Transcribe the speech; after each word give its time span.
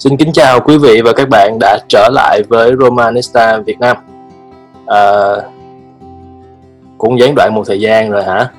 Xin 0.00 0.16
kính 0.16 0.32
chào 0.32 0.60
quý 0.60 0.78
vị 0.78 1.00
và 1.04 1.12
các 1.12 1.28
bạn 1.28 1.58
đã 1.60 1.78
trở 1.88 2.08
lại 2.12 2.42
với 2.48 2.72
Romanista 2.80 3.58
Việt 3.58 3.80
Nam. 3.80 3.96
À, 4.86 5.34
cũng 6.98 7.18
gián 7.18 7.34
đoạn 7.34 7.54
một 7.54 7.62
thời 7.66 7.80
gian 7.80 8.10
rồi 8.10 8.24
hả? 8.24 8.50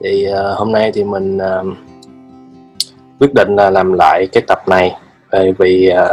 Thì 0.00 0.24
à, 0.24 0.42
hôm 0.56 0.72
nay 0.72 0.92
thì 0.94 1.04
mình 1.04 1.38
à, 1.38 1.62
quyết 3.20 3.34
định 3.34 3.56
là 3.56 3.70
làm 3.70 3.92
lại 3.92 4.26
cái 4.32 4.42
tập 4.46 4.68
này 4.68 4.96
bởi 5.32 5.52
vì 5.58 5.88
à, 5.88 6.08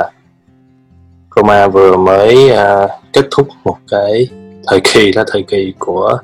Roma 1.36 1.68
vừa 1.68 1.98
mới 1.98 2.50
à, 2.50 2.88
kết 3.14 3.26
thúc 3.32 3.48
một 3.64 3.78
cái 3.92 4.28
thời 4.68 4.80
kỳ 4.94 5.12
là 5.12 5.23
thời 5.28 5.44
kỳ 5.44 5.73
của 5.80 6.18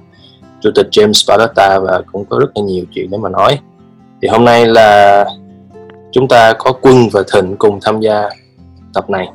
chủ 0.61 0.69
tịch 0.75 0.87
James 0.91 1.27
Pallotta 1.27 1.79
và 1.79 2.01
cũng 2.11 2.25
có 2.25 2.39
rất 2.39 2.49
là 2.55 2.63
nhiều 2.63 2.85
chuyện 2.91 3.11
để 3.11 3.17
mà 3.17 3.29
nói. 3.29 3.59
Thì 4.21 4.27
hôm 4.27 4.45
nay 4.45 4.65
là 4.65 5.25
chúng 6.11 6.27
ta 6.27 6.53
có 6.59 6.73
Quân 6.81 6.95
và 7.13 7.23
Thịnh 7.33 7.55
cùng 7.57 7.79
tham 7.85 7.99
gia 7.99 8.29
tập 8.93 9.09
này. 9.09 9.29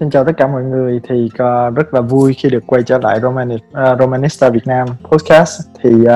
Xin 0.00 0.10
chào 0.10 0.24
tất 0.24 0.32
cả 0.36 0.46
mọi 0.46 0.62
người 0.62 1.00
thì 1.08 1.24
uh, 1.24 1.74
rất 1.74 1.94
là 1.94 2.00
vui 2.00 2.34
khi 2.34 2.50
được 2.50 2.62
quay 2.66 2.82
trở 2.82 2.98
lại 2.98 3.20
Romani, 3.20 3.54
uh, 3.54 4.00
Romanista 4.00 4.48
Việt 4.48 4.66
Nam 4.66 4.88
podcast 5.02 5.60
thì 5.82 5.90
uh, 5.90 6.06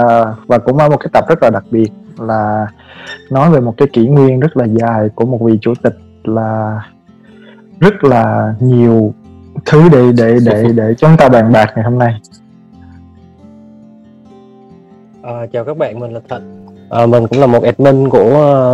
và 0.46 0.58
cũng 0.58 0.78
ở 0.78 0.88
một 0.88 0.96
cái 0.96 1.08
tập 1.12 1.24
rất 1.28 1.42
là 1.42 1.50
đặc 1.50 1.64
biệt 1.70 1.92
là 2.18 2.66
nói 3.30 3.50
về 3.50 3.60
một 3.60 3.74
cái 3.76 3.88
kỷ 3.92 4.06
nguyên 4.06 4.40
rất 4.40 4.56
là 4.56 4.64
dài 4.64 5.08
của 5.14 5.26
một 5.26 5.38
vị 5.42 5.58
chủ 5.60 5.72
tịch 5.82 5.96
là 6.24 6.82
rất 7.80 8.04
là 8.04 8.55
nhiều 8.60 9.14
thứ 9.66 9.88
để 9.88 10.12
để 10.16 10.38
để 10.44 10.64
để 10.74 10.94
chúng 10.94 11.16
ta 11.16 11.28
bàn 11.28 11.52
bạc 11.52 11.72
ngày 11.77 11.84
hôm 11.84 11.98
nay. 11.98 12.20
À, 15.22 15.46
chào 15.52 15.64
các 15.64 15.77
bạn, 15.77 16.00
mình 16.00 16.12
là 16.12 16.20
Thịnh. 16.28 16.58
À, 16.91 17.06
mình 17.06 17.27
cũng 17.27 17.41
là 17.41 17.47
một 17.47 17.62
admin 17.62 18.08
của 18.08 18.25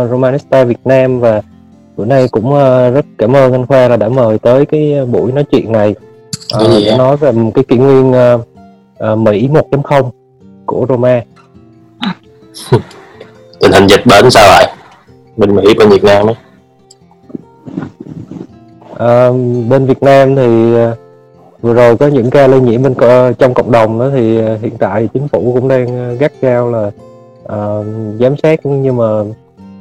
uh, 0.03 0.09
Romanista 0.11 0.63
Việt 0.63 0.79
Nam 0.85 1.19
và 1.19 1.41
bữa 1.97 2.05
nay 2.05 2.27
cũng 2.31 2.45
uh, 2.45 2.93
rất 2.93 3.05
cảm 3.17 3.35
ơn 3.35 3.51
anh 3.51 3.65
Khoa 3.65 3.87
là 3.87 3.97
đã 3.97 4.09
mời 4.09 4.39
tới 4.39 4.65
cái 4.65 5.05
buổi 5.11 5.31
nói 5.31 5.43
chuyện 5.51 5.71
này 5.71 5.95
uh, 6.55 6.61
để 6.85 6.95
nói 6.97 7.17
về 7.17 7.31
cái 7.55 7.63
kỷ 7.63 7.77
nguyên 7.77 8.11
uh, 8.11 8.41
uh, 9.11 9.17
Mỹ 9.17 9.49
1.0 9.71 10.09
của 10.65 10.85
Roma. 10.89 11.21
Tình 13.59 13.71
hình 13.71 13.87
dịch 13.87 14.05
bệnh 14.05 14.31
sao 14.31 14.47
lại? 14.47 14.75
Bên 15.37 15.55
Mỹ 15.55 15.73
bên 15.79 15.89
Việt 15.89 16.03
Nam 16.03 16.25
ấy. 16.27 16.35
Uh, 18.93 19.35
bên 19.69 19.85
Việt 19.85 20.03
Nam 20.03 20.35
thì 20.35 20.73
vừa 21.61 21.73
rồi 21.73 21.97
có 21.97 22.07
những 22.07 22.29
ca 22.29 22.47
lây 22.47 22.59
nhiễm 22.59 22.83
bên 22.83 22.93
trong 23.39 23.53
cộng 23.53 23.71
đồng 23.71 23.99
đó 23.99 24.09
thì 24.13 24.41
hiện 24.41 24.77
tại 24.79 25.09
chính 25.13 25.27
phủ 25.27 25.51
cũng 25.55 25.67
đang 25.67 26.17
gắt 26.17 26.31
gao 26.41 26.71
là 26.71 26.91
uh, 27.53 27.85
giám 28.19 28.37
sát 28.43 28.59
nhưng 28.63 28.97
mà 28.97 29.05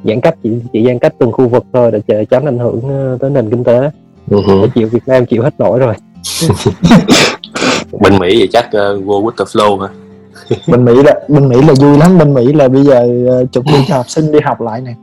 giãn 0.05 0.21
cách 0.21 0.35
chỉ 0.43 0.51
chỉ 0.73 0.85
giãn 0.87 0.99
cách 0.99 1.15
từng 1.19 1.33
khu 1.33 1.49
vực 1.49 1.65
thôi 1.73 1.91
để 2.09 2.25
tránh 2.25 2.45
ảnh 2.45 2.59
hưởng 2.59 2.81
ờ, 2.89 3.19
tới 3.21 3.31
nền 3.31 3.51
kinh 3.51 3.65
tế. 3.65 3.91
Uh-huh. 4.31 4.69
chịu 4.75 4.89
Việt 4.89 5.03
Nam 5.07 5.27
chịu 5.27 5.43
hết 5.43 5.61
nổi 5.61 5.79
rồi. 5.79 5.95
Bên 8.01 8.19
Mỹ 8.19 8.37
thì 8.41 8.49
chắc 8.53 8.67
uh, 8.67 8.73
go 9.07 9.15
with 9.15 9.31
the 9.39 9.45
flow 9.45 9.81
hả? 9.81 9.89
Bên 10.69 10.85
Mỹ 10.85 11.03
là 11.03 11.15
bên 11.29 11.49
Mỹ 11.49 11.57
là 11.69 11.75
vui 11.81 11.99
lắm. 11.99 12.19
Bên 12.19 12.35
Mỹ 12.35 12.53
là 12.53 12.69
bây 12.69 12.83
giờ 12.83 13.07
uh, 13.43 13.53
chuẩn 13.53 13.65
bị 13.65 13.79
cho 13.89 13.97
học 13.97 14.11
sinh 14.11 14.33
đi 14.33 14.39
học 14.45 14.61
lại 14.61 14.81
nè. 14.81 14.95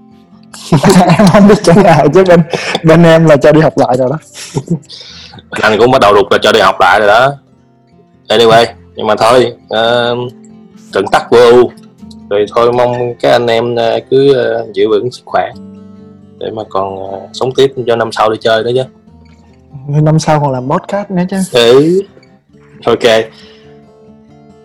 Em 1.18 1.28
không 1.34 1.48
biết 1.48 1.58
chỗ 1.64 1.74
nào 1.84 2.08
chứ 2.14 2.24
bên 2.28 2.40
bên 2.84 3.04
em 3.04 3.26
là 3.26 3.38
cho 3.38 3.52
đi 3.52 3.62
học 3.62 3.74
lại 3.78 3.98
rồi 3.98 4.10
đó. 4.10 4.18
Anh 5.50 5.80
cũng 5.80 5.92
bắt 5.92 6.02
đầu 6.02 6.14
đục 6.14 6.26
là 6.32 6.38
cho 6.42 6.52
đi 6.52 6.60
học 6.60 6.76
lại 6.80 7.00
rồi 7.00 7.08
đó. 7.08 7.34
Anyway 8.28 8.66
nhưng 8.96 9.08
mà 9.08 9.16
thôi 9.16 9.54
uh, 9.64 10.32
trận 10.94 11.06
tắc 11.12 11.30
của 11.30 11.38
EU 11.38 11.72
rồi 12.32 12.46
thôi 12.56 12.72
mong 12.74 13.14
các 13.20 13.32
anh 13.32 13.48
em 13.48 13.76
ờ, 13.76 14.00
cứ 14.10 14.34
ờ, 14.34 14.66
giữ 14.74 14.90
vững 14.90 15.12
sức 15.12 15.22
khỏe 15.26 15.50
để 16.40 16.52
mà 16.52 16.64
còn 16.70 17.12
ờ, 17.12 17.20
sống 17.34 17.52
tiếp 17.56 17.74
cho 17.88 17.96
năm 17.96 18.12
sau 18.12 18.30
đi 18.30 18.38
chơi 18.42 18.64
nữa 18.64 18.72
chứ. 18.76 18.84
Năm 20.02 20.20
sau 20.20 20.40
còn 20.40 20.52
làm 20.52 20.70
podcast 20.70 21.12
nữa 21.12 21.24
chứ. 21.30 21.38
Ừ. 21.54 22.02
Ok. 22.86 23.04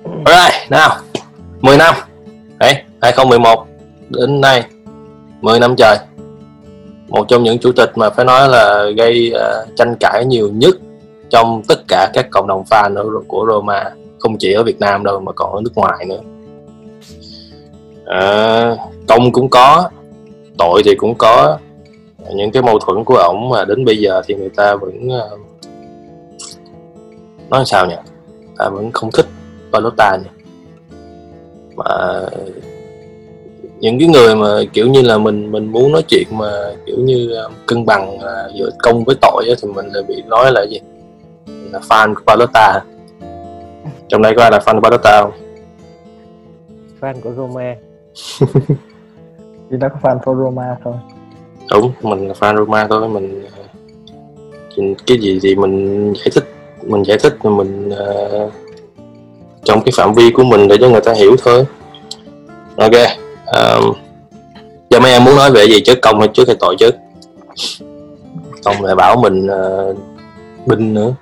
Rồi 0.05 0.51
nào. 0.71 0.97
10 1.61 1.77
năm. 1.77 1.95
Đấy 2.59 2.75
2011 3.03 3.67
đến 4.09 4.41
nay. 4.41 4.65
10 5.41 5.61
năm 5.61 5.77
trời. 5.77 5.97
Một 7.09 7.29
trong 7.29 7.43
những 7.43 7.59
chủ 7.59 7.73
tịch 7.73 7.99
mà 7.99 8.11
phải 8.11 8.25
nói 8.25 8.49
là 8.49 8.85
gây 8.97 9.33
uh, 9.35 9.77
tranh 9.77 9.95
cãi 10.01 10.25
nhiều 10.25 10.49
nhất 10.53 10.75
trong 11.31 11.63
tất 11.69 11.89
cả 11.89 12.11
các 12.15 12.27
cộng 12.31 12.47
đồng 12.47 12.65
fan 12.71 13.21
của 13.29 13.47
Roma. 13.49 13.91
Không 14.19 14.37
chỉ 14.39 14.53
ở 14.53 14.63
Việt 14.63 14.81
Nam 14.81 15.05
đâu 15.05 15.21
mà 15.21 15.33
còn 15.33 15.53
ở 15.53 15.61
nước 15.61 15.73
ngoài 15.75 16.07
nữa 16.09 16.21
à, 18.07 18.77
công 19.09 19.33
cũng 19.33 19.49
có 19.49 19.91
tội 20.59 20.83
thì 20.85 20.95
cũng 20.95 21.15
có. 21.19 21.59
Những 22.35 22.51
cái 22.51 22.63
mâu 22.63 22.79
thuẫn 22.79 23.05
của 23.05 23.17
ổng 23.17 23.49
mà 23.49 23.65
đến 23.65 23.85
bây 23.85 23.97
giờ 23.97 24.23
thì 24.27 24.35
người 24.35 24.49
ta 24.49 24.75
vẫn 24.75 25.09
uh, 25.09 25.41
nói 27.51 27.65
sao 27.67 27.87
nhỉ? 27.87 27.95
Ta 28.59 28.69
vẫn 28.69 28.93
không 28.93 29.11
thích 29.11 29.27
Palota 29.73 30.17
nhỉ? 30.17 30.31
Mà 31.77 32.21
những 33.81 33.99
cái 33.99 34.09
người 34.09 34.37
mà 34.37 34.47
kiểu 34.73 34.89
như 34.89 35.03
là 35.03 35.19
mình 35.19 35.53
mình 35.53 35.73
muốn 35.73 35.93
nói 35.93 36.03
chuyện 36.09 36.27
mà 36.31 36.51
kiểu 36.87 36.97
như 36.99 37.31
ờ, 37.31 37.51
cân 37.67 37.87
bằng 37.87 38.17
uh, 38.17 38.55
giữa 38.55 38.71
công 38.83 39.05
với 39.05 39.17
tội 39.21 39.45
ấy, 39.49 39.57
thì 39.63 39.69
mình 39.69 39.87
lại 39.93 40.03
bị 40.09 40.23
nói 40.23 40.53
là 40.53 40.67
gì? 40.71 40.81
Là 41.71 41.79
fan 41.79 42.15
của 42.15 42.23
Palota. 42.27 42.81
Trong 44.09 44.23
đây 44.23 44.35
có 44.37 44.43
ai 44.43 44.51
là 44.51 44.59
fan 44.59 44.81
của 44.81 44.89
Palota 44.89 45.23
không? 45.23 45.33
Fan 47.01 47.21
của 47.21 47.33
Roma 47.37 47.75
thì 49.71 49.77
nó 49.81 49.89
có 49.89 49.97
fan 50.03 50.19
for 50.19 50.45
Roma 50.45 50.77
thôi 50.85 50.95
đúng 51.71 51.93
mình 52.03 52.29
là 52.29 52.35
fan 52.41 52.57
Roma 52.57 52.87
thôi 52.91 53.09
mình 53.09 53.45
cái 55.07 55.19
gì 55.19 55.39
thì 55.43 55.55
mình 55.55 56.13
giải 56.13 56.29
thích 56.35 56.45
mình 56.83 57.03
giải 57.03 57.19
thích 57.23 57.45
mình 57.45 57.89
uh, 57.89 58.53
trong 59.65 59.83
cái 59.83 59.93
phạm 59.97 60.15
vi 60.15 60.31
của 60.31 60.45
mình 60.45 60.69
để 60.69 60.77
cho 60.81 60.89
người 60.89 61.01
ta 61.01 61.13
hiểu 61.13 61.37
thôi. 61.45 61.65
Ok 62.77 62.93
um, 63.47 63.93
giờ 64.91 65.01
mấy 65.01 65.13
em 65.13 65.25
muốn 65.25 65.37
nói 65.37 65.51
về 65.51 65.65
gì 65.65 65.81
trước 65.81 65.99
công 66.03 66.19
hay 66.19 66.29
trước 66.29 66.47
hay 66.47 66.57
tội 66.61 66.77
trước? 66.79 66.95
Công 68.65 68.85
lại 68.85 68.95
bảo 68.95 69.17
mình 69.17 69.47
uh, 69.47 69.97
binh 70.67 70.95
nữa. 70.95 71.15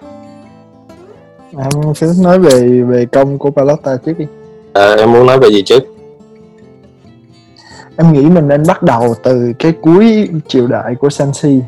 Em 1.59 1.94
cứ 2.00 2.12
nói 2.22 2.38
về 2.38 2.82
về 2.88 3.06
công 3.12 3.38
của 3.38 3.50
Palotta 3.50 3.97
trước 3.97 4.19
đi. 4.19 4.26
À, 4.72 4.94
em 4.94 5.12
muốn 5.12 5.26
nói 5.26 5.38
về 5.38 5.49
gì 5.49 5.62
trước 5.62 5.82
em 7.97 8.12
nghĩ 8.12 8.22
mình 8.22 8.49
nên 8.49 8.62
bắt 8.69 8.82
đầu 8.82 9.15
từ 9.22 9.53
cái 9.59 9.72
cuối 9.82 10.28
triều 10.49 10.66
đại 10.66 10.94
của 10.94 11.10
Sensi 11.10 11.60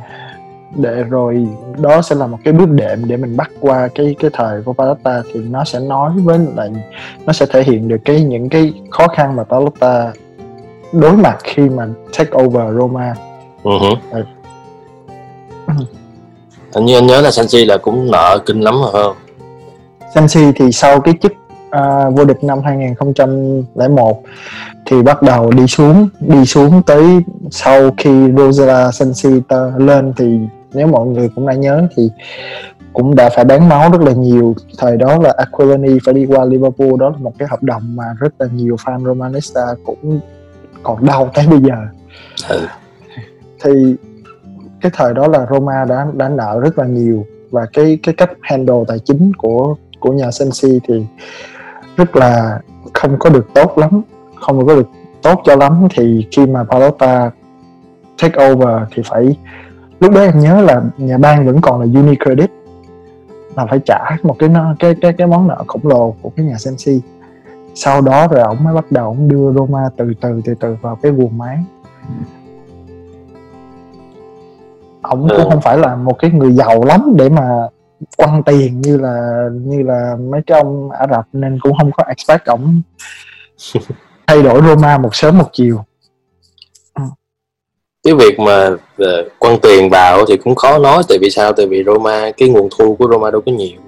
để 0.74 1.02
rồi 1.02 1.46
đó 1.78 2.02
sẽ 2.02 2.14
là 2.16 2.26
một 2.26 2.38
cái 2.44 2.52
bước 2.52 2.70
đệm 2.70 3.08
để 3.08 3.16
mình 3.16 3.36
bắt 3.36 3.50
qua 3.60 3.88
cái 3.94 4.16
cái 4.18 4.30
thời 4.34 4.62
của 4.62 4.72
Pallotta 4.72 5.22
thì 5.32 5.40
nó 5.40 5.64
sẽ 5.64 5.80
nói 5.80 6.10
với 6.16 6.38
lại 6.56 6.70
nó 7.26 7.32
sẽ 7.32 7.46
thể 7.46 7.62
hiện 7.62 7.88
được 7.88 8.00
cái 8.04 8.24
những 8.24 8.48
cái 8.48 8.72
khó 8.90 9.08
khăn 9.08 9.36
mà 9.36 9.44
Pallotta 9.44 10.12
đối 10.92 11.12
mặt 11.12 11.36
khi 11.44 11.62
mà 11.68 11.86
take 12.18 12.30
over 12.42 12.78
Roma. 12.78 13.14
Uh-huh. 13.62 13.96
Ừ. 14.10 14.22
Hình 16.74 16.84
như 16.84 16.98
anh 16.98 17.06
nhớ 17.06 17.20
là 17.20 17.30
Sensi 17.30 17.64
là 17.64 17.76
cũng 17.76 18.10
nợ 18.10 18.38
kinh 18.46 18.60
lắm 18.60 18.74
rồi 18.74 18.92
không? 18.92 19.16
Sensi 20.14 20.52
thì 20.54 20.72
sau 20.72 21.00
cái 21.00 21.14
chức 21.22 21.32
uh, 21.68 22.16
vô 22.16 22.24
địch 22.24 22.44
năm 22.44 22.58
2001 22.64 24.22
thì 24.86 25.02
bắt 25.02 25.22
đầu 25.22 25.50
đi 25.52 25.66
xuống 25.66 26.08
đi 26.20 26.44
xuống 26.44 26.82
tới 26.86 27.04
sau 27.50 27.90
khi 27.96 28.32
Rosella 28.36 28.92
Sensi 28.92 29.30
lên 29.76 30.12
thì 30.16 30.38
nếu 30.74 30.86
mọi 30.86 31.06
người 31.06 31.28
cũng 31.34 31.46
đã 31.46 31.54
nhớ 31.54 31.82
thì 31.96 32.10
cũng 32.92 33.14
đã 33.14 33.30
phải 33.34 33.44
bán 33.44 33.68
máu 33.68 33.90
rất 33.90 34.00
là 34.00 34.12
nhiều 34.12 34.54
thời 34.78 34.96
đó 34.96 35.18
là 35.18 35.34
Aquilani 35.36 35.98
phải 36.04 36.14
đi 36.14 36.26
qua 36.26 36.44
Liverpool 36.44 36.96
đó 36.98 37.08
là 37.08 37.16
một 37.18 37.32
cái 37.38 37.48
hợp 37.48 37.62
đồng 37.62 37.96
mà 37.96 38.04
rất 38.20 38.34
là 38.38 38.46
nhiều 38.52 38.76
fan 38.76 39.04
Romanista 39.04 39.66
cũng 39.84 40.20
còn 40.82 41.06
đau 41.06 41.30
tới 41.34 41.46
bây 41.46 41.60
giờ 41.60 41.76
ừ. 42.48 42.66
thì 43.64 43.96
cái 44.80 44.92
thời 44.94 45.14
đó 45.14 45.26
là 45.28 45.46
Roma 45.50 45.84
đã 45.84 46.06
đã 46.14 46.28
nợ 46.28 46.60
rất 46.62 46.78
là 46.78 46.86
nhiều 46.86 47.26
và 47.50 47.66
cái 47.72 47.98
cái 48.02 48.14
cách 48.14 48.30
handle 48.42 48.84
tài 48.88 48.98
chính 48.98 49.32
của 49.38 49.76
của 50.00 50.12
nhà 50.12 50.30
Sensi 50.30 50.80
thì 50.88 51.06
rất 51.96 52.16
là 52.16 52.60
không 52.92 53.16
có 53.18 53.30
được 53.30 53.46
tốt 53.54 53.78
lắm 53.78 54.02
không 54.34 54.66
có 54.66 54.74
được 54.74 54.88
tốt 55.22 55.40
cho 55.44 55.56
lắm 55.56 55.88
thì 55.90 56.26
khi 56.30 56.46
mà 56.46 56.64
Palota 56.64 57.30
take 58.22 58.50
over 58.50 58.82
thì 58.94 59.02
phải 59.06 59.36
lúc 60.00 60.12
đó 60.12 60.20
em 60.20 60.40
nhớ 60.40 60.60
là 60.60 60.82
nhà 60.96 61.18
bang 61.18 61.46
vẫn 61.46 61.60
còn 61.60 61.80
là 61.80 62.00
Unicredit 62.00 62.50
là 63.56 63.66
phải 63.66 63.78
trả 63.84 63.98
một 64.22 64.36
cái 64.38 64.50
cái 64.78 64.94
cái 65.00 65.12
cái 65.12 65.26
món 65.26 65.48
nợ 65.48 65.64
khổng 65.66 65.86
lồ 65.86 66.14
của 66.22 66.30
cái 66.36 66.46
nhà 66.46 66.58
Sensi 66.58 67.00
sau 67.74 68.00
đó 68.00 68.28
rồi 68.28 68.40
ổng 68.40 68.64
mới 68.64 68.74
bắt 68.74 68.92
đầu 68.92 69.04
ổng 69.04 69.28
đưa 69.28 69.52
Roma 69.52 69.88
từ 69.96 70.12
từ 70.20 70.40
từ 70.44 70.54
từ 70.54 70.76
vào 70.80 70.96
cái 71.02 71.12
guồng 71.12 71.38
máy 71.38 71.58
ổng 75.02 75.28
cũng 75.28 75.38
ừ. 75.38 75.46
không 75.50 75.60
phải 75.60 75.78
là 75.78 75.96
một 75.96 76.18
cái 76.18 76.30
người 76.30 76.52
giàu 76.52 76.84
lắm 76.84 77.12
để 77.16 77.28
mà 77.28 77.68
quăng 78.16 78.42
tiền 78.42 78.80
như 78.80 78.96
là 78.96 79.48
như 79.52 79.82
là 79.82 80.16
mấy 80.30 80.40
cái 80.46 80.60
ông 80.60 80.90
Ả 80.90 81.06
Rập 81.10 81.24
nên 81.32 81.58
cũng 81.60 81.76
không 81.78 81.90
có 81.92 82.04
expect 82.08 82.46
ổng 82.46 82.82
thay 84.26 84.42
đổi 84.42 84.60
Roma 84.66 84.98
một 84.98 85.14
sớm 85.14 85.38
một 85.38 85.48
chiều. 85.52 85.84
Cái 88.04 88.14
việc 88.14 88.38
mà 88.38 88.68
uh, 88.68 89.08
quăng 89.38 89.58
tiền 89.60 89.90
vào 89.90 90.24
thì 90.28 90.36
cũng 90.36 90.54
khó 90.54 90.78
nói 90.78 91.02
tại 91.08 91.18
vì 91.20 91.30
sao? 91.30 91.52
Tại 91.52 91.66
vì 91.66 91.84
Roma 91.86 92.30
cái 92.36 92.48
nguồn 92.48 92.68
thu 92.78 92.96
của 92.98 93.08
Roma 93.12 93.30
đâu 93.30 93.40
có 93.46 93.52
nhiều. 93.52 93.80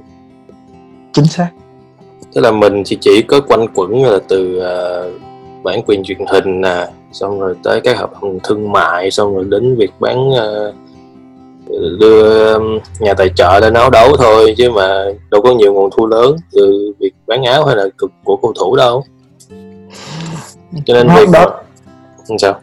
Chính 1.13 1.25
xác. 1.25 1.51
Tức 2.35 2.41
là 2.41 2.51
mình 2.51 2.83
thì 2.87 2.99
chỉ 3.01 3.23
có 3.23 3.41
quanh 3.41 3.67
quẩn 3.75 4.05
là 4.05 4.19
từ 4.29 4.59
uh, 4.59 5.21
bản 5.63 5.83
quyền 5.87 6.03
truyền 6.05 6.19
hình 6.29 6.61
nè 6.61 6.89
xong 7.13 7.41
rồi 7.41 7.55
tới 7.63 7.81
các 7.81 7.99
hợp 7.99 8.11
đồng 8.23 8.39
thương 8.45 8.73
mại 8.73 9.11
xong 9.11 9.35
rồi 9.35 9.45
đến 9.49 9.77
việc 9.77 9.91
bán 10.01 10.29
uh, 10.29 10.75
đưa 12.01 12.59
nhà 13.01 13.15
tài 13.15 13.29
trợ 13.29 13.61
lên 13.61 13.75
áo 13.75 13.91
đấu 13.91 14.17
thôi 14.17 14.55
chứ 14.57 14.71
mà 14.71 15.05
đâu 15.31 15.43
có 15.43 15.53
nhiều 15.53 15.75
nguồn 15.75 15.91
thu 15.97 16.07
lớn 16.07 16.37
từ 16.53 16.93
việc 17.01 17.13
bán 17.27 17.43
áo 17.43 17.65
hay 17.65 17.77
là 17.77 17.85
cực 17.99 18.11
của 18.25 18.37
cầu 18.37 18.53
thủ 18.61 18.77
đâu. 18.77 19.05
Cho 20.85 20.95
nên 20.95 21.09
việc 21.17 21.29
đó 21.33 21.61
sao? 22.39 22.61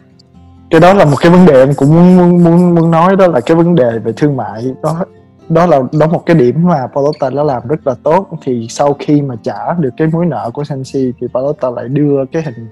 Cái 0.70 0.80
đó 0.80 0.94
là 0.94 1.04
một 1.04 1.16
cái 1.20 1.30
vấn 1.30 1.46
đề 1.46 1.60
em 1.60 1.74
cũng 1.74 2.16
muốn 2.16 2.44
muốn 2.44 2.74
muốn 2.74 2.90
nói 2.90 3.16
đó 3.16 3.26
là 3.26 3.40
cái 3.40 3.56
vấn 3.56 3.74
đề 3.74 3.98
về 3.98 4.12
thương 4.16 4.36
mại. 4.36 4.64
Đó 4.82 5.04
đó 5.48 5.66
là 5.66 5.80
đó 6.00 6.06
một 6.06 6.22
cái 6.26 6.36
điểm 6.36 6.66
mà 6.66 6.86
Palota 6.94 7.30
đã 7.30 7.42
làm 7.42 7.62
rất 7.68 7.86
là 7.86 7.94
tốt. 8.02 8.28
Thì 8.42 8.66
sau 8.70 8.96
khi 8.98 9.22
mà 9.22 9.34
trả 9.42 9.72
được 9.78 9.90
cái 9.96 10.08
mối 10.08 10.26
nợ 10.26 10.50
của 10.54 10.64
Sensi 10.64 11.12
thì 11.20 11.26
Palota 11.34 11.70
lại 11.70 11.88
đưa 11.88 12.24
cái 12.32 12.42
hình 12.42 12.68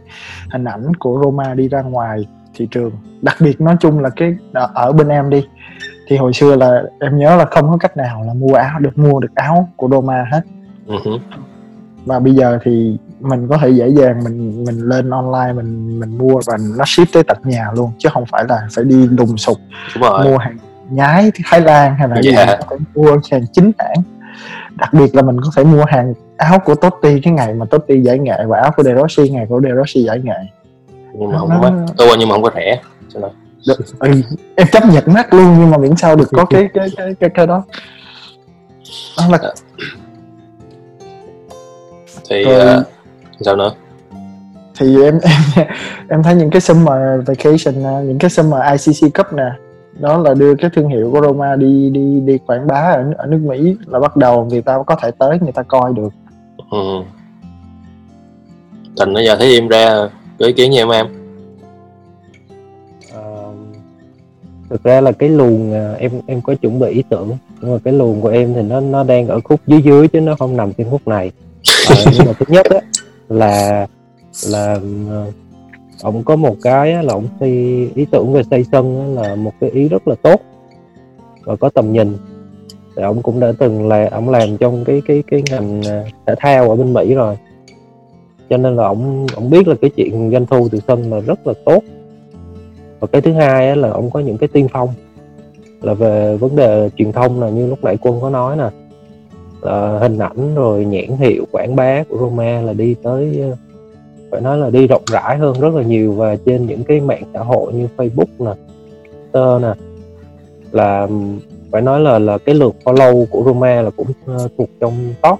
hình 0.53 0.65
ảnh 0.65 0.95
của 0.99 1.21
Roma 1.25 1.55
đi 1.55 1.69
ra 1.69 1.83
ngoài 1.83 2.27
thị 2.55 2.69
trường. 2.71 2.91
Đặc 3.23 3.37
biệt 3.41 3.61
nói 3.61 3.77
chung 3.81 3.99
là 3.99 4.11
cái 4.17 4.37
ở 4.75 4.93
bên 4.93 5.09
em 5.09 5.31
đi 5.31 5.47
thì 6.07 6.17
hồi 6.17 6.33
xưa 6.33 6.57
là 6.57 6.83
em 7.01 7.19
nhớ 7.19 7.37
là 7.37 7.45
không 7.45 7.71
có 7.71 7.77
cách 7.77 7.97
nào 7.97 8.23
là 8.27 8.35
mua 8.35 8.55
áo 8.55 8.79
được 8.79 8.99
mua 8.99 9.21
được 9.21 9.35
áo 9.35 9.69
của 9.77 9.89
Roma 9.91 10.27
hết 10.33 10.41
uh-huh. 10.87 11.19
và 12.05 12.19
bây 12.19 12.35
giờ 12.35 12.59
thì 12.65 12.97
mình 13.21 13.49
có 13.49 13.59
thể 13.59 13.69
dễ 13.69 13.89
dàng 13.89 14.25
mình 14.25 14.65
mình 14.65 14.79
lên 14.89 15.11
online 15.11 15.53
mình 15.53 16.01
mình 16.01 16.19
mua 16.19 16.41
và 16.47 16.57
nó 16.79 16.85
ship 16.87 17.13
tới 17.13 17.23
tận 17.23 17.39
nhà 17.45 17.69
luôn 17.77 17.91
chứ 17.99 18.09
không 18.13 18.25
phải 18.27 18.45
là 18.49 18.69
phải 18.75 18.85
đi 18.85 19.07
lùng 19.07 19.37
sục 19.37 19.59
mua 20.01 20.39
hàng 20.39 20.57
nhái 20.91 21.33
Thái 21.45 21.61
Lan 21.61 21.95
hay 21.99 22.09
là 22.09 22.15
yeah. 22.15 22.25
gì 22.25 22.33
dạ. 22.33 22.47
có 22.47 22.67
thể 22.71 22.77
mua 22.95 23.19
hàng 23.31 23.45
chính 23.53 23.73
hãng 23.79 24.03
đặc 24.71 24.93
biệt 24.93 25.15
là 25.15 25.23
mình 25.23 25.41
có 25.41 25.51
thể 25.57 25.65
mua 25.65 25.85
hàng 25.85 26.15
áo 26.37 26.59
của 26.59 26.75
Totti 26.75 27.21
cái 27.21 27.33
ngày 27.33 27.55
mà 27.55 27.67
Totti 27.67 28.01
giải 28.01 28.19
nghệ 28.19 28.45
và 28.47 28.61
áo 28.61 28.71
của 28.77 28.83
De 28.83 28.95
Rossi 28.95 29.29
ngày 29.29 29.47
của 29.49 29.61
De 29.61 29.71
Rossi 29.77 30.05
giải 30.05 30.21
nghệ 30.25 30.39
nhưng 31.13 31.33
mà 31.33 31.39
không 31.39 31.49
nó... 31.49 31.61
có 31.61 32.05
ừ, 32.05 32.17
nhưng 32.19 32.29
mà 32.29 32.35
không 32.35 32.43
có 32.43 32.51
rẻ 32.55 32.81
cho 33.15 33.21
nên 33.21 33.31
được, 33.67 33.79
ừ, 33.99 34.11
em 34.55 34.67
chấp 34.73 34.83
nhận 34.93 35.05
mắc 35.07 35.35
luôn 35.35 35.57
nhưng 35.59 35.71
mà 35.71 35.79
miễn 35.79 35.97
sao 35.97 36.17
được 36.17 36.29
có 36.33 36.45
cái 36.45 36.69
cái 36.75 36.89
cái 36.97 37.15
cái, 37.21 37.31
cái 37.35 37.47
đó. 37.47 37.65
Đó 39.19 39.25
là 39.31 39.39
thì 42.31 42.45
Rồi, 42.45 42.79
uh, 42.81 42.87
sao 43.41 43.57
nữa? 43.57 43.73
Thì 44.79 45.03
em 45.03 45.19
em 45.57 45.67
em 46.09 46.23
thấy 46.23 46.35
những 46.35 46.51
cái 46.51 46.61
summer 46.61 47.21
vacation 47.27 47.85
à, 47.85 48.01
những 48.01 48.19
cái 48.19 48.31
summer 48.31 48.61
ICC 48.73 49.15
Cup 49.15 49.33
nè 49.33 49.51
đó 50.01 50.19
là 50.19 50.35
đưa 50.35 50.55
cái 50.55 50.71
thương 50.75 50.89
hiệu 50.89 51.11
của 51.13 51.21
Roma 51.21 51.57
đi 51.57 51.91
đi 51.91 52.21
đi 52.21 52.39
quảng 52.47 52.67
bá 52.67 52.77
ở, 52.77 53.05
ở 53.17 53.27
nước 53.27 53.41
Mỹ 53.45 53.77
là 53.87 54.01
bắt 54.01 54.17
đầu 54.17 54.45
người 54.45 54.63
ta 54.63 54.79
có 54.87 54.97
thể 55.03 55.11
tới 55.19 55.39
người 55.41 55.53
ta 55.53 55.63
coi 55.63 55.93
được. 55.93 56.13
Ừ. 56.71 56.79
thành 58.99 59.15
bây 59.15 59.27
giờ 59.27 59.37
thấy 59.37 59.55
em 59.55 59.69
ra 59.69 60.09
có 60.39 60.47
ý 60.47 60.53
kiến 60.53 60.73
gì 60.73 60.79
em 60.79 60.89
em 60.89 61.24
thực 64.71 64.83
ra 64.83 65.01
là 65.01 65.13
cái 65.13 65.29
luồng 65.29 65.73
à, 65.73 65.95
em 65.99 66.13
em 66.27 66.41
có 66.41 66.55
chuẩn 66.55 66.79
bị 66.79 66.91
ý 66.91 67.03
tưởng 67.09 67.37
nhưng 67.61 67.73
mà 67.73 67.79
cái 67.85 67.95
luồng 67.95 68.21
của 68.21 68.29
em 68.29 68.55
thì 68.55 68.63
nó 68.63 68.81
nó 68.81 69.05
đang 69.05 69.29
ở 69.29 69.41
khúc 69.41 69.61
dưới 69.67 69.83
dưới 69.83 70.09
chứ 70.09 70.21
nó 70.21 70.37
không 70.37 70.57
nằm 70.57 70.73
trên 70.73 70.91
khúc 70.91 71.09
này. 71.09 71.33
À, 71.89 71.95
nhưng 72.13 72.27
mà 72.27 72.33
thứ 72.33 72.47
nhất 72.49 72.67
á 72.67 72.81
là 73.29 73.87
là 74.49 74.79
ông 76.03 76.25
có 76.25 76.37
một 76.37 76.57
cái 76.63 77.05
là 77.05 77.13
ông 77.13 77.29
xây 77.41 77.51
ý 77.95 78.07
tưởng 78.11 78.33
về 78.33 78.43
xây 78.51 78.65
sân 78.73 79.15
là 79.15 79.35
một 79.35 79.53
cái 79.61 79.71
ý 79.71 79.89
rất 79.89 80.09
là 80.09 80.15
tốt 80.23 80.41
và 81.45 81.57
có 81.57 81.69
tầm 81.69 81.93
nhìn. 81.93 82.17
Thì 82.97 83.03
ông 83.03 83.23
cũng 83.23 83.41
đã 83.41 83.53
từng 83.59 83.89
là 83.89 84.09
ông 84.13 84.29
làm 84.29 84.57
trong 84.57 84.85
cái 84.85 85.03
cái 85.07 85.23
cái 85.31 85.43
ngành 85.51 85.83
à, 85.89 86.05
thể 86.27 86.35
thao 86.39 86.71
ở 86.71 86.77
bên 86.77 86.93
Mỹ 86.93 87.15
rồi. 87.15 87.37
Cho 88.51 88.57
nên 88.57 88.77
là 88.77 88.85
ông 88.85 89.27
ông 89.35 89.51
biết 89.51 89.69
là 89.69 89.75
cái 89.81 89.91
chuyện 89.91 90.31
doanh 90.33 90.47
thu 90.47 90.69
từ 90.69 90.81
sân 90.89 91.11
là 91.11 91.21
rất 91.21 91.47
là 91.47 91.53
tốt 91.65 91.83
và 93.05 93.09
cái 93.13 93.23
thứ 93.23 93.33
hai 93.33 93.77
là 93.77 93.91
ông 93.91 94.11
có 94.11 94.21
những 94.21 94.39
cái 94.39 94.49
tiên 94.49 94.69
phong 94.73 94.89
là 95.83 95.95
về 95.95 96.37
vấn 96.37 96.57
đề 96.57 96.91
truyền 96.97 97.13
thông 97.13 97.41
là 97.41 97.49
như 97.49 97.67
lúc 97.67 97.85
nãy 97.85 97.97
quân 98.01 98.21
có 98.21 98.31
nói 98.31 98.57
nè 98.57 98.69
là 99.61 99.99
hình 99.99 100.19
ảnh 100.19 100.55
rồi 100.55 100.85
nhãn 100.85 101.17
hiệu 101.19 101.45
quảng 101.53 101.77
bá 101.77 102.05
của 102.09 102.17
Roma 102.19 102.61
là 102.61 102.73
đi 102.73 102.95
tới 103.03 103.43
phải 104.31 104.41
nói 104.41 104.59
là 104.59 104.71
đi 104.71 104.87
rộng 104.87 105.03
rãi 105.07 105.37
hơn 105.37 105.61
rất 105.61 105.75
là 105.75 105.83
nhiều. 105.83 106.13
Và 106.13 106.37
trên 106.37 106.67
những 106.67 106.85
cái 106.85 107.01
mạng 107.01 107.23
xã 107.35 107.41
hội 107.41 107.73
như 107.73 107.89
Facebook 107.97 108.25
nè 108.39 108.53
Twitter 109.33 109.61
nè 109.61 109.75
là 110.73 111.09
phải 111.73 111.83
nói 111.83 112.01
là 112.01 112.19
là 112.19 112.39
cái 112.39 112.55
lượt 112.55 112.75
follow 112.85 113.27
của 113.27 113.43
Roma 113.47 113.83
là 113.83 113.91
cũng 113.91 114.07
uh, 114.35 114.51
thuộc 114.59 114.69
trong 114.81 115.15
top. 115.23 115.39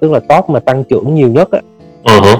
Tức 0.00 0.10
là 0.10 0.20
top 0.20 0.50
mà 0.50 0.60
tăng 0.60 0.84
trưởng 0.84 1.14
nhiều 1.14 1.28
nhất 1.28 1.50
á. 1.50 1.60
Uh-huh. 2.04 2.38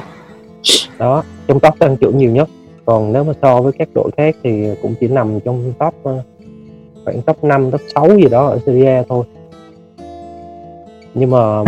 đó 0.98 1.22
trong 1.46 1.60
top 1.60 1.78
tăng 1.78 1.96
trưởng 1.96 2.18
nhiều 2.18 2.30
nhất 2.30 2.48
còn 2.90 3.12
nếu 3.12 3.24
mà 3.24 3.32
so 3.42 3.60
với 3.60 3.72
các 3.72 3.88
đội 3.94 4.10
khác 4.16 4.36
thì 4.42 4.68
cũng 4.82 4.94
chỉ 5.00 5.08
nằm 5.08 5.40
trong 5.40 5.72
top 5.78 5.94
ờ, 6.02 6.22
khoảng 7.04 7.22
top 7.22 7.44
5, 7.44 7.70
top 7.70 7.80
6 7.94 8.16
gì 8.16 8.28
đó 8.28 8.46
ở 8.46 8.58
Serie 8.66 8.96
A 8.96 9.02
thôi. 9.08 9.24
Nhưng 11.14 11.30
mà 11.30 11.62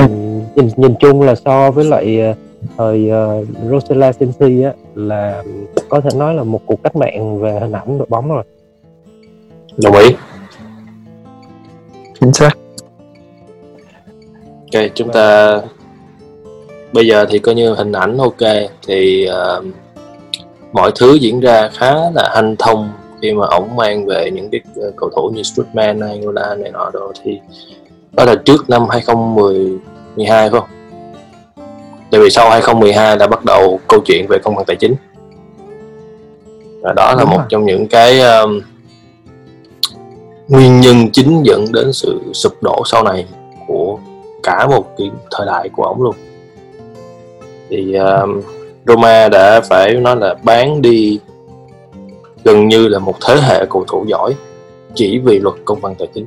nhìn, 0.56 0.68
nhìn 0.76 0.94
chung 1.00 1.22
là 1.22 1.34
so 1.34 1.70
với 1.70 1.84
lại 1.84 2.20
ờ, 2.20 2.34
thời 2.76 3.10
uh, 3.10 3.48
Rosella 3.70 4.12
Sensi 4.12 4.62
á 4.62 4.72
là 4.94 5.42
có 5.88 6.00
thể 6.00 6.10
nói 6.16 6.34
là 6.34 6.42
một 6.42 6.60
cuộc 6.66 6.82
cách 6.82 6.96
mạng 6.96 7.40
về 7.40 7.60
hình 7.60 7.72
ảnh 7.72 7.98
đội 7.98 8.06
bóng 8.10 8.28
rồi. 8.28 8.44
Đồng 9.82 9.96
ý. 9.96 10.14
Chính 12.20 12.32
xác. 12.32 12.58
Ok 14.74 14.82
chúng 14.94 15.12
ta 15.12 15.58
bây 16.92 17.06
giờ 17.06 17.26
thì 17.30 17.38
coi 17.38 17.54
như 17.54 17.74
hình 17.74 17.92
ảnh 17.92 18.18
ok 18.18 18.48
thì 18.86 19.28
uh, 19.58 19.64
mọi 20.72 20.92
thứ 20.94 21.14
diễn 21.14 21.40
ra 21.40 21.68
khá 21.72 21.94
là 22.14 22.30
hanh 22.34 22.56
thông 22.58 22.90
khi 23.22 23.32
mà 23.32 23.46
ổng 23.46 23.76
mang 23.76 24.06
về 24.06 24.30
những 24.32 24.50
cái 24.50 24.60
ờ, 24.76 24.92
cầu 24.96 25.10
thủ 25.16 25.30
như 25.34 25.42
Strutman 25.42 26.00
Angola 26.00 26.54
này 26.54 26.70
nọ 26.72 26.90
đồ 26.92 27.12
thì 27.22 27.40
đó 28.12 28.24
là 28.24 28.34
trước 28.44 28.70
năm 28.70 28.86
2012 28.90 30.50
phải 30.50 30.60
không? 30.60 30.68
Tại 32.10 32.20
vì 32.20 32.30
sau 32.30 32.50
2012 32.50 33.16
đã 33.16 33.26
bắt 33.26 33.44
đầu 33.44 33.80
câu 33.88 34.00
chuyện 34.04 34.26
về 34.28 34.38
công 34.44 34.54
bằng 34.54 34.64
tài 34.64 34.76
chính 34.76 34.94
và 36.82 36.92
đó 36.92 37.14
là 37.14 37.20
Đúng 37.20 37.30
một 37.30 37.36
rồi. 37.36 37.46
trong 37.48 37.64
những 37.64 37.88
cái 37.88 38.20
um, 38.20 38.60
nguyên 40.48 40.80
nhân 40.80 41.10
chính 41.12 41.42
dẫn 41.42 41.64
đến 41.72 41.92
sự 41.92 42.20
sụp 42.34 42.52
đổ 42.62 42.82
sau 42.86 43.04
này 43.04 43.26
của 43.66 43.98
cả 44.42 44.66
một 44.66 44.96
cái 44.98 45.10
thời 45.30 45.46
đại 45.46 45.68
của 45.68 45.82
ổng 45.82 46.02
luôn 46.02 46.14
thì 47.70 47.94
um, 47.94 48.40
Roma 48.86 49.28
đã 49.28 49.60
phải 49.60 49.94
nói 49.94 50.16
là 50.16 50.34
bán 50.42 50.82
đi 50.82 51.18
gần 52.44 52.68
như 52.68 52.88
là 52.88 52.98
một 52.98 53.14
thế 53.26 53.36
hệ 53.42 53.66
cầu 53.70 53.84
thủ 53.88 54.04
giỏi 54.08 54.34
chỉ 54.94 55.18
vì 55.18 55.38
luật 55.38 55.54
công 55.64 55.80
bằng 55.80 55.94
tài 55.94 56.08
chính. 56.14 56.26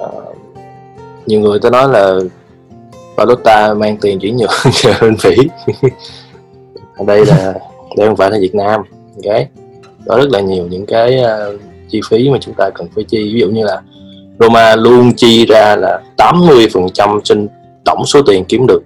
À, 0.00 0.08
nhiều 1.26 1.40
người 1.40 1.58
ta 1.58 1.70
nói 1.70 1.88
là 1.88 2.18
Palota 3.16 3.74
mang 3.74 3.96
tiền 3.96 4.18
chuyển 4.18 4.36
nhượng 4.36 4.50
cho 4.72 4.92
bên 5.00 5.16
Mỹ. 5.24 5.36
Ở 6.96 7.04
đây 7.06 7.26
là 7.26 7.54
đây 7.96 8.06
không 8.06 8.16
phải 8.16 8.30
là 8.30 8.38
Việt 8.40 8.54
Nam 8.54 8.80
ok? 9.24 9.36
Có 10.06 10.16
rất 10.16 10.30
là 10.30 10.40
nhiều 10.40 10.66
những 10.66 10.86
cái 10.86 11.18
uh, 11.20 11.60
chi 11.88 12.00
phí 12.10 12.30
mà 12.30 12.38
chúng 12.40 12.54
ta 12.54 12.70
cần 12.74 12.88
phải 12.94 13.04
chi. 13.04 13.34
Ví 13.34 13.40
dụ 13.40 13.48
như 13.48 13.64
là 13.64 13.82
Roma 14.40 14.76
luôn 14.76 15.12
chi 15.16 15.46
ra 15.46 15.76
là 15.76 16.00
80% 16.16 17.20
trên 17.20 17.48
tổng 17.84 18.06
số 18.06 18.22
tiền 18.22 18.44
kiếm 18.44 18.66
được 18.66 18.82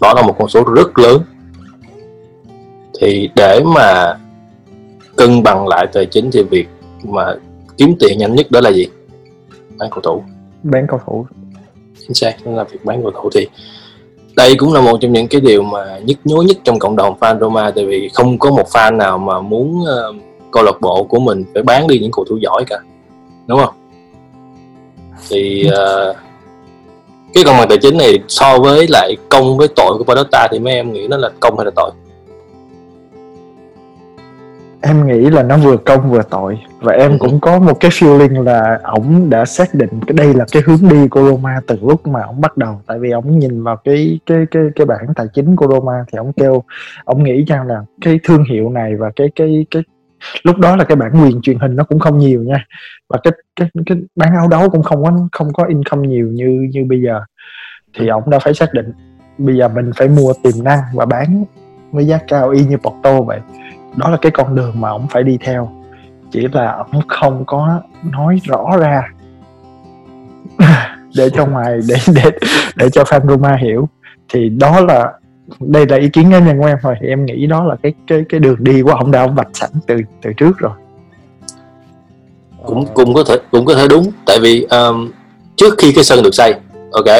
đó 0.00 0.12
là 0.16 0.22
một 0.22 0.34
con 0.38 0.48
số 0.48 0.64
rất 0.64 0.98
lớn. 0.98 1.22
Thì 3.00 3.30
để 3.36 3.62
mà 3.74 4.14
cân 5.16 5.42
bằng 5.42 5.68
lại 5.68 5.86
tài 5.92 6.06
chính 6.06 6.30
thì 6.32 6.42
việc 6.42 6.68
mà 7.02 7.34
kiếm 7.76 7.96
tiền 8.00 8.18
nhanh 8.18 8.34
nhất 8.34 8.50
đó 8.50 8.60
là 8.60 8.70
gì? 8.72 8.86
Bán 9.78 9.90
cầu 9.90 10.00
thủ. 10.00 10.22
Bán 10.62 10.86
cầu 10.88 11.00
thủ. 11.06 11.26
Chính 12.00 12.14
xác 12.14 12.36
đó 12.44 12.52
là 12.52 12.64
việc 12.64 12.84
bán 12.84 13.02
cầu 13.02 13.10
thủ. 13.10 13.30
Thì 13.34 13.46
đây 14.36 14.54
cũng 14.58 14.72
là 14.72 14.80
một 14.80 14.98
trong 15.00 15.12
những 15.12 15.28
cái 15.28 15.40
điều 15.40 15.62
mà 15.62 15.98
nhức 15.98 16.18
nhối 16.24 16.44
nhất 16.44 16.56
trong 16.64 16.78
cộng 16.78 16.96
đồng 16.96 17.18
fan 17.20 17.40
Roma 17.40 17.70
tại 17.70 17.86
vì 17.86 18.08
không 18.14 18.38
có 18.38 18.50
một 18.50 18.66
fan 18.72 18.96
nào 18.96 19.18
mà 19.18 19.40
muốn 19.40 19.80
uh, 19.80 20.16
câu 20.50 20.64
lạc 20.64 20.80
bộ 20.80 21.04
của 21.04 21.20
mình 21.20 21.44
phải 21.54 21.62
bán 21.62 21.86
đi 21.86 21.98
những 21.98 22.12
cầu 22.12 22.24
thủ 22.24 22.36
giỏi 22.36 22.64
cả. 22.66 22.76
Đúng 23.46 23.58
không? 23.58 23.74
Thì 25.28 25.68
uh, 25.68 26.16
cái 27.34 27.44
công 27.44 27.56
bằng 27.58 27.68
tài 27.68 27.78
chính 27.78 27.98
này 27.98 28.18
so 28.28 28.58
với 28.58 28.86
lại 28.88 29.16
công 29.28 29.56
với 29.56 29.68
tội 29.76 29.98
của 29.98 30.04
Palota 30.04 30.48
thì 30.50 30.58
mấy 30.58 30.74
em 30.74 30.92
nghĩ 30.92 31.06
nó 31.10 31.16
là 31.16 31.30
công 31.40 31.58
hay 31.58 31.64
là 31.64 31.70
tội? 31.76 31.90
Em 34.80 35.06
nghĩ 35.06 35.30
là 35.30 35.42
nó 35.42 35.56
vừa 35.56 35.76
công 35.76 36.10
vừa 36.10 36.22
tội. 36.30 36.58
Và 36.80 36.92
em 36.92 37.10
ừ. 37.10 37.16
cũng 37.20 37.40
có 37.40 37.58
một 37.58 37.80
cái 37.80 37.90
feeling 37.90 38.42
là 38.42 38.80
ổng 38.82 39.30
đã 39.30 39.44
xác 39.44 39.74
định 39.74 39.90
cái 40.06 40.14
đây 40.14 40.34
là 40.34 40.44
cái 40.52 40.62
hướng 40.66 40.88
đi 40.90 41.08
của 41.08 41.22
Roma 41.30 41.60
từ 41.66 41.78
lúc 41.82 42.06
mà 42.06 42.22
ổng 42.22 42.40
bắt 42.40 42.56
đầu. 42.56 42.80
Tại 42.86 42.98
vì 42.98 43.10
ổng 43.10 43.38
nhìn 43.38 43.62
vào 43.62 43.76
cái 43.76 44.20
cái 44.26 44.38
cái 44.50 44.62
cái 44.76 44.86
bảng 44.86 45.06
tài 45.16 45.26
chính 45.34 45.56
của 45.56 45.66
Roma 45.66 46.04
thì 46.12 46.18
ổng 46.18 46.32
kêu 46.32 46.62
ổng 47.04 47.24
nghĩ 47.24 47.44
rằng 47.44 47.66
là 47.66 47.84
cái 48.00 48.20
thương 48.24 48.44
hiệu 48.50 48.70
này 48.70 48.96
và 48.96 49.10
cái 49.16 49.28
cái 49.34 49.66
cái 49.70 49.82
lúc 50.42 50.58
đó 50.58 50.76
là 50.76 50.84
cái 50.84 50.96
bản 50.96 51.12
quyền 51.22 51.40
truyền 51.42 51.58
hình 51.58 51.76
nó 51.76 51.84
cũng 51.84 51.98
không 51.98 52.18
nhiều 52.18 52.42
nha. 52.42 52.66
Và 53.08 53.18
cái 53.22 53.32
cái 53.56 53.68
cái 53.86 53.98
bán 54.16 54.34
áo 54.34 54.48
đấu 54.48 54.70
cũng 54.70 54.82
không 54.82 55.04
có 55.04 55.12
không 55.32 55.52
có 55.52 55.64
income 55.64 56.08
nhiều 56.08 56.26
như 56.26 56.68
như 56.72 56.84
bây 56.88 57.02
giờ. 57.02 57.20
Thì 57.94 58.08
ông 58.08 58.30
đã 58.30 58.38
phải 58.38 58.54
xác 58.54 58.74
định 58.74 58.92
bây 59.38 59.56
giờ 59.56 59.68
mình 59.68 59.90
phải 59.96 60.08
mua 60.08 60.32
tiềm 60.42 60.64
năng 60.64 60.80
và 60.94 61.06
bán 61.06 61.44
với 61.92 62.06
giá 62.06 62.18
cao 62.28 62.50
y 62.50 62.64
như 62.64 62.76
Porto 62.76 63.20
vậy. 63.20 63.40
Đó 63.96 64.10
là 64.10 64.16
cái 64.22 64.32
con 64.32 64.54
đường 64.54 64.80
mà 64.80 64.88
ông 64.88 65.06
phải 65.10 65.22
đi 65.22 65.38
theo. 65.40 65.70
Chỉ 66.30 66.46
là 66.52 66.72
ông 66.72 67.02
không 67.08 67.44
có 67.46 67.80
nói 68.02 68.40
rõ 68.44 68.76
ra. 68.78 69.02
Để 71.16 71.30
cho 71.30 71.46
ngoài 71.46 71.80
để 71.88 71.96
để 72.14 72.30
để 72.76 72.90
cho 72.90 73.02
fan 73.02 73.28
Roma 73.28 73.56
hiểu. 73.56 73.88
Thì 74.28 74.48
đó 74.48 74.80
là 74.80 75.12
đây 75.60 75.86
là 75.88 75.96
ý 75.96 76.08
kiến 76.08 76.30
cá 76.30 76.38
nhân 76.38 76.60
của 76.60 76.66
em 76.66 76.78
thôi. 76.82 76.94
Thì 77.00 77.08
em 77.08 77.26
nghĩ 77.26 77.46
đó 77.46 77.64
là 77.64 77.76
cái 77.82 77.94
cái 78.06 78.24
cái 78.28 78.40
đường 78.40 78.56
đi 78.58 78.82
của 78.82 78.90
ông 78.90 79.10
đã 79.10 79.20
ông 79.20 79.34
vạch 79.34 79.48
sẵn 79.52 79.70
từ 79.86 79.96
từ 80.22 80.32
trước 80.36 80.58
rồi. 80.58 80.72
Cũng 82.64 82.86
cũng 82.94 83.14
có 83.14 83.24
thể 83.24 83.36
cũng 83.50 83.64
có 83.64 83.74
thể 83.74 83.88
đúng. 83.88 84.10
Tại 84.26 84.38
vì 84.42 84.66
um, 84.70 85.10
trước 85.56 85.74
khi 85.78 85.92
cái 85.92 86.04
sân 86.04 86.22
được 86.22 86.34
xây 86.34 86.54
ok 86.92 87.16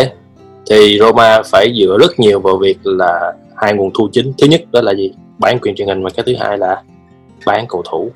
thì 0.70 0.98
Roma 1.00 1.42
phải 1.42 1.74
dựa 1.80 1.98
rất 2.00 2.20
nhiều 2.20 2.40
vào 2.40 2.56
việc 2.56 2.78
là 2.84 3.32
hai 3.56 3.74
nguồn 3.74 3.90
thu 3.98 4.08
chính. 4.12 4.32
Thứ 4.38 4.46
nhất 4.46 4.62
đó 4.72 4.80
là 4.80 4.94
gì? 4.94 5.12
Bán 5.38 5.58
quyền 5.58 5.74
truyền 5.74 5.88
hình 5.88 6.02
và 6.02 6.10
cái 6.16 6.24
thứ 6.26 6.32
hai 6.40 6.58
là 6.58 6.82
bán 7.46 7.66
cầu 7.68 7.82
thủ. 7.90 8.10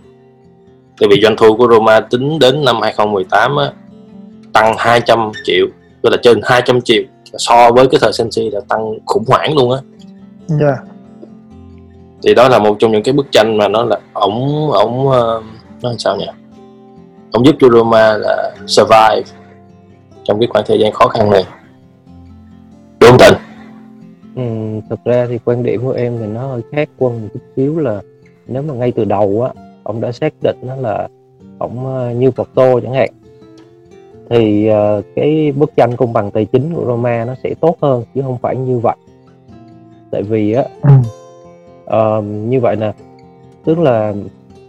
Tại 1.01 1.09
vì 1.09 1.21
doanh 1.23 1.37
thu 1.37 1.57
của 1.57 1.69
Roma 1.71 2.01
tính 2.01 2.39
đến 2.39 2.65
năm 2.65 2.81
2018 2.83 3.57
á, 3.57 3.73
tăng 4.53 4.75
200 4.79 5.31
triệu 5.45 5.67
tức 6.03 6.11
là 6.11 6.17
trên 6.23 6.41
200 6.45 6.81
triệu 6.81 7.03
so 7.39 7.71
với 7.73 7.87
cái 7.87 7.99
thời 8.03 8.13
Sensi 8.13 8.51
là 8.51 8.61
tăng 8.69 8.99
khủng 9.07 9.25
hoảng 9.27 9.57
luôn 9.57 9.73
á 9.73 9.79
yeah. 10.61 10.79
thì 12.23 12.35
đó 12.35 12.49
là 12.49 12.59
một 12.59 12.77
trong 12.79 12.93
những 12.93 13.03
cái 13.03 13.13
bức 13.13 13.33
tranh 13.33 13.57
mà 13.57 13.69
nó 13.69 13.85
là 13.85 13.99
ổng 14.13 14.71
ổng 14.73 15.07
uh, 15.07 15.45
nói 15.83 15.95
sao 15.99 16.17
nhỉ 16.17 16.27
ổng 17.33 17.47
giúp 17.47 17.55
cho 17.61 17.69
Roma 17.69 18.17
là 18.17 18.53
survive 18.67 19.23
trong 20.25 20.41
cái 20.41 20.49
khoảng 20.51 20.65
thời 20.69 20.81
gian 20.81 20.93
khó 20.93 21.09
khăn 21.09 21.31
này 21.31 21.45
đúng 23.01 23.11
không 23.11 23.19
Tịnh? 23.19 23.39
Ừ, 24.37 24.81
thực 24.91 25.05
ra 25.05 25.27
thì 25.29 25.39
quan 25.45 25.63
điểm 25.63 25.83
của 25.83 25.93
em 25.93 26.17
thì 26.19 26.27
nó 26.27 26.47
hơi 26.47 26.63
khác 26.73 26.89
quân 26.99 27.23
một 27.23 27.29
chút 27.35 27.41
xíu 27.57 27.79
là 27.79 28.01
nếu 28.47 28.63
mà 28.63 28.75
ngay 28.75 28.93
từ 28.93 29.05
đầu 29.05 29.43
á 29.43 29.63
ông 29.83 30.01
đã 30.01 30.13
xác 30.13 30.33
định 30.43 30.57
nó 30.63 30.77
là 30.77 31.09
ông 31.59 31.87
ờ, 31.87 32.11
như 32.11 32.31
Porto 32.31 32.81
chẳng 32.81 32.95
hạn 32.95 33.11
thì 34.31 34.71
uh, 34.71 35.05
cái 35.17 35.53
bức 35.53 35.77
tranh 35.77 35.97
công 35.97 36.13
bằng 36.13 36.31
tài 36.31 36.45
chính 36.45 36.75
của 36.75 36.85
Roma 36.87 37.25
nó 37.25 37.35
sẽ 37.43 37.55
tốt 37.61 37.77
hơn 37.83 38.05
chứ 38.15 38.23
không 38.23 38.39
phải 38.43 38.57
như 38.57 38.79
vậy 38.79 38.97
tại 40.11 40.23
vì 40.23 40.53
á 40.53 40.65
uh, 41.87 42.25
như 42.25 42.61
vậy 42.61 42.77
nè 42.77 42.93
tức 43.65 43.79
là 43.79 44.15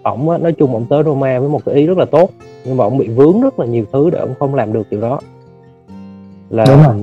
ổng 0.03 0.29
á, 0.29 0.37
nói 0.37 0.53
chung 0.53 0.73
ổng 0.73 0.85
tới 0.89 1.03
Roma 1.03 1.39
với 1.39 1.49
một 1.49 1.65
cái 1.65 1.75
ý 1.75 1.85
rất 1.85 1.97
là 1.97 2.05
tốt 2.05 2.29
nhưng 2.65 2.77
mà 2.77 2.83
ổng 2.83 2.97
bị 2.97 3.07
vướng 3.07 3.41
rất 3.41 3.59
là 3.59 3.65
nhiều 3.65 3.85
thứ 3.93 4.09
để 4.09 4.19
ổng 4.19 4.33
không 4.39 4.55
làm 4.55 4.73
được 4.73 4.87
điều 4.89 5.01
đó. 5.01 5.19
Là 6.49 6.95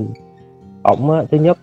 ổng 0.83 1.11
á, 1.11 1.25
thứ 1.30 1.38
nhất 1.38 1.59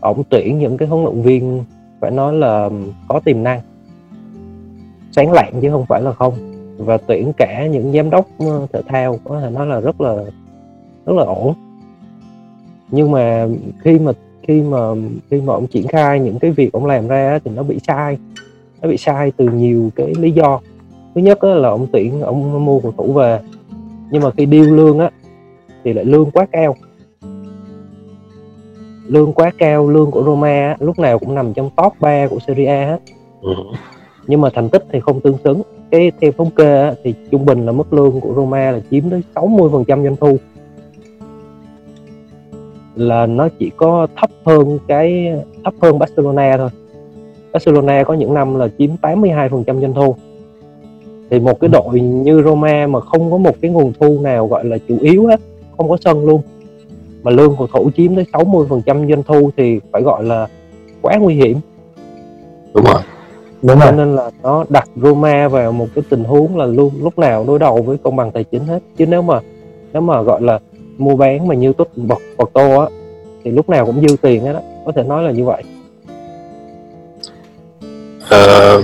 ổng 0.00 0.22
tuyển 0.28 0.58
những 0.58 0.76
cái 0.76 0.88
huấn 0.88 1.04
luyện 1.04 1.22
viên 1.22 1.64
phải 2.00 2.10
nói 2.10 2.32
là 2.32 2.70
có 3.08 3.20
tiềm 3.24 3.42
năng 3.42 3.60
sáng 5.12 5.32
lạng 5.32 5.52
chứ 5.62 5.70
không 5.70 5.86
phải 5.86 6.02
là 6.02 6.12
không 6.12 6.34
và 6.78 6.96
tuyển 6.96 7.32
cả 7.36 7.66
những 7.66 7.92
giám 7.92 8.10
đốc 8.10 8.26
ờ, 8.38 8.66
thể 8.72 8.82
thao 8.88 9.18
có 9.24 9.40
thể 9.40 9.50
nói 9.50 9.66
là 9.66 9.80
rất 9.80 10.00
là 10.00 10.14
rất 11.06 11.12
là 11.16 11.24
ổn. 11.24 11.54
Nhưng 12.90 13.10
mà 13.10 13.46
khi 13.80 13.98
mà 13.98 14.12
khi 14.46 14.62
mà 14.62 14.78
khi 15.30 15.40
mà 15.40 15.52
ông 15.52 15.66
triển 15.66 15.88
khai 15.88 16.20
những 16.20 16.38
cái 16.38 16.50
việc 16.50 16.72
ông 16.72 16.86
làm 16.86 17.08
ra 17.08 17.38
thì 17.44 17.50
nó 17.54 17.62
bị 17.62 17.78
sai. 17.86 18.18
Nó 18.82 18.88
bị 18.88 18.96
sai 18.96 19.32
từ 19.36 19.48
nhiều 19.48 19.90
cái 19.96 20.12
lý 20.18 20.30
do. 20.30 20.60
Thứ 21.14 21.20
nhất 21.20 21.44
là 21.44 21.68
ông 21.68 21.86
tuyển 21.92 22.20
ông 22.20 22.64
mua 22.64 22.80
cầu 22.80 22.92
thủ 22.96 23.12
về. 23.12 23.40
Nhưng 24.10 24.22
mà 24.22 24.30
khi 24.30 24.46
điêu 24.46 24.64
lương 24.64 24.98
á 24.98 25.10
thì 25.84 25.92
lại 25.92 26.04
lương 26.04 26.30
quá 26.30 26.46
cao. 26.52 26.76
Lương 29.06 29.32
quá 29.32 29.50
cao 29.58 29.88
lương 29.88 30.10
của 30.10 30.22
Roma 30.22 30.48
á, 30.48 30.76
lúc 30.80 30.98
nào 30.98 31.18
cũng 31.18 31.34
nằm 31.34 31.54
trong 31.54 31.70
top 31.76 31.92
3 32.00 32.26
của 32.26 32.38
Serie 32.46 32.66
A 32.66 32.86
hết. 32.86 32.98
Ừ. 33.42 33.52
nhưng 34.26 34.40
mà 34.40 34.50
thành 34.54 34.68
tích 34.68 34.84
thì 34.92 35.00
không 35.00 35.20
tương 35.20 35.38
xứng. 35.44 35.62
Cái 35.90 36.12
theo 36.20 36.32
thống 36.32 36.50
kê 36.50 36.82
á, 36.82 36.94
thì 37.04 37.14
trung 37.30 37.46
bình 37.46 37.66
là 37.66 37.72
mức 37.72 37.92
lương 37.92 38.20
của 38.20 38.34
Roma 38.36 38.70
là 38.70 38.80
chiếm 38.90 39.10
tới 39.10 39.22
60% 39.34 40.04
doanh 40.04 40.16
thu 40.16 40.36
là 42.96 43.26
nó 43.26 43.48
chỉ 43.58 43.70
có 43.76 44.06
thấp 44.16 44.30
hơn 44.44 44.78
cái 44.88 45.32
thấp 45.64 45.74
hơn 45.80 45.98
Barcelona 45.98 46.56
thôi. 46.56 46.70
Barcelona 47.52 48.04
có 48.04 48.14
những 48.14 48.34
năm 48.34 48.58
là 48.58 48.68
chiếm 48.78 48.90
82% 49.02 49.80
doanh 49.80 49.94
thu. 49.94 50.14
Thì 51.30 51.40
một 51.40 51.60
cái 51.60 51.68
đội 51.68 52.00
như 52.00 52.42
Roma 52.42 52.86
mà 52.86 53.00
không 53.00 53.30
có 53.30 53.36
một 53.36 53.54
cái 53.60 53.70
nguồn 53.70 53.92
thu 54.00 54.20
nào 54.20 54.46
gọi 54.46 54.64
là 54.64 54.78
chủ 54.88 54.96
yếu 55.00 55.26
hết 55.26 55.40
không 55.76 55.88
có 55.88 55.96
sân 56.00 56.26
luôn. 56.26 56.42
Mà 57.22 57.30
lương 57.30 57.56
cầu 57.58 57.66
thủ 57.66 57.90
chiếm 57.96 58.14
tới 58.14 58.24
60% 58.32 59.08
doanh 59.08 59.22
thu 59.22 59.50
thì 59.56 59.80
phải 59.92 60.02
gọi 60.02 60.24
là 60.24 60.48
quá 61.02 61.16
nguy 61.16 61.34
hiểm. 61.34 61.56
Đúng 62.74 62.84
rồi. 62.84 63.02
Đúng 63.62 63.78
cho 63.78 63.84
rồi 63.84 63.92
nên 63.92 64.16
là 64.16 64.30
nó 64.42 64.64
đặt 64.68 64.88
Roma 64.96 65.48
vào 65.48 65.72
một 65.72 65.86
cái 65.94 66.04
tình 66.10 66.24
huống 66.24 66.56
là 66.56 66.66
luôn 66.66 66.92
lúc 67.00 67.18
nào 67.18 67.44
đối 67.46 67.58
đầu 67.58 67.82
với 67.82 67.98
công 67.98 68.16
bằng 68.16 68.30
tài 68.32 68.44
chính 68.44 68.64
hết. 68.64 68.82
Chứ 68.96 69.06
nếu 69.06 69.22
mà 69.22 69.40
nếu 69.92 70.02
mà 70.02 70.22
gọi 70.22 70.42
là 70.42 70.58
mua 70.98 71.16
bán 71.16 71.46
mà 71.48 71.54
như 71.54 71.72
tốt 71.72 71.88
bọc 71.96 72.18
Porto 72.38 72.80
á 72.80 72.86
thì 73.44 73.50
lúc 73.50 73.68
nào 73.68 73.86
cũng 73.86 74.08
dư 74.08 74.16
tiền 74.22 74.44
hết 74.44 74.52
đó 74.52 74.60
có 74.86 74.92
thể 74.92 75.02
nói 75.02 75.22
là 75.24 75.30
như 75.30 75.44
vậy. 75.44 75.62
Ờ, 78.30 78.82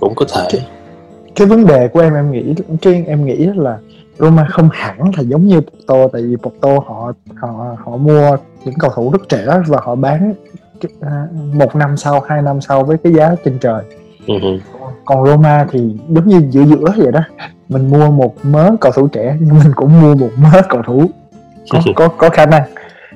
cũng 0.00 0.14
có 0.14 0.24
thể. 0.34 0.58
Cái 1.34 1.46
vấn 1.46 1.66
đề 1.66 1.88
của 1.88 2.00
em 2.00 2.14
em 2.14 2.30
nghĩ 2.32 2.54
cái 2.82 3.04
em 3.06 3.24
nghĩ 3.26 3.36
là 3.54 3.78
Roma 4.18 4.46
không 4.50 4.68
hẳn 4.72 4.98
là 5.16 5.22
giống 5.22 5.46
như 5.46 5.60
Porto 5.60 6.08
tại 6.12 6.22
vì 6.22 6.36
Porto 6.36 6.68
họ 6.86 7.12
họ 7.36 7.76
họ 7.84 7.96
mua 7.96 8.36
những 8.64 8.74
cầu 8.78 8.90
thủ 8.94 9.10
rất 9.10 9.28
trẻ 9.28 9.46
và 9.66 9.78
họ 9.82 9.94
bán 9.94 10.34
cái- 10.80 10.92
à, 11.00 11.26
một 11.54 11.76
năm 11.76 11.96
sau 11.96 12.20
hai 12.20 12.42
năm 12.42 12.60
sau 12.60 12.84
với 12.84 12.96
cái 12.98 13.12
giá 13.14 13.34
trên 13.44 13.58
trời. 13.58 13.82
Ừ, 14.26 14.34
ừ. 14.42 14.58
còn 15.04 15.26
Roma 15.26 15.66
thì 15.70 15.96
giống 16.08 16.28
như 16.28 16.42
giữa 16.50 16.62
giữa 16.64 16.92
vậy 16.96 17.12
đó. 17.12 17.20
Mình 17.68 17.90
mua 17.90 18.10
một 18.10 18.34
mớ 18.42 18.70
cầu 18.80 18.92
thủ 18.92 19.06
trẻ 19.06 19.36
nhưng 19.40 19.58
mình 19.58 19.72
cũng 19.76 20.00
mua 20.02 20.14
một 20.14 20.30
mớ 20.36 20.62
cầu 20.68 20.82
thủ 20.86 21.06
có 21.70 21.80
có 21.94 22.08
có 22.08 22.30
khả 22.30 22.46
năng. 22.46 22.62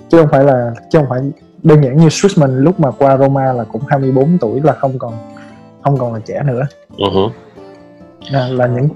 Chứ 0.08 0.18
không 0.18 0.28
phải 0.30 0.44
là 0.44 0.72
chứ 0.90 0.98
không 0.98 1.08
phải 1.10 1.20
đơn 1.62 1.84
giản 1.84 1.96
như 1.96 2.08
Schumann 2.08 2.64
lúc 2.64 2.80
mà 2.80 2.90
qua 2.90 3.16
Roma 3.16 3.52
là 3.52 3.64
cũng 3.64 3.82
24 3.88 4.38
tuổi 4.38 4.60
là 4.64 4.72
không 4.72 4.98
còn 4.98 5.12
không 5.82 5.98
còn 5.98 6.14
là 6.14 6.20
trẻ 6.26 6.42
nữa. 6.46 6.62
Ừ, 6.98 7.04
ừ. 7.12 7.28
là, 8.30 8.48
là 8.48 8.66
những 8.66 8.88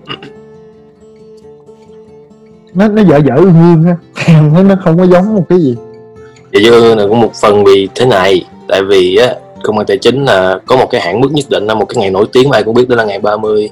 nó 2.74 2.88
nó 2.88 3.02
dở 3.02 3.16
dở 3.16 3.34
ương 3.36 3.54
ương 3.60 3.84
á. 3.86 3.96
Thấy 4.54 4.64
nó 4.64 4.76
không 4.84 4.98
có 4.98 5.04
giống 5.04 5.34
một 5.34 5.44
cái 5.48 5.58
gì. 5.58 5.76
Vậy 6.52 6.62
chứ 6.64 6.94
là 6.94 7.06
cũng 7.08 7.20
một 7.20 7.32
phần 7.34 7.64
vì 7.64 7.88
thế 7.94 8.06
này. 8.06 8.44
Tại 8.68 8.82
vì 8.82 9.16
á 9.16 9.34
công 9.62 9.78
an 9.78 9.86
tài 9.86 9.98
chính 9.98 10.24
là 10.24 10.58
có 10.66 10.76
một 10.76 10.86
cái 10.90 11.00
hạn 11.00 11.20
mức 11.20 11.28
nhất 11.32 11.44
định 11.48 11.66
là 11.66 11.74
một 11.74 11.84
cái 11.88 11.96
ngày 11.96 12.10
nổi 12.10 12.26
tiếng 12.32 12.48
mà 12.48 12.56
ai 12.56 12.62
cũng 12.62 12.74
biết 12.74 12.88
đó 12.88 12.96
là 12.96 13.04
ngày 13.04 13.18
30 13.18 13.70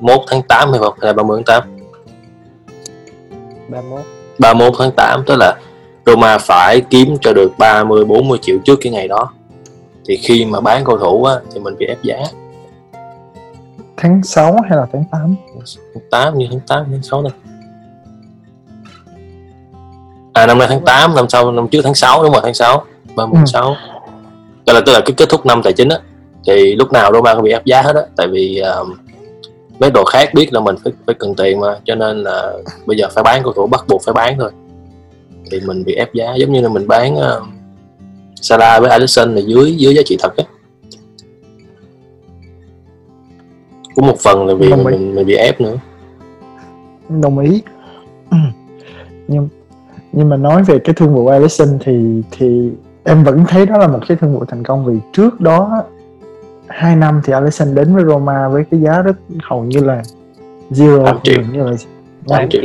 1 0.00 0.24
tháng 0.26 0.42
8 0.42 0.70
hay 0.70 0.78
không 0.78 0.94
hay 1.00 1.06
là 1.06 1.12
30 1.12 1.42
tháng 1.46 1.60
8 1.60 1.68
31 3.68 4.00
31 4.38 4.74
tháng 4.78 4.90
8 4.92 5.22
tức 5.26 5.36
là 5.36 5.56
Roma 6.06 6.38
phải 6.38 6.80
kiếm 6.90 7.16
cho 7.20 7.32
được 7.32 7.52
30 7.58 8.04
40 8.04 8.38
triệu 8.42 8.58
trước 8.64 8.78
cái 8.80 8.92
ngày 8.92 9.08
đó. 9.08 9.32
Thì 10.08 10.16
khi 10.16 10.44
mà 10.44 10.60
bán 10.60 10.84
cầu 10.84 10.98
thủ 10.98 11.24
á 11.24 11.34
thì 11.54 11.60
mình 11.60 11.74
bị 11.78 11.86
ép 11.86 12.02
giá. 12.02 12.16
Tháng 13.96 14.22
6 14.22 14.56
hay 14.68 14.78
là 14.78 14.86
tháng 14.92 15.04
8 15.12 15.36
tháng 15.94 16.02
8 16.10 16.38
như 16.38 16.46
tháng 16.50 16.60
8 16.60 16.86
tháng 16.90 17.02
6 17.02 17.22
này 17.22 17.32
à 20.32 20.46
năm 20.46 20.58
nay 20.58 20.68
tháng 20.70 20.84
8 20.84 21.14
năm 21.14 21.28
sau 21.28 21.52
năm 21.52 21.68
trước 21.68 21.80
tháng 21.84 21.94
6 21.94 22.22
đúng 22.22 22.32
rồi 22.32 22.40
tháng 22.44 22.54
6 22.54 22.84
30 23.16 23.32
tháng 23.34 23.44
Ừ. 23.44 23.50
6 23.52 23.76
tức 24.66 24.72
là 24.72 24.80
tức 24.86 24.92
là 24.92 25.00
cái 25.00 25.14
kết 25.16 25.28
thúc 25.28 25.46
năm 25.46 25.62
tài 25.62 25.72
chính 25.72 25.88
á 25.88 25.98
thì 26.46 26.74
lúc 26.74 26.92
nào 26.92 27.12
Roma 27.12 27.34
cũng 27.34 27.42
bị 27.44 27.50
ép 27.50 27.64
giá 27.64 27.82
hết 27.82 27.96
á. 27.96 28.02
Tại 28.16 28.28
vì 28.28 28.62
uh, 28.82 28.88
mấy 29.78 29.90
đồ 29.90 30.04
khác 30.04 30.34
biết 30.34 30.52
là 30.52 30.60
mình 30.60 30.76
phải 30.84 30.92
phải 31.06 31.14
cần 31.18 31.34
tiền 31.34 31.60
mà 31.60 31.78
cho 31.84 31.94
nên 31.94 32.22
là 32.22 32.52
bây 32.86 32.96
giờ 32.96 33.08
phải 33.14 33.24
bán 33.24 33.42
cầu 33.44 33.52
thủ 33.52 33.66
bắt 33.66 33.84
buộc 33.88 34.02
phải 34.02 34.14
bán 34.14 34.38
thôi. 34.38 34.50
Thì 35.50 35.60
mình 35.66 35.84
bị 35.84 35.94
ép 35.94 36.14
giá 36.14 36.34
giống 36.34 36.52
như 36.52 36.60
là 36.60 36.68
mình 36.68 36.88
bán 36.88 37.14
uh, 37.14 37.42
Salah 38.40 38.80
với 38.80 38.90
Alisson 38.90 39.34
là 39.34 39.40
dưới 39.40 39.76
dưới 39.76 39.94
giá 39.94 40.02
trị 40.06 40.16
thật 40.20 40.36
á. 40.36 40.44
Cũng 43.94 44.06
một 44.06 44.18
phần 44.18 44.46
là 44.46 44.54
vì 44.54 44.70
Đồng 44.70 44.78
ý. 44.78 44.84
mình, 44.84 45.14
mình 45.14 45.26
bị 45.26 45.34
ép 45.34 45.60
nữa. 45.60 45.76
Đồng 47.08 47.38
ý. 47.38 47.62
Nhưng 49.28 49.48
nhưng 50.16 50.28
mà 50.28 50.36
nói 50.36 50.62
về 50.62 50.78
cái 50.78 50.94
thương 50.94 51.14
vụ 51.14 51.26
Alisson 51.26 51.68
thì 51.80 52.22
thì 52.30 52.70
em 53.04 53.24
vẫn 53.24 53.44
thấy 53.48 53.66
đó 53.66 53.78
là 53.78 53.86
một 53.86 54.00
cái 54.08 54.16
thương 54.20 54.34
vụ 54.34 54.44
thành 54.44 54.64
công 54.64 54.84
vì 54.84 54.94
trước 55.12 55.40
đó 55.40 55.82
hai 56.68 56.96
năm 56.96 57.20
thì 57.24 57.32
Alisson 57.32 57.74
đến 57.74 57.94
với 57.94 58.04
Roma 58.04 58.48
với 58.48 58.64
cái 58.70 58.80
giá 58.80 59.02
rất 59.02 59.16
hầu 59.42 59.64
như 59.64 59.84
là 59.84 60.02
zero 60.70 61.04
Tám 61.04 61.18
triệu. 61.22 61.42
gần 61.42 61.52
như 61.52 61.62
là 61.62 61.76
Tám 62.28 62.48
triệu. 62.50 62.62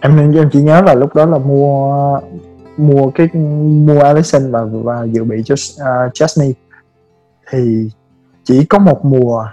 em 0.00 0.32
em 0.34 0.50
chỉ 0.52 0.62
nhớ 0.62 0.82
là 0.82 0.94
lúc 0.94 1.14
đó 1.14 1.26
là 1.26 1.38
mua 1.38 2.20
mua 2.76 3.10
cái 3.10 3.28
mua 3.86 4.00
Alisson 4.00 4.50
và 4.50 4.64
và 4.64 5.04
dự 5.04 5.24
bị 5.24 5.42
cho 5.44 5.54
uh, 5.54 6.14
Chesney 6.14 6.54
thì 7.50 7.88
chỉ 8.44 8.64
có 8.64 8.78
một 8.78 9.04
mùa 9.04 9.46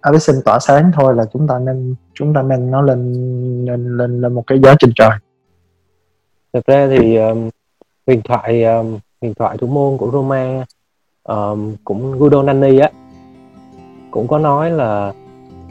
Alisson 0.00 0.36
tỏa 0.44 0.58
sáng 0.58 0.92
thôi 0.94 1.14
là 1.14 1.24
chúng 1.32 1.48
ta 1.48 1.58
nên 1.58 1.94
chúng 2.14 2.34
ta 2.34 2.42
nâng 2.42 2.70
nó 2.70 2.82
lên 2.82 3.12
lên 3.64 3.96
lên, 3.96 4.20
lên 4.20 4.32
một 4.32 4.46
cái 4.46 4.60
giá 4.60 4.74
trên 4.78 4.92
trời 4.94 5.10
thực 6.52 6.66
ra 6.66 6.88
thì 6.90 7.16
um, 7.16 7.48
huyền 8.06 8.20
thoại 8.24 8.64
um, 8.64 8.98
huyền 9.20 9.34
thoại 9.34 9.56
thủ 9.56 9.66
môn 9.66 9.98
của 9.98 10.10
Roma 10.12 10.64
um, 11.28 11.74
cũng 11.84 12.18
Guido 12.18 12.42
Nani 12.42 12.78
á 12.78 12.90
cũng 14.10 14.28
có 14.28 14.38
nói 14.38 14.70
là 14.70 15.12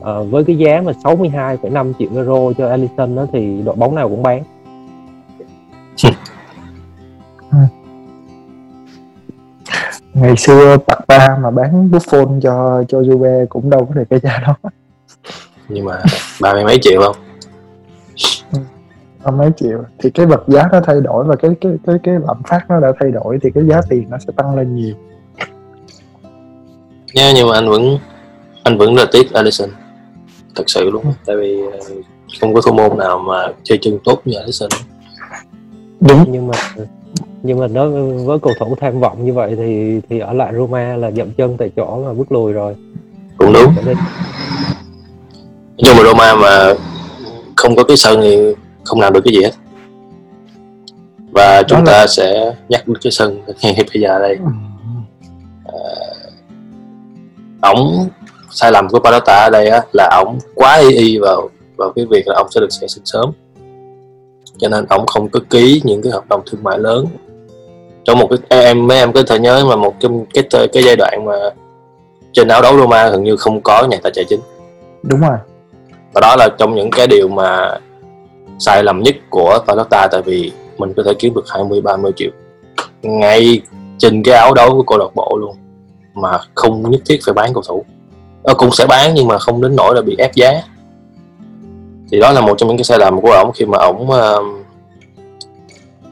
uh, 0.01 0.31
với 0.31 0.43
cái 0.43 0.57
giá 0.57 0.81
mà 0.81 0.91
62,5 1.03 1.93
triệu 1.99 2.09
euro 2.15 2.53
cho 2.57 2.69
Alisson 2.69 3.15
đó 3.15 3.25
thì 3.33 3.61
đội 3.65 3.75
bóng 3.75 3.95
nào 3.95 4.09
cũng 4.09 4.23
bán. 4.23 4.43
Ngày 10.13 10.37
xưa 10.37 10.77
Pogba 10.77 11.37
mà 11.41 11.51
bán 11.51 11.89
Buffon 11.91 12.41
cho 12.41 12.83
cho 12.87 13.01
Juve 13.01 13.45
cũng 13.45 13.69
đâu 13.69 13.85
có 13.85 13.93
được 13.93 14.03
cái 14.09 14.19
giá 14.19 14.39
đó. 14.47 14.69
Nhưng 15.69 15.85
mà 15.85 16.01
ba 16.41 16.53
mươi 16.53 16.63
mấy 16.63 16.77
triệu 16.81 17.01
không? 17.01 17.15
Ba 19.23 19.31
mấy 19.31 19.51
triệu. 19.57 19.83
Thì 19.99 20.09
cái 20.09 20.25
vật 20.25 20.43
giá 20.47 20.67
nó 20.71 20.81
thay 20.81 21.01
đổi 21.01 21.23
và 21.23 21.35
cái 21.35 21.51
cái 21.61 21.71
cái 21.85 21.95
cái 22.03 22.15
lạm 22.27 22.43
phát 22.47 22.69
nó 22.69 22.79
đã 22.79 22.91
thay 22.99 23.11
đổi 23.11 23.39
thì 23.41 23.49
cái 23.51 23.63
giá 23.67 23.81
tiền 23.89 24.09
nó 24.09 24.17
sẽ 24.17 24.33
tăng 24.35 24.55
lên 24.55 24.75
nhiều 24.75 24.95
nha 27.13 27.31
nhưng 27.35 27.47
mà 27.47 27.53
anh 27.55 27.69
vẫn 27.69 27.97
anh 28.63 28.77
vẫn 28.77 28.95
là 28.95 29.05
tiếc 29.11 29.33
Alisson. 29.33 29.69
Thật 30.55 30.63
sự 30.67 30.89
luôn 30.89 31.03
tại 31.25 31.35
vì 31.35 31.61
ờ, 31.71 31.79
không 32.41 32.53
có 32.53 32.61
thủ 32.61 32.71
môn 32.73 32.97
nào 32.97 33.19
mà 33.19 33.47
chơi 33.63 33.77
chân 33.81 33.97
tốt 34.03 34.21
như 34.25 34.37
Alisson. 34.39 34.69
Đúng. 35.99 36.25
Nhưng 36.31 36.47
mà 36.47 36.53
nhưng 37.43 37.59
mà 37.59 37.67
nói 37.67 37.89
với 38.25 38.39
cầu 38.39 38.53
thủ 38.59 38.75
tham 38.81 38.99
vọng 38.99 39.25
như 39.25 39.33
vậy 39.33 39.55
thì 39.57 39.99
thì 40.09 40.19
ở 40.19 40.33
lại 40.33 40.53
Roma 40.55 40.95
là 40.95 41.11
dậm 41.11 41.31
chân 41.31 41.57
tại 41.57 41.71
chỗ 41.75 42.03
mà 42.05 42.13
bước 42.13 42.31
lùi 42.31 42.53
rồi. 42.53 42.75
Cũng 43.37 43.53
đúng. 43.53 43.73
Nhưng 45.77 45.95
mà 45.97 46.03
Roma 46.03 46.35
mà 46.35 46.73
không 47.55 47.75
có 47.75 47.83
cái 47.83 47.97
sân 47.97 48.21
thì 48.21 48.37
không 48.83 49.01
làm 49.01 49.13
được 49.13 49.21
cái 49.25 49.33
gì 49.33 49.43
hết. 49.43 49.51
Và 51.31 51.63
chúng 51.67 51.77
là- 51.77 51.85
ta 51.85 52.07
sẽ 52.07 52.55
nhắc 52.69 52.87
đến 52.87 52.97
cái 53.03 53.11
sân 53.11 53.41
ngay 53.61 53.85
bây 53.93 54.01
giờ 54.01 54.19
đây 54.19 54.37
ổng 57.61 58.09
sai 58.51 58.71
lầm 58.71 58.89
của 58.89 58.99
Pallotta 58.99 59.43
ở 59.43 59.49
đây 59.49 59.69
á, 59.69 59.81
là 59.93 60.09
ổng 60.23 60.39
quá 60.55 60.75
y 60.75 60.95
y 60.95 61.17
vào 61.17 61.49
vào 61.77 61.91
cái 61.95 62.05
việc 62.05 62.27
là 62.27 62.35
ông 62.35 62.47
sẽ 62.51 62.61
được 62.61 62.71
sẽ 62.81 62.87
sinh 62.87 63.05
sớm. 63.05 63.31
Cho 64.57 64.69
nên 64.69 64.85
ổng 64.89 65.05
không 65.05 65.29
có 65.29 65.39
ký 65.49 65.81
những 65.83 66.01
cái 66.01 66.11
hợp 66.11 66.23
đồng 66.29 66.41
thương 66.45 66.63
mại 66.63 66.79
lớn. 66.79 67.05
Trong 68.05 68.19
một 68.19 68.27
cái 68.29 68.39
em 68.61 68.87
mấy 68.87 68.97
em 68.97 69.13
có 69.13 69.23
thể 69.27 69.39
nhớ 69.39 69.65
mà 69.69 69.75
một 69.75 69.93
trong 69.99 70.25
cái 70.33 70.43
cái, 70.49 70.67
cái 70.67 70.83
giai 70.83 70.95
đoạn 70.95 71.25
mà 71.25 71.33
trên 72.33 72.47
áo 72.47 72.61
đấu 72.61 72.77
Roma 72.77 73.09
gần 73.09 73.23
như 73.23 73.35
không 73.37 73.61
có 73.61 73.87
nhà 73.87 73.97
tài 74.03 74.11
trợ 74.15 74.23
chính. 74.29 74.39
Đúng 75.03 75.19
rồi. 75.19 75.37
Và 76.13 76.21
đó 76.21 76.35
là 76.39 76.49
trong 76.57 76.75
những 76.75 76.91
cái 76.91 77.07
điều 77.07 77.27
mà 77.27 77.79
sai 78.59 78.83
lầm 78.83 79.01
nhất 79.01 79.15
của 79.29 79.59
Pallotta 79.67 80.07
tại 80.11 80.21
vì 80.21 80.51
mình 80.77 80.93
có 80.93 81.03
thể 81.03 81.13
kiếm 81.19 81.33
được 81.33 81.45
20 81.49 81.81
30 81.81 82.11
triệu 82.15 82.31
ngay 83.01 83.61
trên 83.97 84.23
cái 84.23 84.35
áo 84.35 84.53
đấu 84.53 84.71
của 84.71 84.83
câu 84.83 84.97
lạc 84.97 85.15
bộ 85.15 85.37
luôn 85.37 85.55
mà 86.17 86.39
không 86.55 86.91
nhất 86.91 87.01
thiết 87.05 87.19
phải 87.25 87.33
bán 87.33 87.53
cầu 87.53 87.63
thủ. 87.67 87.85
Ờ, 88.43 88.53
cũng 88.53 88.71
sẽ 88.71 88.87
bán 88.87 89.13
nhưng 89.15 89.27
mà 89.27 89.37
không 89.37 89.61
đến 89.61 89.75
nỗi 89.75 89.95
là 89.95 90.01
bị 90.01 90.15
ép 90.17 90.35
giá. 90.35 90.61
Thì 92.11 92.19
đó 92.19 92.31
là 92.31 92.41
một 92.41 92.57
trong 92.57 92.69
những 92.69 92.77
cái 92.77 92.83
sai 92.83 92.99
lầm 92.99 93.21
của 93.21 93.31
ổng 93.31 93.51
khi 93.55 93.65
mà 93.65 93.77
ổng 93.77 94.11
ờ, 94.11 94.39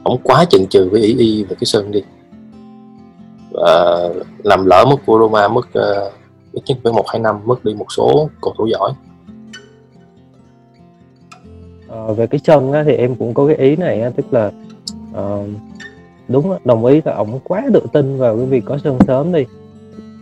ổng 0.02 0.20
quá 0.22 0.44
chần 0.44 0.66
chừ 0.66 0.88
với 0.92 1.00
ý 1.02 1.16
y 1.18 1.44
về 1.44 1.56
cái 1.60 1.64
sân 1.64 1.90
đi. 1.90 2.02
Và 3.50 4.08
làm 4.42 4.66
lỡ 4.66 4.84
mất 4.90 4.96
của 5.06 5.18
Roma 5.18 5.48
mất 5.48 5.66
uh, 5.66 5.74
ờ, 5.74 6.10
ít 6.52 6.62
nhất 6.66 6.78
phải 6.84 6.92
một 6.92 7.04
hai 7.08 7.20
năm 7.20 7.40
mất 7.44 7.64
đi 7.64 7.74
một 7.74 7.86
số 7.96 8.30
cầu 8.42 8.54
thủ 8.58 8.66
giỏi. 8.66 8.92
À, 11.88 12.12
về 12.16 12.26
cái 12.26 12.40
chân 12.44 12.72
á, 12.72 12.84
thì 12.86 12.92
em 12.92 13.14
cũng 13.14 13.34
có 13.34 13.46
cái 13.46 13.56
ý 13.56 13.76
này 13.76 14.00
á, 14.02 14.10
tức 14.16 14.26
là 14.30 14.50
uh, 15.10 15.48
đúng 16.28 16.58
đồng 16.64 16.84
ý 16.84 17.00
là 17.04 17.14
ổng 17.14 17.40
quá 17.44 17.62
tự 17.74 17.80
tin 17.92 18.18
vào 18.18 18.36
cái 18.36 18.46
việc 18.46 18.62
có 18.64 18.78
sân 18.84 18.98
sớm 19.06 19.32
đi 19.32 19.44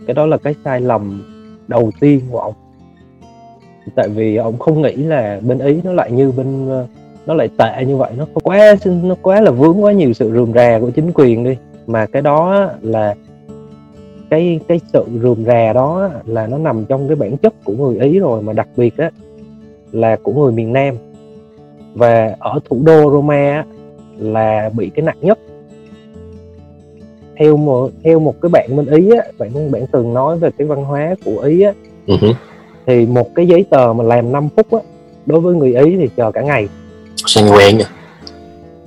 cái 0.07 0.13
đó 0.13 0.25
là 0.25 0.37
cái 0.37 0.55
sai 0.65 0.81
lầm 0.81 1.23
đầu 1.67 1.91
tiên 1.99 2.21
của 2.31 2.39
ông, 2.39 2.53
tại 3.95 4.09
vì 4.09 4.35
ông 4.35 4.59
không 4.59 4.81
nghĩ 4.81 4.95
là 4.95 5.39
bên 5.47 5.59
ý 5.59 5.79
nó 5.83 5.93
lại 5.93 6.11
như 6.11 6.31
bên 6.31 6.69
ờ, 6.69 6.87
nó 7.25 7.33
lại 7.33 7.49
tệ 7.57 7.85
như 7.85 7.97
vậy. 7.97 8.11
Nó 8.17 8.25
quá 8.43 8.75
nó 9.03 9.15
quá 9.21 9.41
là 9.41 9.51
vướng 9.51 9.83
quá 9.83 9.91
nhiều 9.91 10.13
sự 10.13 10.31
rườm 10.33 10.53
rà 10.53 10.79
của 10.79 10.89
chính 10.89 11.11
quyền 11.13 11.43
đi. 11.43 11.57
Mà 11.87 12.05
cái 12.05 12.21
đó 12.21 12.69
là 12.81 13.15
cái 14.29 14.59
cái 14.67 14.79
sự 14.93 15.05
rườm 15.23 15.45
rà 15.45 15.73
đó 15.73 16.09
là 16.25 16.47
nó 16.47 16.57
nằm 16.57 16.85
trong 16.85 17.07
cái 17.07 17.15
bản 17.15 17.37
chất 17.37 17.53
của 17.63 17.73
người 17.73 17.99
ý 17.99 18.19
rồi. 18.19 18.41
Mà 18.41 18.53
đặc 18.53 18.67
biệt 18.77 18.97
á 18.97 19.11
là 19.91 20.15
của 20.23 20.33
người 20.33 20.51
miền 20.51 20.73
Nam. 20.73 20.95
Và 21.93 22.35
ở 22.39 22.59
thủ 22.69 22.81
đô 22.85 23.11
Roma 23.11 23.35
á, 23.35 23.65
là 24.17 24.69
bị 24.73 24.89
cái 24.89 25.05
nặng 25.05 25.17
nhất 25.21 25.39
theo 27.39 27.57
một 27.57 27.91
theo 28.03 28.19
một 28.19 28.35
cái 28.41 28.49
bạn 28.49 28.75
bên 28.75 28.85
ý 28.85 29.11
á 29.11 29.23
bạn 29.37 29.71
bạn 29.71 29.85
từng 29.91 30.13
nói 30.13 30.37
về 30.37 30.49
cái 30.57 30.67
văn 30.67 30.83
hóa 30.83 31.15
của 31.25 31.41
ý 31.41 31.61
á. 31.61 31.73
Hứ. 32.07 32.27
thì 32.85 33.05
một 33.05 33.35
cái 33.35 33.47
giấy 33.47 33.65
tờ 33.69 33.93
mà 33.93 34.03
làm 34.03 34.31
5 34.31 34.49
phút 34.55 34.71
á 34.71 34.79
đối 35.25 35.39
với 35.39 35.55
người 35.55 35.75
ý 35.75 35.97
thì 35.97 36.09
chờ 36.17 36.31
cả 36.31 36.41
ngày. 36.41 36.67
Sao 37.15 37.45
nghe 37.45 37.51
quen 37.51 37.77
nha. 37.77 37.85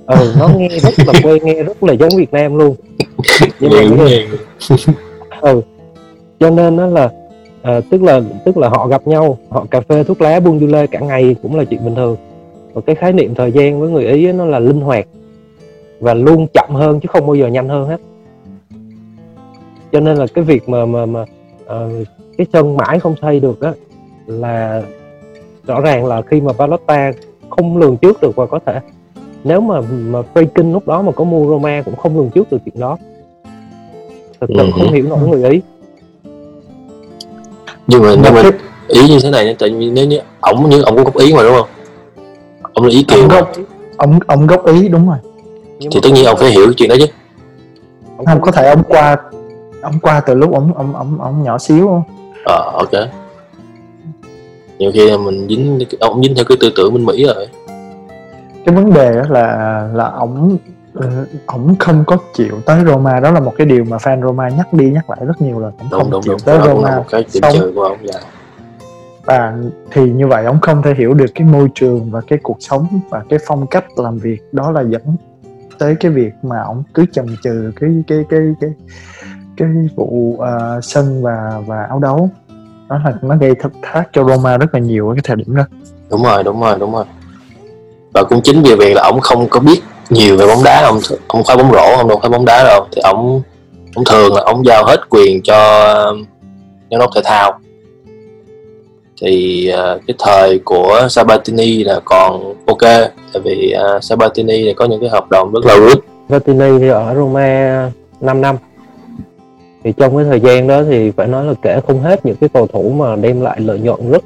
Ừ 0.05 0.33
nó 0.39 0.49
nghe 0.57 0.67
rất 0.69 0.93
là 1.07 1.13
quen 1.23 1.43
nghe 1.45 1.63
rất 1.63 1.83
là 1.83 1.93
giống 1.93 2.09
Việt 2.17 2.33
Nam 2.33 2.55
luôn. 2.55 2.75
Nhưng 3.59 3.71
mà 3.71 4.05
Nghe 4.05 4.27
ừ 5.41 5.61
cho 6.39 6.49
nên 6.49 6.75
nó 6.75 6.85
là 6.85 7.09
ờ, 7.61 7.81
tức 7.91 8.03
là 8.03 8.21
tức 8.45 8.57
là 8.57 8.69
họ 8.69 8.87
gặp 8.87 9.07
nhau 9.07 9.37
họ 9.49 9.65
cà 9.71 9.81
phê 9.81 10.03
thuốc 10.03 10.21
lá 10.21 10.39
buông 10.39 10.59
du 10.59 10.67
lê 10.67 10.87
cả 10.87 10.99
ngày 10.99 11.35
cũng 11.41 11.55
là 11.55 11.63
chuyện 11.63 11.85
bình 11.85 11.95
thường. 11.95 12.17
Và 12.73 12.81
cái 12.85 12.95
khái 12.95 13.13
niệm 13.13 13.35
thời 13.35 13.51
gian 13.51 13.79
với 13.79 13.89
người 13.89 14.05
ý 14.05 14.31
nó 14.31 14.45
là 14.45 14.59
linh 14.59 14.81
hoạt 14.81 15.05
và 15.99 16.13
luôn 16.13 16.47
chậm 16.53 16.69
hơn 16.69 16.99
chứ 16.99 17.07
không 17.11 17.27
bao 17.27 17.35
giờ 17.35 17.47
nhanh 17.47 17.69
hơn 17.69 17.87
hết 17.87 17.97
cho 19.91 19.99
nên 19.99 20.17
là 20.17 20.25
cái 20.33 20.43
việc 20.43 20.69
mà 20.69 20.85
mà 20.85 21.05
mà 21.05 21.25
ờ, 21.65 21.89
cái 22.37 22.47
sân 22.53 22.77
mãi 22.77 22.99
không 22.99 23.15
xây 23.21 23.39
được 23.39 23.61
á 23.61 23.73
là 24.27 24.81
rõ 25.67 25.81
ràng 25.81 26.05
là 26.05 26.21
khi 26.21 26.41
mà 26.41 26.53
Pallotta 26.53 27.11
không 27.49 27.77
lường 27.77 27.97
trước 27.97 28.21
được 28.21 28.35
và 28.35 28.45
có 28.45 28.59
thể 28.65 28.79
nếu 29.43 29.61
mà 29.61 29.81
mà 29.91 30.19
Friedkin 30.33 30.71
lúc 30.73 30.87
đó 30.87 31.01
mà 31.01 31.11
có 31.11 31.23
mua 31.23 31.47
Roma 31.49 31.81
cũng 31.85 31.95
không 31.95 32.17
lường 32.17 32.29
trước 32.29 32.51
được 32.51 32.57
chuyện 32.65 32.79
đó. 32.79 32.97
Thực 34.41 34.49
sự 34.49 34.55
Ừ. 34.59 34.69
không 34.73 34.93
hiểu 34.93 35.05
nổi 35.09 35.19
người 35.27 35.49
ý. 35.49 35.61
Nhưng 37.87 38.01
mà 38.03 38.09
nhưng 38.23 38.33
mà 38.35 38.41
cái- 38.43 38.51
ý 38.87 39.07
như 39.07 39.17
thế 39.23 39.29
này 39.31 39.55
tại 39.59 39.69
vì 39.69 39.89
nếu 39.89 40.05
như 40.05 40.19
ổng 40.41 40.69
như 40.69 40.81
ổng 40.81 40.95
cũng 40.95 41.03
góp 41.03 41.17
ý 41.17 41.33
mà 41.33 41.43
đúng 41.43 41.53
không? 41.55 41.67
Ông 42.73 42.85
là 42.85 42.91
ý 42.91 43.05
ông 43.07 43.27
mà. 43.27 43.41
ông 43.97 44.19
ông 44.27 44.47
góp 44.47 44.65
ý 44.65 44.87
đúng 44.87 45.07
rồi. 45.07 45.17
Nhưng 45.79 45.91
thì 45.91 45.97
mà 45.97 45.99
tất 46.03 46.09
nhiên 46.13 46.25
ông 46.25 46.37
phải 46.37 46.49
hiểu 46.49 46.73
chuyện 46.73 46.89
đó 46.89 46.95
chứ. 46.99 47.05
Ông 48.17 48.25
không 48.25 48.41
có 48.41 48.51
thể 48.51 48.69
ông 48.69 48.83
qua 48.87 49.17
ông 49.81 49.99
qua 50.01 50.19
từ 50.19 50.33
lúc 50.33 50.53
ông 50.53 50.73
ông 50.73 50.95
ông 50.95 51.21
ông 51.21 51.43
nhỏ 51.43 51.57
xíu 51.57 51.87
không? 51.87 52.03
Ờ 52.45 52.71
ok. 52.73 53.09
Nhiều 54.77 54.91
khi 54.93 55.09
là 55.09 55.17
mình 55.17 55.47
dính 55.49 55.79
ông 55.99 56.23
dính 56.23 56.35
theo 56.35 56.45
cái 56.45 56.57
tư 56.61 56.69
tưởng 56.75 56.93
bên 56.93 57.05
mỹ 57.05 57.25
rồi. 57.25 57.47
Cái 58.65 58.75
vấn 58.75 58.93
đề 58.93 59.15
đó 59.15 59.23
là 59.29 59.89
là 59.93 60.05
ổng 60.05 60.57
ừ, 60.93 61.05
ổng 61.45 61.75
không 61.79 62.03
có 62.07 62.17
chịu 62.33 62.61
tới 62.65 62.83
Roma. 62.85 63.19
Đó 63.19 63.31
là 63.31 63.39
một 63.39 63.53
cái 63.57 63.67
điều 63.67 63.83
mà 63.83 63.97
fan 63.97 64.21
Roma 64.21 64.49
nhắc 64.49 64.73
đi 64.73 64.91
nhắc 64.91 65.09
lại 65.09 65.19
rất 65.25 65.41
nhiều 65.41 65.59
lần. 65.59 65.73
Ổng 65.79 65.89
không 65.89 66.11
đúng 66.11 66.21
chịu 66.21 66.33
đúng. 66.33 66.39
tới 66.45 66.57
đó 66.57 66.65
Roma. 66.65 66.97
một 66.97 67.05
cái 67.09 67.25
điểm 67.33 67.43
trừ 67.53 67.71
của 67.75 67.83
ông 67.83 67.97
dạ. 68.03 68.19
và 69.25 69.57
thì 69.91 70.11
như 70.11 70.27
vậy 70.27 70.45
ổng 70.45 70.59
không 70.61 70.81
thể 70.81 70.93
hiểu 70.97 71.13
được 71.13 71.31
cái 71.35 71.47
môi 71.47 71.67
trường 71.75 72.11
và 72.11 72.21
cái 72.27 72.39
cuộc 72.43 72.57
sống 72.59 72.87
và 73.09 73.23
cái 73.29 73.39
phong 73.47 73.67
cách 73.67 73.85
làm 73.99 74.17
việc. 74.17 74.39
Đó 74.51 74.71
là 74.71 74.81
dẫn 74.81 75.01
tới 75.79 75.95
cái 75.99 76.11
việc 76.11 76.33
mà 76.41 76.61
ổng 76.61 76.83
cứ 76.93 77.05
chần 77.11 77.25
chừ 77.43 77.71
cái 77.75 78.03
cái 78.07 78.25
cái 78.29 78.39
cái 78.61 78.69
cái 79.59 79.69
vụ 79.95 80.37
ờ, 80.39 80.79
sân 80.83 81.23
và 81.23 81.61
và 81.65 81.83
áo 81.89 81.99
đấu. 81.99 82.29
Đó 82.89 82.99
là 83.05 83.13
nó 83.21 83.35
gây 83.35 83.55
thất 83.55 83.71
thác 83.81 84.03
cho 84.13 84.23
Roma 84.23 84.57
rất 84.57 84.73
là 84.73 84.79
nhiều 84.79 85.09
ở 85.09 85.15
cái 85.15 85.21
thời 85.23 85.35
điểm 85.35 85.55
đó. 85.55 85.63
Đúng 86.09 86.23
rồi 86.23 86.43
đúng 86.43 86.61
rồi 86.61 86.75
đúng 86.79 86.93
rồi. 86.93 87.05
Và 88.13 88.23
cũng 88.23 88.41
chính 88.43 88.61
vì 88.61 88.75
việc 88.75 88.93
là 88.93 89.03
ông 89.03 89.19
không 89.19 89.47
có 89.49 89.59
biết 89.59 89.79
nhiều 90.09 90.37
về 90.37 90.47
bóng 90.47 90.63
đá 90.63 90.83
ông 90.83 90.99
ông 91.27 91.43
khoái 91.43 91.57
bóng 91.57 91.71
rổ 91.71 91.97
ông 91.97 92.07
đâu 92.07 92.17
khoái 92.17 92.29
bóng 92.29 92.45
đá 92.45 92.63
đâu. 92.63 92.87
Thì 92.91 93.01
ông 93.01 93.41
ông 93.95 94.05
thường 94.05 94.33
là 94.33 94.41
ông 94.45 94.65
giao 94.65 94.85
hết 94.85 95.09
quyền 95.09 95.41
cho 95.41 95.55
giám 96.91 96.99
đốc 96.99 97.09
thể 97.15 97.21
thao. 97.25 97.59
Thì 99.21 99.67
ờ, 99.67 99.99
cái 100.07 100.15
thời 100.19 100.59
của 100.59 101.07
Sabatini 101.09 101.83
là 101.83 101.99
còn 102.05 102.53
ok 102.65 102.81
tại 103.33 103.41
vì 103.43 103.71
ờ, 103.71 103.99
Sabatini 104.01 104.63
là 104.63 104.73
có 104.75 104.85
những 104.85 105.01
cái 105.01 105.09
hợp 105.09 105.29
đồng 105.29 105.51
rất 105.51 105.65
là 105.65 105.77
good. 105.77 105.97
Vertini 106.29 106.79
thì 106.79 106.87
ở 106.87 107.15
Roma 107.15 107.91
5 108.21 108.41
năm 108.41 108.55
thì 109.83 109.93
trong 109.97 110.15
cái 110.15 110.25
thời 110.25 110.39
gian 110.39 110.67
đó 110.67 110.83
thì 110.83 111.11
phải 111.11 111.27
nói 111.27 111.45
là 111.45 111.53
kể 111.61 111.79
không 111.87 111.99
hết 111.99 112.25
những 112.25 112.35
cái 112.35 112.49
cầu 112.53 112.67
thủ 112.67 112.89
mà 112.89 113.15
đem 113.15 113.41
lại 113.41 113.59
lợi 113.59 113.79
nhuận 113.79 114.11
rất 114.11 114.23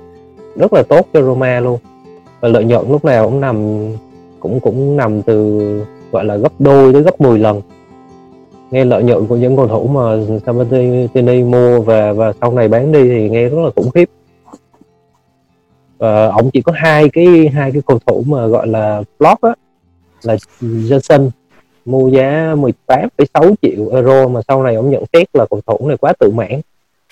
rất 0.55 0.73
là 0.73 0.83
tốt 0.83 1.07
cho 1.13 1.21
Roma 1.21 1.59
luôn. 1.59 1.79
Và 2.39 2.49
lợi 2.49 2.63
nhuận 2.63 2.91
lúc 2.91 3.05
nào 3.05 3.29
cũng 3.29 3.41
nằm, 3.41 3.87
cũng 4.39 4.59
cũng 4.59 4.97
nằm 4.97 5.21
từ, 5.21 5.59
gọi 6.11 6.25
là, 6.25 6.35
gấp 6.35 6.51
đôi 6.59 6.93
tới 6.93 7.01
gấp 7.01 7.21
10 7.21 7.39
lần. 7.39 7.61
Nghe 8.71 8.85
lợi 8.85 9.03
nhuận 9.03 9.27
của 9.27 9.35
những 9.35 9.57
cầu 9.57 9.67
thủ 9.67 9.87
mà 9.87 10.01
Sabatini 10.45 11.43
mua 11.43 11.81
và 11.81 12.13
và 12.13 12.33
sau 12.41 12.53
này 12.53 12.67
bán 12.67 12.91
đi 12.91 13.09
thì 13.09 13.29
nghe 13.29 13.49
rất 13.49 13.57
là 13.63 13.69
khủng 13.75 13.91
khiếp. 13.91 14.09
Và 15.97 16.27
ông 16.27 16.51
chỉ 16.51 16.61
có 16.61 16.73
hai 16.75 17.09
cái 17.09 17.49
hai 17.53 17.71
cái 17.71 17.81
cầu 17.87 17.99
thủ 18.05 18.23
mà 18.27 18.47
gọi 18.47 18.67
là 18.67 19.03
flop 19.19 19.35
á, 19.41 19.53
là 20.23 20.35
Johnson 20.61 21.29
mua 21.85 22.07
giá 22.07 22.55
18,6 22.55 23.53
triệu 23.61 23.89
euro 23.91 24.27
mà 24.27 24.41
sau 24.47 24.63
này 24.63 24.75
ông 24.75 24.89
nhận 24.89 25.03
xét 25.13 25.27
là 25.33 25.45
cầu 25.49 25.61
thủ 25.67 25.87
này 25.87 25.97
quá 25.97 26.13
tự 26.19 26.31
mãn. 26.31 26.61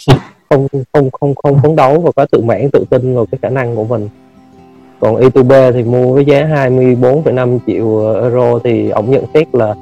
Không 0.49 0.67
không 0.93 1.11
không 1.11 1.35
không 1.35 1.61
phấn 1.61 1.75
đấu 1.75 1.99
và 1.99 2.11
quá 2.11 2.25
tự 2.31 2.41
mãn 2.41 2.69
tự 2.71 2.85
tin 2.89 3.15
vào 3.15 3.25
cái 3.31 3.39
khả 3.41 3.49
năng 3.49 3.75
của 3.75 3.83
mình. 3.83 4.09
Còn 4.99 5.15
Itube 5.15 5.71
thì 5.71 5.83
mua 5.83 6.13
với 6.13 6.25
giá 6.25 6.45
24,5 6.45 7.59
triệu 7.67 8.13
euro 8.21 8.59
thì 8.63 8.89
ông 8.89 9.11
nhận 9.11 9.25
xét 9.33 9.55
là 9.55 9.75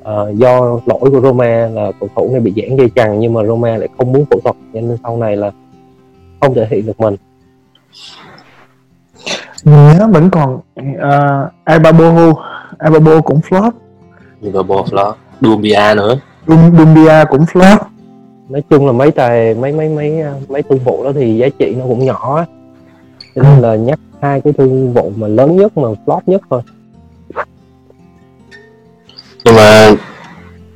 uh, 0.00 0.34
do 0.34 0.80
lỗi 0.86 1.10
của 1.10 1.20
Roma 1.20 1.68
là 1.68 1.92
cầu 2.00 2.08
thủ 2.16 2.28
này 2.32 2.40
bị 2.40 2.52
giãn 2.56 2.76
dây 2.76 2.90
chằng 2.94 3.20
nhưng 3.20 3.32
mà 3.32 3.44
Roma 3.44 3.76
lại 3.76 3.88
không 3.98 4.12
muốn 4.12 4.24
phẫu 4.30 4.40
thuật 4.40 4.56
nên 4.72 4.96
sau 5.02 5.16
này 5.16 5.36
là 5.36 5.50
không 6.40 6.54
thể 6.54 6.66
hiện 6.70 6.86
được 6.86 7.00
mình. 7.00 7.16
Mình 9.64 9.98
nhớ 9.98 10.08
vẫn 10.12 10.30
còn 10.30 10.54
uh, 10.54 11.52
Ababohu 11.64 12.32
Ababo 12.78 13.20
cũng 13.20 13.40
flop 13.48 13.70
Liverpool 14.42 14.78
flop 14.78 15.12
Dumbia 15.40 15.94
nữa. 15.96 16.18
Dum, 16.46 16.76
Dumbia 16.78 17.24
cũng 17.30 17.44
flop 17.44 17.78
nói 18.48 18.62
chung 18.70 18.86
là 18.86 18.92
mấy 18.92 19.10
tài 19.10 19.54
mấy 19.54 19.72
mấy 19.72 19.88
mấy 19.88 20.24
mấy 20.48 20.62
thương 20.62 20.78
vụ 20.78 21.04
đó 21.04 21.12
thì 21.14 21.36
giá 21.36 21.48
trị 21.58 21.74
nó 21.78 21.84
cũng 21.88 22.04
nhỏ 22.04 22.44
cho 23.34 23.42
nên 23.42 23.60
là 23.60 23.76
nhắc 23.76 23.98
hai 24.20 24.40
cái 24.40 24.52
thương 24.52 24.92
vụ 24.92 25.12
mà 25.16 25.28
lớn 25.28 25.56
nhất 25.56 25.76
mà 25.76 25.88
flop 26.06 26.20
nhất 26.26 26.42
thôi. 26.50 26.62
Nhưng 29.44 29.56
mà 29.56 29.90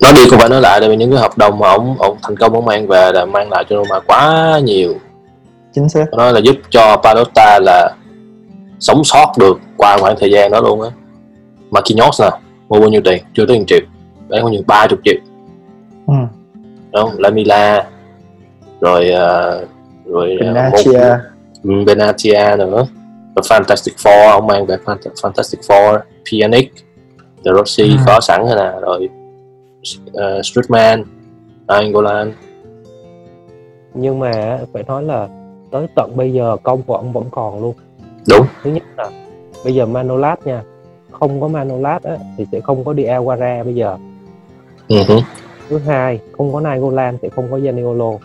nói 0.01 0.13
đi 0.17 0.29
không 0.31 0.39
phải 0.39 0.49
nói 0.49 0.61
lại 0.61 0.81
tại 0.81 0.89
vì 0.89 0.97
những 0.97 1.11
cái 1.11 1.21
hợp 1.21 1.39
đồng 1.39 1.59
mà 1.59 1.69
ông 1.69 1.97
ông 1.99 2.17
thành 2.23 2.37
công 2.37 2.55
ông 2.55 2.65
mang 2.65 2.87
về 2.87 3.13
là 3.13 3.25
mang 3.25 3.51
lại 3.51 3.65
cho 3.71 3.77
Roma 3.77 4.01
quá 4.07 4.61
nhiều. 4.65 4.95
Chính 5.75 5.89
xác. 5.89 6.05
Nó 6.13 6.33
là 6.33 6.41
giúp 6.41 6.57
cho 6.71 6.97
Palotta 7.03 7.59
là 7.63 7.95
sống 8.81 9.05
sót 9.05 9.33
được 9.39 9.59
qua 9.77 9.99
khoảng 9.99 10.17
thời 10.21 10.31
gian 10.31 10.51
đó 10.51 10.61
luôn 10.61 10.83
á. 10.83 10.91
Marquinhos 11.71 12.21
nè 12.21 12.31
mua 12.69 12.81
bao 12.81 12.89
nhiêu 12.89 13.01
tiền? 13.05 13.23
Chưa 13.35 13.47
tới 13.47 13.59
1 13.59 13.65
triệu. 13.67 13.81
Bán 14.29 14.43
bao 14.43 14.49
nhiêu? 14.49 14.63
Ba 14.67 14.87
chục 14.91 14.99
triệu. 15.05 15.21
Ừ. 16.07 16.15
đúng 16.93 17.03
không? 17.03 17.11
Lamela 17.19 17.85
rồi 18.81 19.11
uh, 19.11 19.69
rồi 20.07 20.35
uh, 20.35 20.41
Benatia. 20.41 21.17
Một, 21.65 21.85
Benatia 21.87 22.57
nữa. 22.59 22.87
Rồi 23.37 23.43
Fantastic 23.43 23.95
Four 23.97 24.31
ông 24.31 24.47
mang 24.47 24.67
về 24.67 24.77
Fantastic 25.23 25.61
Four 25.61 25.99
Pjanic 26.25 26.67
De 27.45 27.53
Rossi 27.57 27.83
Ừ. 27.83 27.97
có 28.07 28.21
sẵn 28.21 28.43
rồi 28.47 28.57
nè. 28.57 28.81
Rồi 28.81 29.09
uh, 30.11 30.47
Strutman 30.47 31.05
Angolan. 31.67 32.33
Nhưng 33.95 34.19
mà 34.19 34.59
phải 34.73 34.83
nói 34.83 35.03
là 35.03 35.29
tới 35.71 35.87
tận 35.95 36.17
bây 36.17 36.33
giờ 36.33 36.57
công 36.63 36.83
của 36.83 36.97
ông 36.97 37.13
vẫn 37.13 37.25
còn 37.31 37.63
luôn. 37.63 37.75
Đúng. 38.29 38.47
Thứ 38.63 38.71
nhất 38.71 38.83
là 38.97 39.11
bây 39.65 39.75
giờ 39.75 39.87
Manolat 39.87 40.47
nha 40.47 40.63
không 41.21 41.41
có 41.41 41.49
Manolat 41.49 42.03
á, 42.03 42.17
thì 42.37 42.47
sẽ 42.53 42.61
không 42.61 42.85
có 42.85 42.93
đi 42.93 43.05
Aguara 43.05 43.63
bây 43.63 43.75
giờ. 43.75 43.97
Hứ. 44.89 45.21
thứ 45.69 45.79
hai 45.79 46.21
không 46.37 46.53
có 46.53 46.61
Nainggolan 46.61 47.19
sẽ 47.23 47.29
không 47.29 47.51
có 47.51 47.59
Zaniolo. 47.59 48.19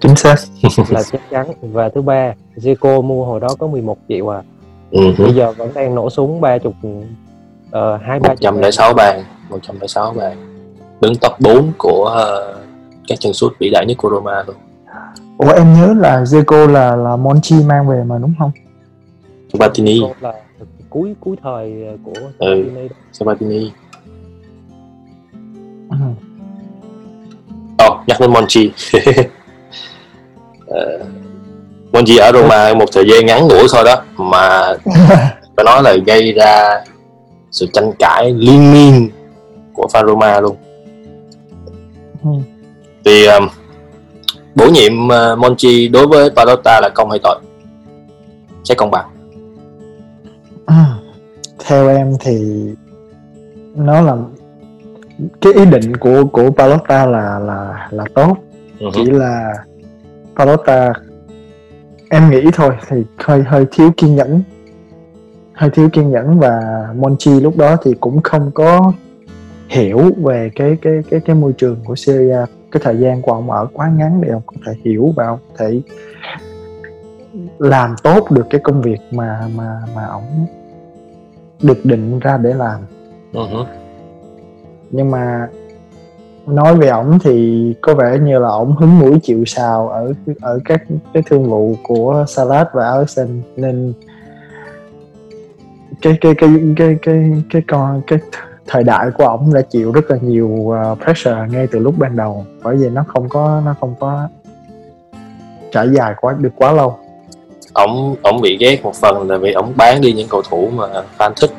Chính 0.00 0.16
xác. 0.16 0.34
Là 0.88 1.02
chắc 1.12 1.20
chắn. 1.30 1.46
Và 1.62 1.88
thứ 1.88 2.02
ba 2.02 2.34
Zico 2.56 3.02
mua 3.02 3.24
hồi 3.24 3.40
đó 3.40 3.48
có 3.58 3.66
11 3.66 3.98
triệu 4.08 4.28
à. 4.28 4.42
Ừ 4.90 5.12
hứ. 5.16 5.24
bây 5.24 5.34
giờ 5.34 5.52
vẫn 5.52 5.70
đang 5.74 5.94
nổ 5.94 6.10
súng 6.10 6.40
ba 6.40 6.58
chục 6.58 6.74
ờ, 7.70 7.96
hai 7.96 8.20
ba 8.20 8.34
trăm 8.40 8.58
lẻ 8.58 8.70
sáu 8.70 8.94
bàn 8.94 9.24
một 9.48 9.58
trăm 9.62 9.80
lẻ 9.80 9.86
sáu 9.86 10.12
bàn. 10.12 10.36
Đứng 11.00 11.16
top 11.16 11.32
4 11.40 11.72
của 11.78 12.04
ờ, 12.04 12.58
các 13.08 13.20
chân 13.20 13.32
sút 13.32 13.52
vĩ 13.58 13.70
đại 13.70 13.86
nhất 13.86 13.96
của 13.98 14.10
Roma 14.10 14.44
luôn. 14.46 14.56
Ủa 15.38 15.52
em 15.52 15.74
nhớ 15.74 15.94
là 15.98 16.22
Zico 16.22 16.66
là 16.66 16.96
là 16.96 17.16
Monchi 17.16 17.56
mang 17.66 17.88
về 17.88 18.04
mà 18.04 18.18
đúng 18.18 18.34
không? 18.38 18.50
Sabatini. 19.52 20.02
Là 20.20 20.34
cuối 20.90 21.14
cuối 21.20 21.36
thời 21.42 21.72
của 22.04 22.12
Ừ. 22.38 22.64
Sabatini 22.64 22.88
đó. 22.88 22.94
Sabatini 23.12 23.72
Ừ. 25.90 25.96
Ồ, 27.78 27.98
nhắc 28.06 28.20
đến 28.20 28.32
Monchi 28.32 28.72
Ờ, 30.66 31.04
Monchi 31.92 32.16
ở 32.16 32.32
Roma 32.32 32.74
một 32.78 32.84
thời 32.92 33.04
gian 33.10 33.26
ngắn 33.26 33.48
ngủi 33.48 33.66
thôi 33.72 33.84
đó 33.84 34.02
mà 34.16 34.74
phải 35.56 35.64
nói 35.64 35.82
là 35.82 35.96
gây 36.06 36.32
ra 36.32 36.80
sự 37.50 37.66
tranh 37.72 37.92
cãi 37.98 38.32
liên 38.36 38.72
miên 38.72 39.10
của 39.72 39.86
fan 39.92 40.06
Roma 40.06 40.40
luôn 40.40 40.56
Ừ. 42.24 42.30
thì 43.04 43.26
um, 43.26 43.48
bổ 44.54 44.66
nhiệm 44.70 44.92
uh, 45.08 45.38
Monchi 45.38 45.88
đối 45.88 46.06
với 46.06 46.30
Palotta 46.30 46.80
là 46.80 46.88
công 46.94 47.10
hay 47.10 47.18
tội 47.22 47.38
sẽ 48.64 48.74
công 48.74 48.90
bằng 48.90 49.04
Ừ. 49.08 49.09
Theo 51.66 51.88
em 51.88 52.12
thì 52.20 52.66
nó 53.74 54.00
là 54.00 54.16
cái 55.40 55.52
ý 55.52 55.64
định 55.64 55.96
của 55.96 56.24
của 56.32 56.50
Palotta 56.50 57.06
là 57.06 57.38
là 57.38 57.88
là 57.90 58.04
tốt. 58.14 58.36
Hứ. 58.80 58.86
chỉ 58.92 59.04
là 59.04 59.54
Palotta 60.36 60.92
em 62.10 62.30
nghĩ 62.30 62.42
thôi 62.52 62.70
thì 62.88 63.04
hơi 63.18 63.42
hơi 63.42 63.66
thiếu 63.72 63.90
kiên 63.96 64.16
nhẫn. 64.16 64.42
Hơi 65.52 65.70
thiếu 65.70 65.88
kiên 65.92 66.10
nhẫn 66.10 66.38
và 66.38 66.60
Monchi 66.96 67.40
lúc 67.40 67.56
đó 67.56 67.76
thì 67.84 67.94
cũng 68.00 68.22
không 68.22 68.50
có 68.54 68.92
hiểu 69.68 70.00
về 70.16 70.50
cái 70.56 70.76
cái 70.82 71.02
cái 71.10 71.20
cái 71.20 71.36
môi 71.36 71.52
trường 71.52 71.76
của 71.84 71.94
Syria. 71.94 72.38
Cái 72.72 72.80
thời 72.84 72.96
gian 72.96 73.22
của 73.22 73.32
ông 73.32 73.50
ở 73.50 73.66
quá 73.72 73.90
ngắn 73.96 74.20
để 74.20 74.28
ông 74.28 74.42
có 74.46 74.56
thể 74.66 74.72
hiểu 74.84 75.12
và 75.16 75.26
ông 75.26 75.38
có 75.48 75.54
thể 75.58 75.80
làm 77.58 77.94
tốt 78.02 78.30
được 78.30 78.46
cái 78.50 78.60
công 78.64 78.82
việc 78.82 78.98
mà 79.10 79.48
mà 79.56 79.80
mà 79.94 80.04
ông 80.04 80.46
được 81.62 81.84
định 81.84 82.18
ra 82.18 82.36
để 82.36 82.54
làm. 82.54 82.80
Hứ. 83.32 83.64
nhưng 84.90 85.10
mà 85.10 85.48
nói 86.46 86.76
về 86.76 86.88
ổng 86.88 87.18
thì 87.24 87.74
có 87.80 87.94
vẻ 87.94 88.18
như 88.18 88.38
là 88.38 88.48
ổng 88.48 88.76
hứng 88.76 88.98
mũi 88.98 89.18
chịu 89.22 89.44
sào 89.44 89.88
ở 89.88 90.12
ở 90.40 90.60
các 90.64 90.82
cái 91.14 91.22
thương 91.26 91.50
vụ 91.50 91.74
của 91.82 92.24
Salah 92.28 92.68
và 92.72 92.90
Alisson 92.90 93.42
nên 93.56 93.92
cái 96.02 96.18
cái 96.20 96.34
cái 96.38 96.50
cái 96.76 96.96
cái 97.02 97.32
cái 97.50 97.62
con 97.68 98.02
cái 98.06 98.18
thời 98.66 98.84
đại 98.84 99.10
của 99.10 99.24
ổng 99.24 99.54
đã 99.54 99.60
chịu 99.60 99.92
rất 99.92 100.10
là 100.10 100.16
nhiều 100.22 100.48
uh, 100.48 100.98
pressure 101.04 101.46
ngay 101.50 101.66
từ 101.66 101.78
lúc 101.78 101.94
ban 101.98 102.16
đầu. 102.16 102.44
Bởi 102.62 102.76
vì 102.76 102.90
nó 102.90 103.04
không 103.08 103.28
có 103.28 103.62
nó 103.64 103.74
không 103.80 103.94
có 104.00 104.28
trải 105.72 105.88
dài 105.88 106.14
quá 106.20 106.36
được 106.38 106.52
quá 106.56 106.72
lâu 106.72 106.98
ổng 107.72 108.16
ổng 108.22 108.40
bị 108.40 108.56
ghét 108.60 108.84
một 108.84 108.94
phần 108.94 109.30
là 109.30 109.36
vì 109.36 109.52
ổng 109.52 109.72
bán 109.76 110.00
đi 110.00 110.12
những 110.12 110.28
cầu 110.28 110.42
thủ 110.42 110.70
mà 110.74 110.86
fan 111.18 111.32
thích. 111.40 111.50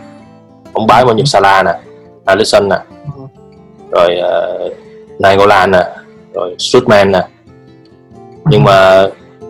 Ổng 0.73 0.87
bán 0.87 1.05
bao 1.05 1.15
nhiêu 1.15 1.25
Salah 1.25 1.65
nè 1.65 1.71
Alisson 2.25 2.69
nè 2.69 2.77
rồi 3.91 4.09
uh, 4.19 4.71
Nainggolan 5.19 5.71
nè 5.71 5.87
rồi 6.33 6.55
Strutman 6.57 7.11
nè. 7.11 7.27
Nhưng 8.45 8.63
mà 8.63 9.07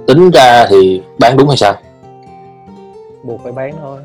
tính 0.08 0.32
ra 0.32 0.66
thì 0.70 1.02
bán 1.20 1.38
đúng 1.38 1.48
hay 1.48 1.58
sao? 1.58 1.74
Buộc 3.24 3.44
phải 3.44 3.52
bán 3.52 3.74
thôi. 3.82 4.00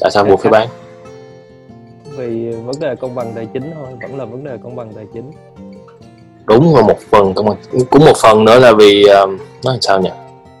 Tại 0.00 0.10
sao 0.10 0.24
buộc 0.24 0.40
phải 0.40 0.52
bán? 0.52 0.68
Vì 2.16 2.50
vấn 2.50 2.80
đề 2.80 2.96
công 2.96 3.14
bằng 3.14 3.32
tài 3.34 3.46
chính 3.52 3.72
thôi 3.74 3.86
vẫn 4.02 4.18
là 4.18 4.24
vấn 4.24 4.44
đề 4.44 4.58
công 4.62 4.76
bằng 4.76 4.92
tài 4.94 5.04
chính. 5.14 5.32
Đúng 6.44 6.76
là 6.76 6.82
một 6.82 6.98
phần 7.10 7.34
cũng 7.34 7.56
cũng 7.90 8.04
một 8.04 8.16
phần 8.22 8.44
nữa 8.44 8.58
là 8.58 8.72
vì 8.72 9.04
um, 9.04 9.38
nói 9.64 9.74
làm 9.74 9.80
sao 9.80 10.00
nhỉ 10.00 10.10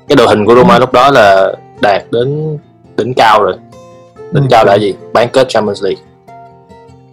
cái 0.08 0.16
đội 0.16 0.26
hình 0.28 0.44
của 0.46 0.54
Roma 0.54 0.78
lúc 0.78 0.92
đó 0.92 1.10
là 1.10 1.52
đạt 1.80 2.02
đến 2.10 2.58
đỉnh 2.96 3.14
cao 3.14 3.42
rồi. 3.42 3.54
Đỉnh 4.32 4.42
Ừ. 4.42 4.48
cao 4.50 4.64
là 4.64 4.74
gì? 4.74 4.94
Bán 5.12 5.28
kết 5.32 5.46
Champions 5.48 5.84
League. 5.84 6.02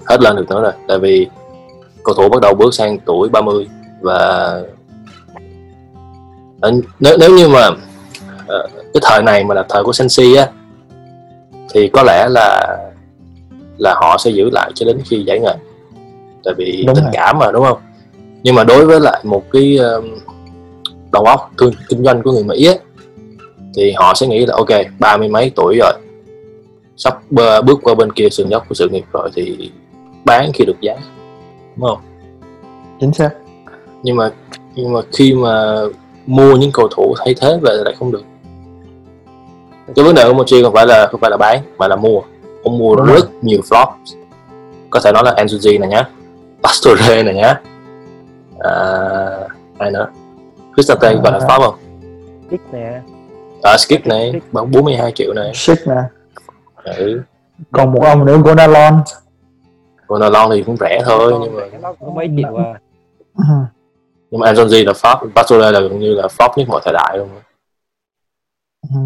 Hết 0.05 0.21
lên 0.21 0.35
được 0.35 0.49
nữa 0.49 0.61
rồi 0.61 0.71
tại 0.87 0.99
vì 0.99 1.27
cầu 2.03 2.15
thủ 2.15 2.29
bắt 2.29 2.41
đầu 2.41 2.53
bước 2.53 2.73
sang 2.73 2.97
tuổi 3.05 3.29
30 3.29 3.67
và 4.01 4.61
nếu 6.99 7.17
nếu 7.19 7.29
như 7.37 7.47
mà 7.49 7.69
ờ, 8.47 8.67
cái 8.93 9.01
thời 9.03 9.23
này 9.23 9.43
mà 9.43 9.55
là 9.55 9.63
thời 9.69 9.83
của 9.83 9.93
Sensi 9.93 10.35
á 10.35 10.47
thì 11.73 11.87
có 11.87 12.03
lẽ 12.03 12.27
là 12.29 12.77
là 13.77 13.93
họ 14.01 14.17
sẽ 14.17 14.31
giữ 14.31 14.49
lại 14.49 14.71
cho 14.75 14.85
đến 14.85 14.97
khi 15.05 15.23
giải 15.27 15.39
nghệ. 15.39 15.53
Tại 16.43 16.53
vì 16.57 16.83
Đúng 16.87 16.95
tình 16.95 17.03
rồi. 17.03 17.13
cảm 17.15 17.39
mà 17.39 17.51
đúng 17.51 17.65
không? 17.65 17.77
Nhưng 18.43 18.55
mà 18.55 18.63
đối 18.63 18.85
với 18.85 18.99
lại 18.99 19.21
một 19.23 19.43
cái 19.51 19.79
đầu 21.13 21.23
óc 21.23 21.51
thương 21.57 21.73
kinh 21.89 22.03
doanh 22.03 22.21
của 22.21 22.31
người 22.31 22.43
Mỹ 22.43 22.65
á 22.65 22.73
thì 23.75 23.91
họ 23.91 24.13
sẽ 24.13 24.27
nghĩ 24.27 24.45
là 24.45 24.55
ok 24.55 24.69
ba 24.99 25.17
mươi 25.17 25.29
mấy 25.29 25.51
tuổi 25.55 25.77
rồi 25.79 25.93
sắp 26.97 27.21
bước 27.65 27.79
qua 27.83 27.95
bên 27.95 28.11
kia 28.11 28.29
sườn 28.29 28.49
dốc 28.49 28.65
của 28.69 28.75
sự 28.75 28.89
nghiệp 28.89 29.05
rồi 29.13 29.29
thì 29.33 29.71
bán 30.25 30.51
khi 30.53 30.65
được 30.65 30.81
giá 30.81 30.93
đúng 31.75 31.89
không? 31.89 31.99
Chính 32.99 33.13
xác. 33.13 33.29
Nhưng 34.03 34.15
mà 34.15 34.31
nhưng 34.75 34.93
mà 34.93 34.99
khi 35.13 35.33
mà 35.33 35.75
mua 36.25 36.55
những 36.55 36.71
cầu 36.73 36.87
thủ 36.87 37.15
thay 37.17 37.35
thế 37.41 37.59
về 37.61 37.73
lại 37.85 37.95
không 37.99 38.11
được. 38.11 38.23
Cái 39.95 40.05
vấn 40.05 40.15
đề 40.15 40.27
của 40.27 40.33
Mochi 40.33 40.63
không 40.63 40.73
phải 40.73 40.85
là 40.87 41.07
không 41.07 41.21
phải 41.21 41.31
là 41.31 41.37
bán 41.37 41.59
mà 41.77 41.87
là 41.87 41.95
mua. 41.95 42.21
Ông 42.63 42.77
mua 42.77 42.95
Đúng 42.95 43.05
rất 43.05 43.43
nhiều 43.43 43.61
flop. 43.69 43.91
Có 44.89 44.99
thể 44.99 45.11
nói 45.11 45.23
là 45.23 45.33
Anzuzi 45.37 45.79
này 45.79 45.89
nhá 45.89 46.03
Pastore 46.63 47.23
này 47.23 47.35
nhá 47.35 47.61
à, 48.59 48.73
ai 49.77 49.91
nữa 49.91 50.07
Cristante 50.75 51.07
À. 51.07 51.13
gọi 51.23 51.31
là 51.31 51.39
flop 51.39 51.59
không 51.61 51.75
X 52.51 52.73
nè 52.73 53.01
à, 53.63 53.77
Skip 53.77 54.07
này 54.07 54.41
bán 54.51 54.71
42 54.71 55.11
triệu 55.11 55.33
này 55.33 55.51
shit 55.53 55.77
nè 55.87 55.95
ừ. 56.97 57.21
còn 57.71 57.91
một 57.93 58.03
ông 58.03 58.25
nữa 58.25 58.37
Gonalon 58.37 59.01
Ronaldo 60.09 60.49
thì 60.55 60.63
cũng 60.63 60.77
rẻ 60.77 61.01
thôi 61.05 61.33
nhưng 61.41 61.55
mà 61.55 61.63
nó 61.81 61.93
mấy 62.15 62.29
triệu 62.37 62.55
à 62.55 62.79
Ừ. 63.37 63.43
nhưng 64.31 64.41
mà 64.41 64.51
Antonzi 64.51 64.85
là 64.85 64.93
flop 64.93 65.29
Barcelona 65.35 65.71
là 65.71 65.79
gần 65.79 65.99
như 65.99 66.13
là 66.13 66.27
flop 66.37 66.49
nhất 66.55 66.67
mọi 66.69 66.81
thời 66.85 66.93
đại 66.93 67.17
luôn 67.17 67.29
Ừ. 68.93 68.99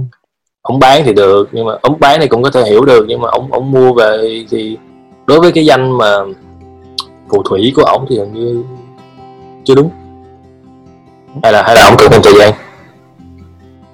ông 0.62 0.80
bán 0.80 1.02
thì 1.06 1.14
được 1.14 1.50
nhưng 1.52 1.66
mà 1.66 1.74
ông 1.82 2.00
bán 2.00 2.20
thì 2.22 2.28
cũng 2.28 2.44
có 2.44 2.50
thể 2.52 2.64
hiểu 2.64 2.86
được 2.86 3.06
nhưng 3.08 3.22
mà 3.22 3.30
ông 3.32 3.52
ông 3.54 3.72
mua 3.72 3.94
về 3.94 4.46
thì 4.50 4.78
đối 5.26 5.40
với 5.40 5.52
cái 5.52 5.66
danh 5.66 5.98
mà 5.98 6.18
phù 7.30 7.44
thủy 7.44 7.74
của 7.76 7.82
ổng 7.84 8.06
thì 8.10 8.18
gần 8.18 8.34
như 8.34 8.64
chưa 9.64 9.76
đúng 9.76 9.90
hay 11.44 11.54
là 11.54 11.64
hay 11.64 11.76
là 11.76 11.84
ông 11.84 11.96
cần 11.98 12.12
thêm 12.12 12.22
thời 12.24 12.34
gian? 12.40 12.54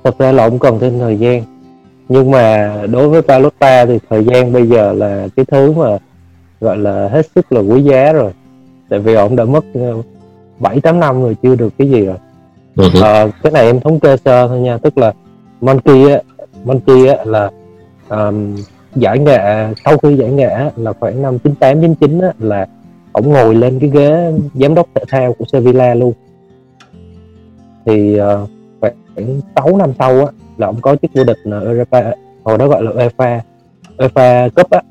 Thật 0.03 0.19
ra 0.19 0.31
là 0.31 0.43
ông 0.43 0.59
cần 0.59 0.79
thêm 0.79 0.99
thời 0.99 1.17
gian. 1.17 1.43
Nhưng 2.09 2.31
mà 2.31 2.75
đối 2.91 3.09
với 3.09 3.21
Palota 3.21 3.85
thì 3.85 3.99
thời 4.09 4.25
gian 4.25 4.53
bây 4.53 4.67
giờ 4.67 4.93
là 4.93 5.27
cái 5.35 5.45
thứ 5.51 5.71
mà 5.71 5.97
gọi 6.61 6.77
là 6.77 7.09
hết 7.11 7.27
sức 7.35 7.51
là 7.51 7.61
quý 7.61 7.83
giá 7.83 8.13
rồi. 8.13 8.31
Tại 8.89 8.99
vì 8.99 9.13
ông 9.13 9.35
đã 9.35 9.45
mất 9.45 9.65
ờ, 9.73 10.01
bảy 10.59 10.81
tám 10.81 10.99
năm 10.99 11.21
rồi 11.21 11.35
chưa 11.43 11.55
được 11.55 11.73
cái 11.77 11.89
gì 11.89 12.05
rồi. 12.05 12.17
Ờ, 13.01 13.29
cái 13.43 13.51
này 13.51 13.65
em 13.65 13.79
thống 13.79 13.99
kê 13.99 14.17
sơ 14.25 14.47
thôi 14.47 14.59
nha. 14.59 14.77
Tức 14.77 14.97
là 14.97 15.13
Monkey 15.61 16.09
á 16.09 16.19
Monkey 16.63 17.07
á 17.07 17.15
là 17.25 17.49
um, 18.09 18.55
giải 18.95 19.19
nghệ 19.19 19.67
sau 19.85 19.97
khi 19.97 20.15
giải 20.15 20.31
nghệ 20.31 20.49
là 20.75 20.93
khoảng 20.99 21.21
năm 21.21 21.39
98 21.39 21.81
99 21.81 22.19
á, 22.19 22.31
là 22.39 22.67
ông 23.11 23.29
ngồi 23.29 23.55
lên 23.55 23.79
cái 23.79 23.89
ghế 23.89 24.31
giám 24.53 24.75
đốc 24.75 24.87
thể 24.95 25.03
thao 25.09 25.33
của 25.33 25.45
Sevilla 25.51 25.93
luôn 25.93 26.13
thì 27.85 28.19
uh, 28.21 28.49
khoảng 29.15 29.41
6 29.55 29.77
năm 29.77 29.91
sau 29.99 30.19
á 30.19 30.31
là 30.57 30.67
ông 30.67 30.81
có 30.81 30.95
chức 30.95 31.11
vô 31.13 31.23
địch 31.23 31.37
là 31.43 31.59
Europa 31.59 32.01
hồi 32.43 32.57
đó 32.57 32.67
gọi 32.67 32.83
là 32.83 32.91
UEFA 32.91 33.39
UEFA 33.97 34.49
Cup 34.49 34.69
á. 34.69 34.81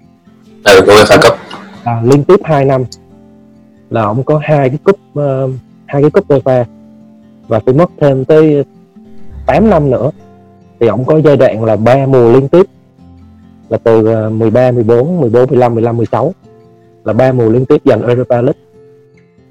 Ừ 0.64 0.80
UEFA 0.86 1.22
Cup. 1.22 1.38
À, 1.84 2.02
liên 2.04 2.24
tiếp 2.24 2.40
2 2.44 2.64
năm 2.64 2.84
là 3.90 4.02
ông 4.02 4.22
có 4.22 4.40
hai 4.42 4.68
cái 4.68 4.78
cúp 4.84 4.98
ờ, 5.14 5.48
hai 5.86 6.02
cái 6.02 6.10
cúp 6.10 6.28
UEFA. 6.28 6.64
Và 7.48 7.60
phải 7.60 7.74
mất 7.74 7.90
thêm 8.00 8.24
tới 8.24 8.64
8 9.46 9.70
năm 9.70 9.90
nữa 9.90 10.10
thì 10.80 10.86
ông 10.86 11.04
có 11.04 11.20
giai 11.20 11.36
đoạn 11.36 11.64
là 11.64 11.76
ba 11.76 12.06
mùa 12.06 12.32
liên 12.32 12.48
tiếp. 12.48 12.66
Là 13.68 13.78
từ 13.84 14.06
ờ, 14.06 14.30
13, 14.30 14.70
14, 14.70 15.20
14, 15.20 15.48
15, 15.48 15.74
15, 15.74 15.96
16 15.96 16.34
là 17.04 17.12
ba 17.12 17.32
mùa 17.32 17.48
liên 17.48 17.64
tiếp 17.64 17.82
giành 17.84 18.02
Europa 18.02 18.36
League 18.36 18.60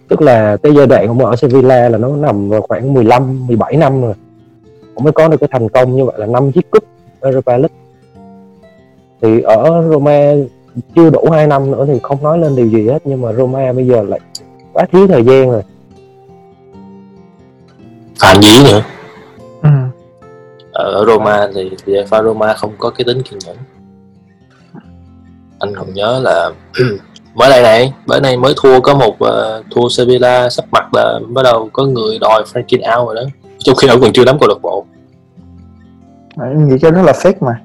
tức 0.09 0.21
là 0.21 0.57
cái 0.63 0.73
giai 0.75 0.87
đoạn 0.87 1.07
ông 1.07 1.25
ở 1.25 1.35
Sevilla 1.35 1.89
là 1.89 1.97
nó 1.97 2.15
nằm 2.15 2.49
vào 2.49 2.61
khoảng 2.61 2.93
15, 2.93 3.47
17 3.47 3.77
năm 3.77 4.01
rồi. 4.01 4.13
Ông 4.95 5.03
mới 5.03 5.13
có 5.13 5.27
được 5.27 5.37
cái 5.39 5.49
thành 5.51 5.69
công 5.69 5.95
như 5.95 6.05
vậy 6.05 6.15
là 6.19 6.25
năm 6.25 6.51
chiếc 6.51 6.71
cúp 6.71 6.83
Europa 7.21 7.57
League. 7.57 7.75
Thì 9.21 9.41
ở 9.41 9.83
Roma 9.89 10.33
chưa 10.95 11.09
đủ 11.09 11.29
2 11.31 11.47
năm 11.47 11.71
nữa 11.71 11.85
thì 11.87 11.99
không 12.03 12.23
nói 12.23 12.37
lên 12.37 12.55
điều 12.55 12.67
gì 12.67 12.87
hết 12.87 12.99
nhưng 13.03 13.21
mà 13.21 13.33
Roma 13.33 13.73
bây 13.73 13.87
giờ 13.87 14.01
lại 14.01 14.19
quá 14.73 14.85
thiếu 14.91 15.07
thời 15.07 15.23
gian 15.23 15.51
rồi. 15.51 15.61
Phản 18.19 18.41
dí 18.41 18.63
nữa. 18.71 18.83
Ừ. 19.61 19.69
ở 20.71 21.05
Roma 21.07 21.47
thì, 21.55 21.71
thì 21.85 21.93
pha 22.07 22.23
Roma 22.23 22.53
không 22.53 22.73
có 22.77 22.89
cái 22.89 23.05
tính 23.05 23.21
kiên 23.21 23.39
nhẫn. 23.45 23.57
Anh 25.59 25.75
còn 25.75 25.93
nhớ 25.93 26.19
là 26.23 26.51
mới 27.39 27.49
đây 27.49 27.61
này 27.61 27.93
bữa 28.05 28.19
nay 28.19 28.37
mới 28.37 28.53
thua 28.57 28.79
có 28.79 28.93
một 28.93 29.19
ờ, 29.19 29.63
thua 29.71 29.89
Sevilla 29.89 30.49
sắp 30.49 30.65
mặt 30.71 30.93
là 30.93 31.19
bắt 31.27 31.41
đầu 31.43 31.69
có 31.73 31.85
người 31.85 32.17
đòi 32.21 32.43
Franklin 32.53 32.99
out 32.99 33.07
rồi 33.07 33.15
đó. 33.15 33.21
Trong 33.59 33.75
khi 33.75 33.87
ông 33.87 34.01
còn 34.01 34.13
chưa 34.13 34.25
nắm 34.25 34.39
câu 34.39 34.49
lạc 34.49 34.61
bộ. 34.61 34.85
Em 36.43 36.69
nghĩ 36.69 36.75
cái 36.81 36.91
đó 36.91 37.01
là 37.01 37.11
fake 37.11 37.33
mà. 37.39 37.61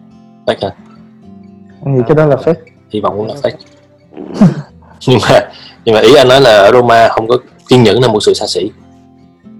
Fake 0.46 0.68
à? 0.68 0.74
em 1.84 1.94
nghĩ 1.94 2.02
cái 2.08 2.14
đó 2.14 2.26
là 2.26 2.36
fake. 2.36 2.54
Hy 2.90 3.00
vọng 3.00 3.14
cũng 3.16 3.26
là 3.26 3.34
fake. 3.34 3.56
Nhưng 5.06 5.18
mà 5.30 5.40
nhưng 5.84 5.94
mà 5.94 6.00
ý 6.00 6.14
anh 6.14 6.28
nói 6.28 6.40
là 6.40 6.56
ở 6.56 6.72
Roma 6.72 7.08
không 7.08 7.28
có 7.28 7.38
kiên 7.68 7.82
nhẫn 7.82 8.00
là 8.00 8.08
một 8.08 8.20
sự 8.20 8.34
xa 8.34 8.46
xỉ. 8.46 8.70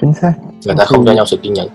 Chính 0.00 0.12
xác. 0.14 0.32
Người 0.66 0.74
ta 0.78 0.84
không. 0.84 1.06
cho 1.06 1.12
nhau 1.12 1.26
sự 1.26 1.36
kiên 1.36 1.52
nhẫn. 1.52 1.68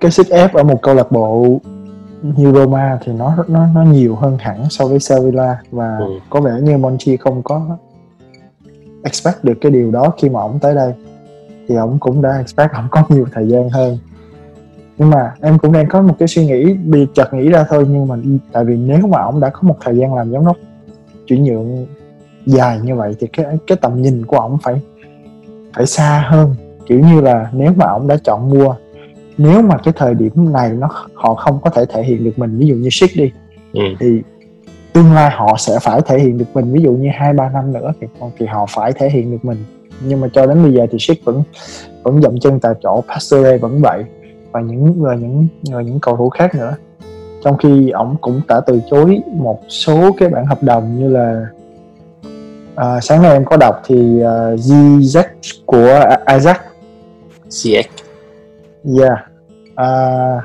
Cái 0.00 0.10
sức 0.10 0.28
ép 0.28 0.54
ở 0.54 0.62
một 0.62 0.82
câu 0.82 0.94
lạc 0.94 1.12
bộ 1.12 1.60
như 2.22 2.52
Roma 2.52 2.98
thì 3.04 3.12
nó 3.12 3.34
nó 3.48 3.66
nó 3.74 3.82
nhiều 3.82 4.14
hơn 4.16 4.36
hẳn 4.40 4.64
so 4.70 4.86
với 4.86 4.98
Sevilla 5.00 5.58
và 5.70 5.96
Ừ. 6.00 6.06
có 6.30 6.40
vẻ 6.40 6.52
như 6.62 6.78
Monchi 6.78 7.16
không 7.16 7.42
có 7.42 7.76
expect 9.04 9.44
được 9.44 9.54
cái 9.60 9.72
điều 9.72 9.90
đó 9.90 10.12
khi 10.18 10.28
mà 10.28 10.40
ổng 10.40 10.58
tới 10.58 10.74
đây. 10.74 10.92
Thì 11.68 11.74
ổng 11.74 11.98
cũng 12.00 12.22
đã 12.22 12.38
expect 12.38 12.72
ổng 12.72 12.88
có 12.90 13.02
nhiều 13.08 13.26
thời 13.32 13.48
gian 13.48 13.70
hơn. 13.70 13.98
Nhưng 14.98 15.10
mà 15.10 15.34
em 15.40 15.58
cũng 15.58 15.72
đang 15.72 15.88
có 15.88 16.02
một 16.02 16.14
cái 16.18 16.28
suy 16.28 16.46
nghĩ 16.46 16.74
bị 16.74 17.06
chợt 17.14 17.34
nghĩ 17.34 17.48
ra 17.48 17.66
thôi 17.68 17.86
nhưng 17.90 18.06
mà 18.08 18.16
tại 18.52 18.64
vì 18.64 18.76
nếu 18.76 19.06
mà 19.06 19.18
ổng 19.22 19.40
đã 19.40 19.48
có 19.48 19.60
một 19.62 19.76
thời 19.80 19.96
gian 19.96 20.14
làm 20.14 20.32
giám 20.32 20.44
đốc 20.46 20.56
chuyển 21.26 21.44
nhượng 21.44 21.86
dài 22.46 22.80
như 22.84 22.94
vậy 22.94 23.14
thì 23.20 23.26
cái 23.26 23.46
cái 23.66 23.78
tầm 23.80 24.02
nhìn 24.02 24.26
của 24.26 24.36
ổng 24.36 24.58
phải 24.62 24.80
phải 25.74 25.86
xa 25.86 26.24
hơn. 26.28 26.54
Kiểu 26.86 27.00
như 27.00 27.20
là 27.20 27.50
nếu 27.52 27.72
mà 27.76 27.84
ổng 27.86 28.06
đã 28.06 28.16
chọn 28.24 28.50
mua 28.50 28.74
nếu 29.38 29.62
mà 29.62 29.76
cái 29.84 29.94
thời 29.96 30.14
điểm 30.14 30.52
này 30.52 30.70
nó 30.70 30.88
họ 31.14 31.34
không 31.34 31.60
có 31.62 31.70
thể 31.70 31.84
thể 31.88 32.02
hiện 32.02 32.24
được 32.24 32.38
mình 32.38 32.58
ví 32.58 32.66
dụ 32.66 32.74
như 32.74 32.88
shit 32.90 33.10
đi 33.16 33.30
ừ. 33.72 33.80
thì 34.00 34.22
tương 34.96 35.12
lai 35.12 35.30
họ 35.30 35.56
sẽ 35.58 35.78
phải 35.82 36.00
thể 36.00 36.18
hiện 36.18 36.38
được 36.38 36.44
mình 36.54 36.72
ví 36.72 36.82
dụ 36.82 36.92
như 36.92 37.08
hai 37.14 37.32
ba 37.32 37.48
năm 37.48 37.72
nữa 37.72 37.92
thì 38.00 38.06
thì 38.38 38.46
họ 38.46 38.66
phải 38.68 38.92
thể 38.92 39.10
hiện 39.10 39.30
được 39.30 39.44
mình. 39.44 39.58
Nhưng 40.04 40.20
mà 40.20 40.28
cho 40.32 40.46
đến 40.46 40.62
bây 40.62 40.72
giờ 40.72 40.86
thì 40.90 40.98
shit 40.98 41.24
vẫn 41.24 41.42
vẫn 42.02 42.22
dậm 42.22 42.38
chân 42.38 42.60
tại 42.60 42.74
chỗ 42.82 43.02
Pastore 43.08 43.58
vẫn 43.58 43.80
vậy 43.82 44.04
và 44.52 44.60
những 44.60 45.02
và 45.02 45.14
những 45.14 45.48
và 45.70 45.82
những 45.82 46.00
cầu 46.00 46.16
thủ 46.16 46.28
khác 46.28 46.54
nữa. 46.54 46.76
Trong 47.44 47.56
khi 47.56 47.90
ổng 47.90 48.16
cũng 48.20 48.40
đã 48.48 48.60
từ 48.60 48.80
chối 48.90 49.20
một 49.32 49.60
số 49.68 50.12
cái 50.18 50.28
bản 50.28 50.46
hợp 50.46 50.62
đồng 50.62 50.98
như 50.98 51.08
là 51.08 51.46
à, 52.74 53.00
sáng 53.00 53.22
nay 53.22 53.32
em 53.32 53.44
có 53.44 53.56
đọc 53.56 53.82
thì 53.86 53.96
uh, 53.96 54.60
GZ 54.60 55.22
của 55.66 56.00
Isaac. 56.32 56.62
CX 57.48 57.95
Yeah. 58.86 59.18
À, 59.74 60.40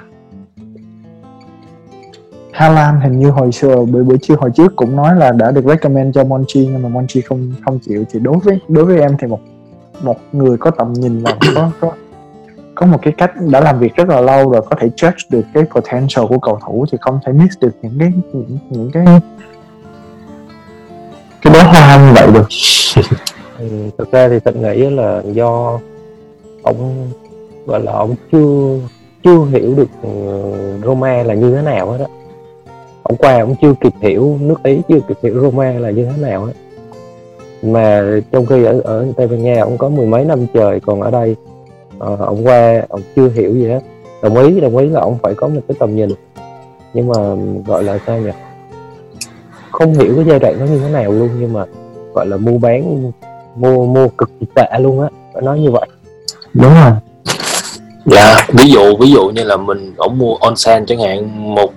Hà 2.51 2.69
Lan 2.69 3.01
hình 3.01 3.19
như 3.19 3.30
hồi 3.30 3.51
xưa 3.51 3.86
bữa 3.91 4.04
bữa 4.04 4.17
trưa 4.17 4.36
hồi 4.36 4.51
trước 4.56 4.75
cũng 4.75 4.95
nói 4.95 5.15
là 5.15 5.32
đã 5.32 5.51
được 5.51 5.65
recommend 5.65 6.15
cho 6.15 6.23
Monchi 6.23 6.69
nhưng 6.71 6.84
mà 6.84 6.89
Monchi 6.89 7.21
không 7.21 7.54
không 7.65 7.80
chịu 7.80 8.06
thì 8.12 8.19
đối 8.19 8.38
với 8.38 8.60
đối 8.67 8.86
với 8.86 8.99
em 8.99 9.12
thì 9.19 9.27
một 9.27 9.39
một 10.04 10.17
người 10.32 10.58
có 10.58 10.71
tầm 10.71 10.93
nhìn 10.93 11.23
và 11.23 11.38
có 11.56 11.71
có 11.80 11.91
có 12.75 12.86
một 12.86 12.97
cái 13.01 13.13
cách 13.17 13.32
đã 13.49 13.62
làm 13.62 13.80
việc 13.80 13.95
rất 13.95 14.10
là 14.10 14.21
lâu 14.21 14.49
rồi 14.49 14.62
có 14.69 14.75
thể 14.80 14.89
judge 14.97 15.25
được 15.30 15.41
cái 15.54 15.63
potential 15.63 16.25
của 16.30 16.39
cầu 16.39 16.60
thủ 16.65 16.86
thì 16.91 16.97
không 17.01 17.19
thể 17.25 17.34
miss 17.34 17.60
được 17.62 17.71
những 17.82 17.99
cái 17.99 18.12
những, 18.34 18.58
những 18.69 18.91
cái 18.93 19.06
cái 21.41 21.54
đóa 21.54 21.63
hoa 21.63 21.97
như 21.97 22.13
vậy 22.13 22.27
được 22.34 22.47
ừ, 23.60 23.89
thực 23.97 24.12
ra 24.12 24.30
thì 24.30 24.39
tận 24.39 24.62
nghĩ 24.62 24.89
là 24.89 25.21
do 25.25 25.80
ông 26.63 27.12
gọi 27.65 27.82
là 27.84 27.91
ông 27.91 28.15
chưa 28.32 28.80
chưa 29.24 29.45
hiểu 29.45 29.76
được 29.76 29.88
ừ, 30.04 30.10
Roma 30.84 31.24
là 31.24 31.34
như 31.34 31.56
thế 31.56 31.62
nào 31.62 31.91
hết 31.91 31.97
á. 32.00 32.08
Ông 33.04 33.17
qua 33.17 33.39
ông 33.39 33.56
chưa 33.62 33.74
kịp 33.82 33.93
hiểu 34.02 34.38
nước 34.41 34.63
Ý 34.63 34.82
chưa 34.89 35.00
kịp 35.08 35.17
hiểu 35.24 35.41
Roma 35.41 35.71
là 35.71 35.91
như 35.91 36.06
thế 36.06 36.21
nào 36.21 36.45
hết 36.45 36.54
mà 37.63 38.04
trong 38.32 38.45
khi 38.45 38.63
ở 38.63 38.82
ở 38.84 39.06
Tây 39.17 39.28
Ban 39.28 39.43
Nha 39.43 39.62
ông 39.62 39.78
có 39.78 39.89
mười 39.89 40.06
mấy 40.06 40.26
năm 40.26 40.45
trời 40.54 40.80
còn 40.80 41.02
ở 41.02 41.12
đây 41.12 41.36
ờ, 42.00 42.17
ông 42.19 42.47
qua 42.47 42.82
ông 42.89 43.02
chưa 43.15 43.30
hiểu 43.30 43.54
gì 43.54 43.67
hết. 43.67 43.80
Đồng 44.21 44.38
ý 44.38 44.60
đồng 44.60 44.78
ý 44.78 44.89
là 44.89 45.02
ông 45.02 45.17
phải 45.24 45.34
có 45.36 45.47
một 45.47 45.62
cái 45.67 45.76
tầm 45.80 45.95
nhìn. 45.95 46.10
Nhưng 46.93 47.08
mà 47.08 47.15
gọi 47.67 47.84
là 47.84 48.00
sao 48.08 48.17
nhỉ? 48.17 48.32
Không 49.71 49.93
hiểu 49.93 50.15
cái 50.15 50.26
giai 50.28 50.39
đoạn 50.39 50.56
nó 50.60 50.65
như 50.65 50.80
thế 50.80 50.89
nào 50.89 51.12
luôn 51.12 51.30
nhưng 51.39 51.54
mà 51.54 51.65
gọi 52.13 52.26
là 52.28 52.38
mua 52.38 52.58
bán 52.58 53.12
mua 53.56 53.86
mua 53.86 54.08
cực 54.08 54.32
kỳ 54.39 54.45
tệ 54.56 54.80
luôn 54.80 55.02
á. 55.02 55.10
Phải 55.34 55.41
nói 55.41 55.60
như 55.60 55.71
vậy. 55.71 55.88
Đúng 56.54 56.74
rồi. 56.74 56.91
Dạ, 58.05 58.47
ví 58.47 58.71
dụ 58.71 58.97
ví 58.99 59.11
dụ 59.11 59.29
như 59.29 59.43
là 59.43 59.57
mình 59.57 59.93
ổng 59.97 60.17
mua 60.17 60.35
onsen 60.35 60.85
chẳng 60.85 60.99
hạn 60.99 61.53
một 61.55 61.73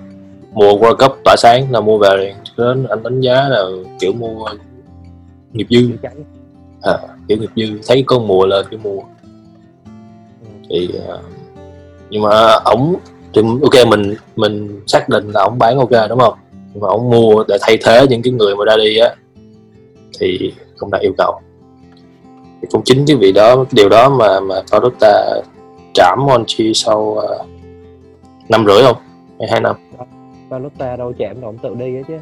mùa 0.53 0.71
World 0.71 0.95
Cup 0.95 1.17
tỏa 1.23 1.35
sáng 1.37 1.71
là 1.71 1.81
mua 1.81 1.97
về 1.97 2.35
đến 2.57 2.87
anh 2.89 3.03
đánh 3.03 3.21
giá 3.21 3.49
là 3.49 3.63
kiểu 3.99 4.13
mua 4.13 4.45
nghiệp 5.53 5.67
dư. 5.69 5.89
À, 6.81 6.97
kiểu 7.27 7.37
nghiệp 7.37 7.49
dư. 7.55 7.79
Thấy 7.87 8.03
có 8.07 8.19
mùa 8.19 8.45
lên 8.45 8.65
cái 8.71 8.79
mua. 8.83 8.99
Thì 10.69 10.89
à, 11.09 11.17
nhưng 12.09 12.21
mà 12.21 12.53
ổng 12.53 12.95
thì 13.33 13.41
ok 13.61 13.87
mình 13.87 14.15
mình 14.35 14.81
xác 14.87 15.09
định 15.09 15.31
là 15.31 15.43
ổng 15.43 15.57
bán 15.59 15.77
ok 15.77 16.09
đúng 16.09 16.19
không? 16.19 16.33
Nhưng 16.73 16.81
mà 16.81 16.87
ổng 16.87 17.09
mua 17.09 17.43
để 17.47 17.57
thay 17.61 17.77
thế 17.83 18.07
những 18.09 18.21
cái 18.21 18.33
người 18.33 18.55
mà 18.55 18.65
ra 18.65 18.77
đi 18.77 18.97
á 18.97 19.09
thì 20.19 20.53
không 20.77 20.91
đạt 20.91 21.01
yêu 21.01 21.13
cầu. 21.17 21.39
Thì 22.61 22.67
cũng 22.71 22.81
chính 22.85 23.05
cái 23.05 23.15
vị 23.15 23.31
đó 23.31 23.55
cái 23.55 23.65
điều 23.71 23.89
đó 23.89 24.09
mà 24.09 24.39
mà 24.39 24.55
Toyota 24.71 25.41
trảm 25.95 26.25
Monchi 26.25 26.71
sau 26.73 26.99
uh, 26.99 27.47
năm 28.49 28.65
rưỡi 28.65 28.83
không? 28.83 28.97
Hay 29.39 29.49
hai 29.51 29.61
năm? 29.61 29.75
Palota 30.51 30.95
đâu 30.95 31.13
chạm 31.19 31.41
đâu 31.41 31.49
ông 31.49 31.57
tự 31.57 31.75
đi 31.85 31.93
chứ. 32.07 32.13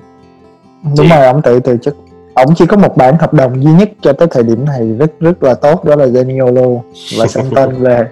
Đúng 0.83 0.95
Thì- 0.97 1.07
rồi 1.07 1.25
ông 1.25 1.41
tự 1.41 1.59
từ 1.59 1.77
chức. 1.77 1.95
Ông 2.33 2.55
chỉ 2.55 2.65
có 2.65 2.77
một 2.77 2.97
bản 2.97 3.17
hợp 3.19 3.33
đồng 3.33 3.63
duy 3.63 3.71
nhất 3.71 3.89
cho 4.01 4.13
tới 4.13 4.27
thời 4.31 4.43
điểm 4.43 4.65
này 4.65 4.81
rất 4.99 5.12
rất 5.19 5.43
là 5.43 5.53
tốt 5.53 5.83
đó 5.86 5.95
là 5.95 6.05
Zaniolo 6.05 6.79
và 7.17 7.27
sang 7.27 7.45
tên 7.55 7.69
về. 7.83 8.07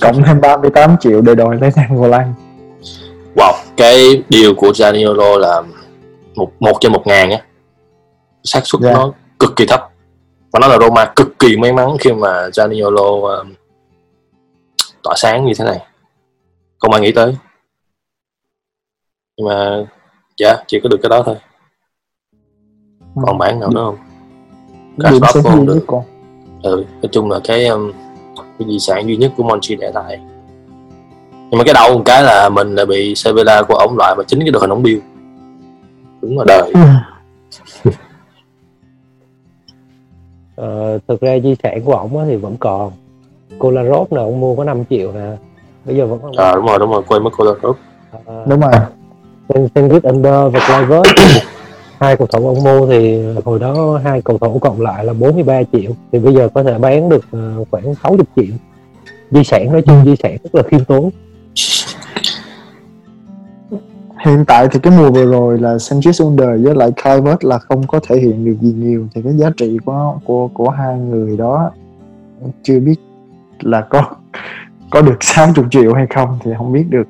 Cộng 0.00 0.22
thêm 0.22 0.40
38 0.40 0.96
triệu 1.00 1.20
để 1.20 1.34
đòi 1.34 1.56
lấy 1.60 1.70
Nangolan 1.76 2.34
wow 3.36 3.52
cái 3.76 4.22
điều 4.28 4.54
của 4.54 4.68
Zaniolo 4.70 5.38
là 5.38 5.62
một 6.34 6.50
một 6.60 6.72
trên 6.80 6.92
một 6.92 7.06
ngàn 7.06 7.30
á. 7.30 7.38
Xác 8.44 8.60
suất 8.64 8.82
Dạ. 8.82 8.92
nó 8.92 9.12
cực 9.38 9.56
kỳ 9.56 9.66
thấp. 9.66 9.80
Và 10.52 10.58
nó 10.60 10.68
là 10.68 10.78
Roma 10.78 11.04
cực 11.16 11.38
kỳ 11.38 11.56
may 11.56 11.72
mắn 11.72 11.88
khi 12.00 12.12
mà 12.12 12.48
Zaniolo 12.48 13.20
um, 13.38 13.52
tỏa 15.02 15.14
sáng 15.16 15.44
như 15.44 15.52
thế 15.58 15.64
này. 15.64 15.86
Không 16.78 16.92
ai 16.92 17.00
nghĩ 17.00 17.12
tới. 17.12 17.36
Nhưng 19.36 19.48
mà 19.48 19.84
dạ 20.36 20.56
chỉ 20.66 20.80
có 20.82 20.88
được 20.88 20.98
cái 21.02 21.10
đó 21.10 21.22
thôi. 21.26 21.36
Còn 23.26 23.38
bản 23.38 23.60
nào 23.60 23.70
nữa 23.70 23.80
không? 23.84 23.96
Cũng 24.96 25.20
duy 25.44 25.66
được. 25.66 25.84
còn. 25.86 26.04
Ừ 26.62 26.84
nói 27.02 27.08
chung 27.12 27.30
là 27.30 27.40
cái 27.44 27.66
um, 27.66 27.92
cái 28.36 28.68
di 28.68 28.78
sản 28.78 29.06
duy 29.06 29.16
nhất 29.16 29.32
của 29.36 29.42
Monchi 29.42 29.76
để 29.76 29.90
lại. 29.94 30.20
Nhưng 31.50 31.58
mà 31.58 31.64
cái 31.64 31.74
đau 31.74 31.94
một 31.94 32.02
cái 32.04 32.22
là 32.22 32.48
mình 32.48 32.74
là 32.74 32.84
bị 32.84 33.14
Sevilla 33.14 33.62
của 33.62 33.74
ổng 33.74 33.96
loại 33.98 34.14
và 34.16 34.24
chính 34.26 34.40
cái 34.40 34.50
đội 34.50 34.60
hình 34.60 34.70
ổng 34.70 34.82
bill 34.82 35.00
đúng 36.20 36.38
là 36.38 36.44
đời. 36.48 36.72
Ờ, 40.56 40.98
thực 41.08 41.20
ra 41.20 41.38
di 41.38 41.56
sản 41.62 41.82
của 41.84 41.94
ổng 41.94 42.18
á 42.18 42.24
thì 42.28 42.36
vẫn 42.36 42.56
còn 42.60 42.92
Kolarov 43.58 44.12
nào 44.12 44.24
ông 44.24 44.40
mua 44.40 44.56
có 44.56 44.64
5 44.64 44.84
triệu 44.90 45.12
nè. 45.12 45.36
Bây 45.84 45.96
giờ 45.96 46.06
vẫn 46.06 46.18
còn 46.22 46.32
à 46.36 46.54
đúng 46.54 46.66
rồi 46.66 46.78
đúng 46.78 46.90
rồi 46.90 47.02
quên 47.08 47.22
mất 47.24 47.30
Kolarov. 47.36 47.76
Ờ, 48.26 48.44
đúng 48.48 48.60
rồi. 48.60 48.72
Sen- 49.48 49.68
Sengrit 49.74 50.02
Under 50.02 50.34
và 50.52 50.60
Clivert. 50.66 51.06
Hai 52.00 52.16
cầu 52.16 52.26
thủ 52.26 52.48
ông 52.48 52.64
mua 52.64 52.86
thì 52.86 53.22
hồi 53.44 53.58
đó 53.58 54.00
hai 54.04 54.22
cầu 54.22 54.38
thủ 54.38 54.58
cộng 54.58 54.80
lại 54.80 55.04
là 55.04 55.12
43 55.12 55.62
triệu. 55.72 55.90
Thì 56.12 56.18
bây 56.18 56.34
giờ 56.34 56.48
có 56.54 56.62
thể 56.62 56.78
bán 56.78 57.08
được 57.08 57.24
ờ, 57.32 57.64
khoảng 57.70 57.94
60 58.02 58.26
triệu. 58.36 58.54
Di 59.30 59.44
sản 59.44 59.72
nói 59.72 59.82
chung 59.82 60.04
di 60.04 60.16
sản 60.22 60.36
rất 60.44 60.54
là 60.54 60.62
khiêm 60.62 60.84
tốn. 60.84 61.10
Hiện 64.24 64.44
tại 64.46 64.68
thì 64.72 64.78
cái 64.82 64.92
mùa 64.98 65.10
vừa 65.10 65.26
rồi 65.26 65.58
là 65.58 65.74
Sanchez 65.74 66.24
Under 66.28 66.64
với 66.66 66.74
lại 66.74 66.90
Kluivert 67.02 67.44
là 67.44 67.58
không 67.58 67.86
có 67.86 68.00
thể 68.08 68.16
hiện 68.16 68.44
được 68.44 68.54
gì 68.60 68.72
nhiều. 68.72 69.06
Thì 69.14 69.22
cái 69.22 69.32
giá 69.36 69.50
trị 69.56 69.78
của 69.84 70.14
của 70.24 70.48
của 70.48 70.68
hai 70.68 70.98
người 70.98 71.36
đó 71.36 71.70
chưa 72.62 72.80
biết 72.80 72.94
là 73.62 73.80
có 73.80 74.02
có 74.90 75.02
được 75.02 75.16
60 75.20 75.64
triệu 75.70 75.94
hay 75.94 76.06
không 76.06 76.38
thì 76.44 76.50
không 76.58 76.72
biết 76.72 76.84
được. 76.90 77.06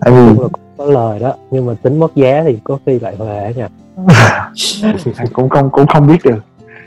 Tại 0.00 0.12
vì 0.12 0.34
cũng 0.36 0.42
là 0.42 0.48
có 0.76 0.84
lời 0.84 1.18
đó 1.18 1.34
nhưng 1.50 1.66
mà 1.66 1.74
tính 1.82 1.98
mất 1.98 2.14
giá 2.14 2.42
thì 2.46 2.58
có 2.64 2.78
khi 2.86 2.98
lại 2.98 3.16
huề 3.16 3.54
nha. 3.56 3.68
Cũng 5.32 5.48
không 5.48 5.70
cũng 5.70 5.86
không 5.86 6.06
biết 6.06 6.18
được. 6.24 6.38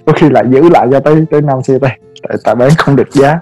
Có 0.05 0.13
khi 0.15 0.29
lại 0.29 0.43
giữ 0.49 0.69
lại 0.69 0.87
cho 0.91 0.99
tới 0.99 1.25
tới 1.31 1.41
năm 1.41 1.61
CT 1.61 1.81
tại 1.81 2.37
tại 2.43 2.55
bán 2.55 2.69
không 2.77 2.95
được 2.95 3.11
giá. 3.11 3.39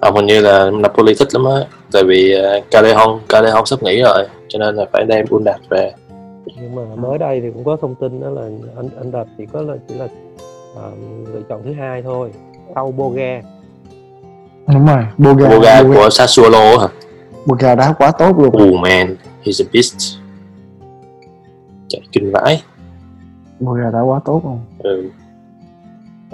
À, 0.00 0.10
hình 0.14 0.26
như 0.26 0.40
là 0.40 0.70
Napoli 0.70 1.14
thích 1.14 1.28
lắm 1.32 1.44
á 1.44 1.60
tại 1.92 2.04
vì 2.04 2.34
uh, 2.58 2.64
Callejon 2.70 3.18
Callejon 3.28 3.64
sắp 3.64 3.82
nghỉ 3.82 4.02
rồi 4.02 4.26
cho 4.48 4.58
nên 4.58 4.76
là 4.76 4.84
phải 4.92 5.04
đem 5.04 5.26
Undac 5.30 5.60
về. 5.68 5.92
Nhưng 6.60 6.74
mà 6.74 6.82
mới 6.96 7.18
đây 7.18 7.40
thì 7.40 7.50
cũng 7.54 7.64
có 7.64 7.76
thông 7.80 7.94
tin 7.94 8.20
đó 8.20 8.30
là 8.30 8.42
anh 8.76 8.88
anh 8.98 9.12
đạt 9.12 9.26
chỉ 9.38 9.46
có 9.52 9.62
là 9.62 9.74
chỉ 9.88 9.94
là 9.94 10.06
ờ, 10.76 10.90
lựa 11.32 11.40
chọn 11.48 11.62
thứ 11.64 11.72
hai 11.72 12.02
thôi 12.02 12.30
sau 12.76 12.92
Boga 12.92 13.40
đúng 14.66 14.86
rồi 14.86 15.04
Boga 15.18 15.48
Boga 15.48 15.82
Boga, 15.82 15.82
của 15.82 16.10
Sassuolo 16.10 16.78
hả? 16.78 16.88
Boga 17.46 17.74
đá 17.74 17.92
quá 17.98 18.10
tốt 18.10 18.38
luôn. 18.38 18.54
Oh 18.56 18.80
man 18.80 19.16
he's 19.44 19.64
a 19.64 19.66
beast. 19.72 19.96
Chạy 21.88 22.00
kinh 22.12 22.32
vãi. 22.32 22.62
Boga 23.60 23.90
đá 23.92 24.00
quá 24.00 24.20
tốt 24.24 24.40
luôn. 24.44 24.60
Ừ. 24.78 25.10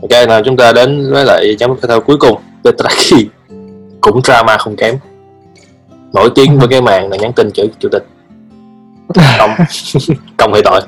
ok 0.02 0.28
nào 0.28 0.42
chúng 0.44 0.56
ta 0.56 0.72
đến 0.72 1.12
với 1.12 1.24
lại 1.24 1.56
chấm 1.58 1.76
cái 1.76 1.88
thao 1.88 2.00
cuối 2.00 2.16
cùng 2.16 2.38
Petraki 2.64 3.28
cũng 4.00 4.22
drama 4.22 4.56
không 4.58 4.76
kém. 4.76 4.96
Nổi 6.12 6.30
tiếng 6.34 6.58
với 6.58 6.68
cái 6.68 6.82
màn 6.82 7.10
là 7.10 7.16
nhắn 7.16 7.32
tin 7.32 7.50
chữ 7.50 7.68
chủ 7.78 7.88
tịch. 7.92 8.06
Công. 9.38 9.50
Công 10.36 10.52
hay 10.52 10.62
tội 10.64 10.80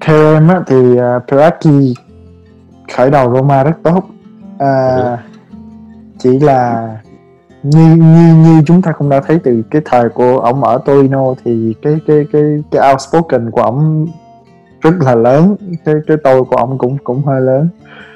theo 0.00 0.34
em 0.34 0.48
á, 0.48 0.60
thì 0.66 0.76
uh, 0.76 1.22
Piraki 1.28 1.94
khởi 2.96 3.10
đầu 3.10 3.34
Roma 3.34 3.64
rất 3.64 3.76
tốt 3.82 4.04
à, 4.58 4.96
Ừ. 4.96 5.16
chỉ 6.18 6.38
là 6.38 6.88
như 7.62 7.94
như 7.96 8.34
như 8.34 8.62
chúng 8.66 8.82
ta 8.82 8.92
cũng 8.92 9.08
đã 9.08 9.20
thấy 9.20 9.38
từ 9.44 9.62
cái 9.70 9.82
thời 9.84 10.08
của 10.08 10.38
ổng 10.38 10.64
ở 10.64 10.78
Torino 10.78 11.34
thì 11.44 11.74
cái 11.82 11.98
cái 12.06 12.26
cái 12.32 12.42
cái 12.70 12.90
outspoken 12.92 13.50
của 13.50 13.62
ổng 13.62 14.06
rất 14.80 14.94
là 15.00 15.14
lớn 15.14 15.56
cái 15.84 15.94
cái 16.06 16.16
tôi 16.24 16.44
của 16.44 16.56
ổng 16.56 16.78
cũng 16.78 16.98
cũng 17.04 17.22
hơi 17.22 17.40
lớn 17.40 17.68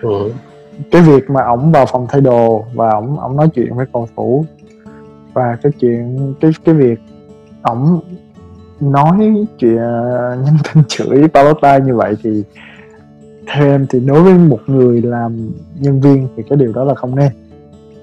ừ. 0.03 0.33
cái 0.91 1.03
việc 1.03 1.31
mà 1.31 1.43
ổng 1.45 1.73
vào 1.73 1.87
phòng 1.87 2.07
thay 2.09 2.21
đồ 2.21 2.65
và 2.75 2.91
ổng 2.91 3.21
ổng 3.21 3.37
nói 3.37 3.49
chuyện 3.55 3.77
với 3.77 3.87
cầu 3.93 4.09
thủ 4.17 4.45
và 5.33 5.57
cái 5.63 5.73
chuyện 5.81 6.35
cái 6.41 6.51
cái 6.65 6.75
việc 6.75 7.01
ổng 7.63 8.01
nói 8.83 9.47
chuyện 9.59 9.79
ờ, 9.79 10.37
nhắn 10.45 10.57
tin 10.65 10.85
chửi 10.89 11.29
Palota 11.29 11.79
như 11.79 11.97
vậy 11.97 12.15
thì 12.23 12.43
theo 13.47 13.67
em 13.67 13.87
thì 13.91 14.01
đối 14.01 14.23
với 14.23 14.35
một 14.35 14.61
người 14.67 15.03
làm 15.03 15.51
nhân 15.81 16.01
viên 16.01 16.29
thì 16.37 16.43
cái 16.49 16.57
điều 16.57 16.73
đó 16.73 16.85
là 16.85 16.95
không 16.95 17.17
nên. 17.17 17.33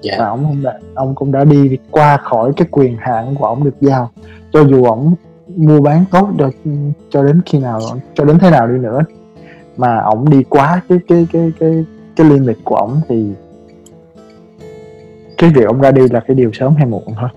Dạ. 0.02 0.14
và 0.18 0.26
ông 0.26 0.44
cũng 0.48 0.62
đã 0.62 0.78
ông 0.94 1.14
cũng 1.14 1.32
đã 1.32 1.44
đi 1.44 1.78
qua 1.90 2.16
khỏi 2.16 2.52
cái 2.56 2.68
quyền 2.70 2.96
hạn 2.96 3.34
của 3.38 3.44
ông 3.44 3.64
được 3.64 3.74
giao. 3.80 4.10
Cho 4.52 4.64
dù 4.64 4.84
ông 4.84 5.14
mua 5.56 5.80
bán 5.80 6.04
tốt 6.10 6.28
cho 6.38 6.50
cho 7.10 7.22
đến 7.22 7.40
khi 7.46 7.58
nào 7.58 7.80
cho 8.14 8.24
đến 8.24 8.38
thế 8.38 8.50
nào 8.50 8.68
đi 8.68 8.78
nữa 8.78 9.00
mà 9.76 9.98
ông 9.98 10.30
đi 10.30 10.42
quá 10.42 10.82
cái 10.88 10.98
cái 11.08 11.26
cái 11.32 11.52
cái 11.60 11.84
cái 12.16 12.26
limit 12.26 12.56
của 12.64 12.76
ông 12.76 13.00
thì 13.08 13.32
cái 15.38 15.50
việc 15.50 15.66
ông 15.66 15.80
ra 15.80 15.90
đi 15.90 16.02
là 16.10 16.20
cái 16.20 16.34
điều 16.34 16.50
sớm 16.52 16.74
hay 16.74 16.86
muộn 16.86 17.04
thôi 17.20 17.28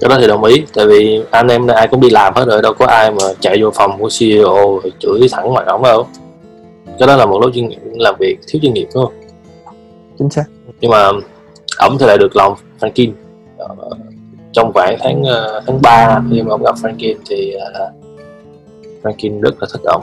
cái 0.00 0.08
đó 0.08 0.16
thì 0.20 0.26
đồng 0.26 0.44
ý 0.44 0.64
tại 0.74 0.86
vì 0.86 1.22
anh 1.30 1.48
em 1.48 1.66
ai 1.66 1.88
cũng 1.88 2.00
đi 2.00 2.10
làm 2.10 2.34
hết 2.34 2.44
rồi 2.48 2.62
đâu 2.62 2.74
có 2.74 2.86
ai 2.86 3.10
mà 3.10 3.24
chạy 3.40 3.62
vô 3.62 3.70
phòng 3.70 3.98
của 3.98 4.08
CEO 4.18 4.80
rồi 4.82 4.92
chửi 4.98 5.28
thẳng 5.32 5.54
mặt 5.54 5.66
ổng 5.66 5.82
đâu. 5.82 6.06
Cái 6.98 7.06
đó 7.06 7.16
là 7.16 7.26
một 7.26 7.40
lối 7.40 7.50
chuyên 7.54 7.68
nghiệp 7.68 7.78
làm 7.94 8.14
việc 8.18 8.36
thiếu 8.48 8.60
chuyên 8.62 8.74
nghiệp 8.74 8.88
đúng 8.94 9.04
không? 9.04 9.14
Chính 10.18 10.30
xác. 10.30 10.44
Nhưng 10.80 10.90
mà 10.90 11.10
ổng 11.78 11.98
thì 11.98 12.06
lại 12.06 12.18
được 12.18 12.36
lòng 12.36 12.54
Franklin. 12.80 13.12
Ờ, 13.58 13.68
trong 14.52 14.72
khoảng 14.72 14.96
tháng 15.00 15.22
ờ, 15.22 15.62
tháng 15.66 15.82
3 15.82 16.20
khi 16.30 16.42
mà 16.42 16.50
ông 16.50 16.62
gặp 16.62 16.74
Franklin 16.74 17.16
thì 17.30 17.54
uh, 17.56 17.94
Franklin 19.02 19.40
rất 19.40 19.54
là 19.60 19.68
thích 19.72 19.82
ổng. 19.84 20.02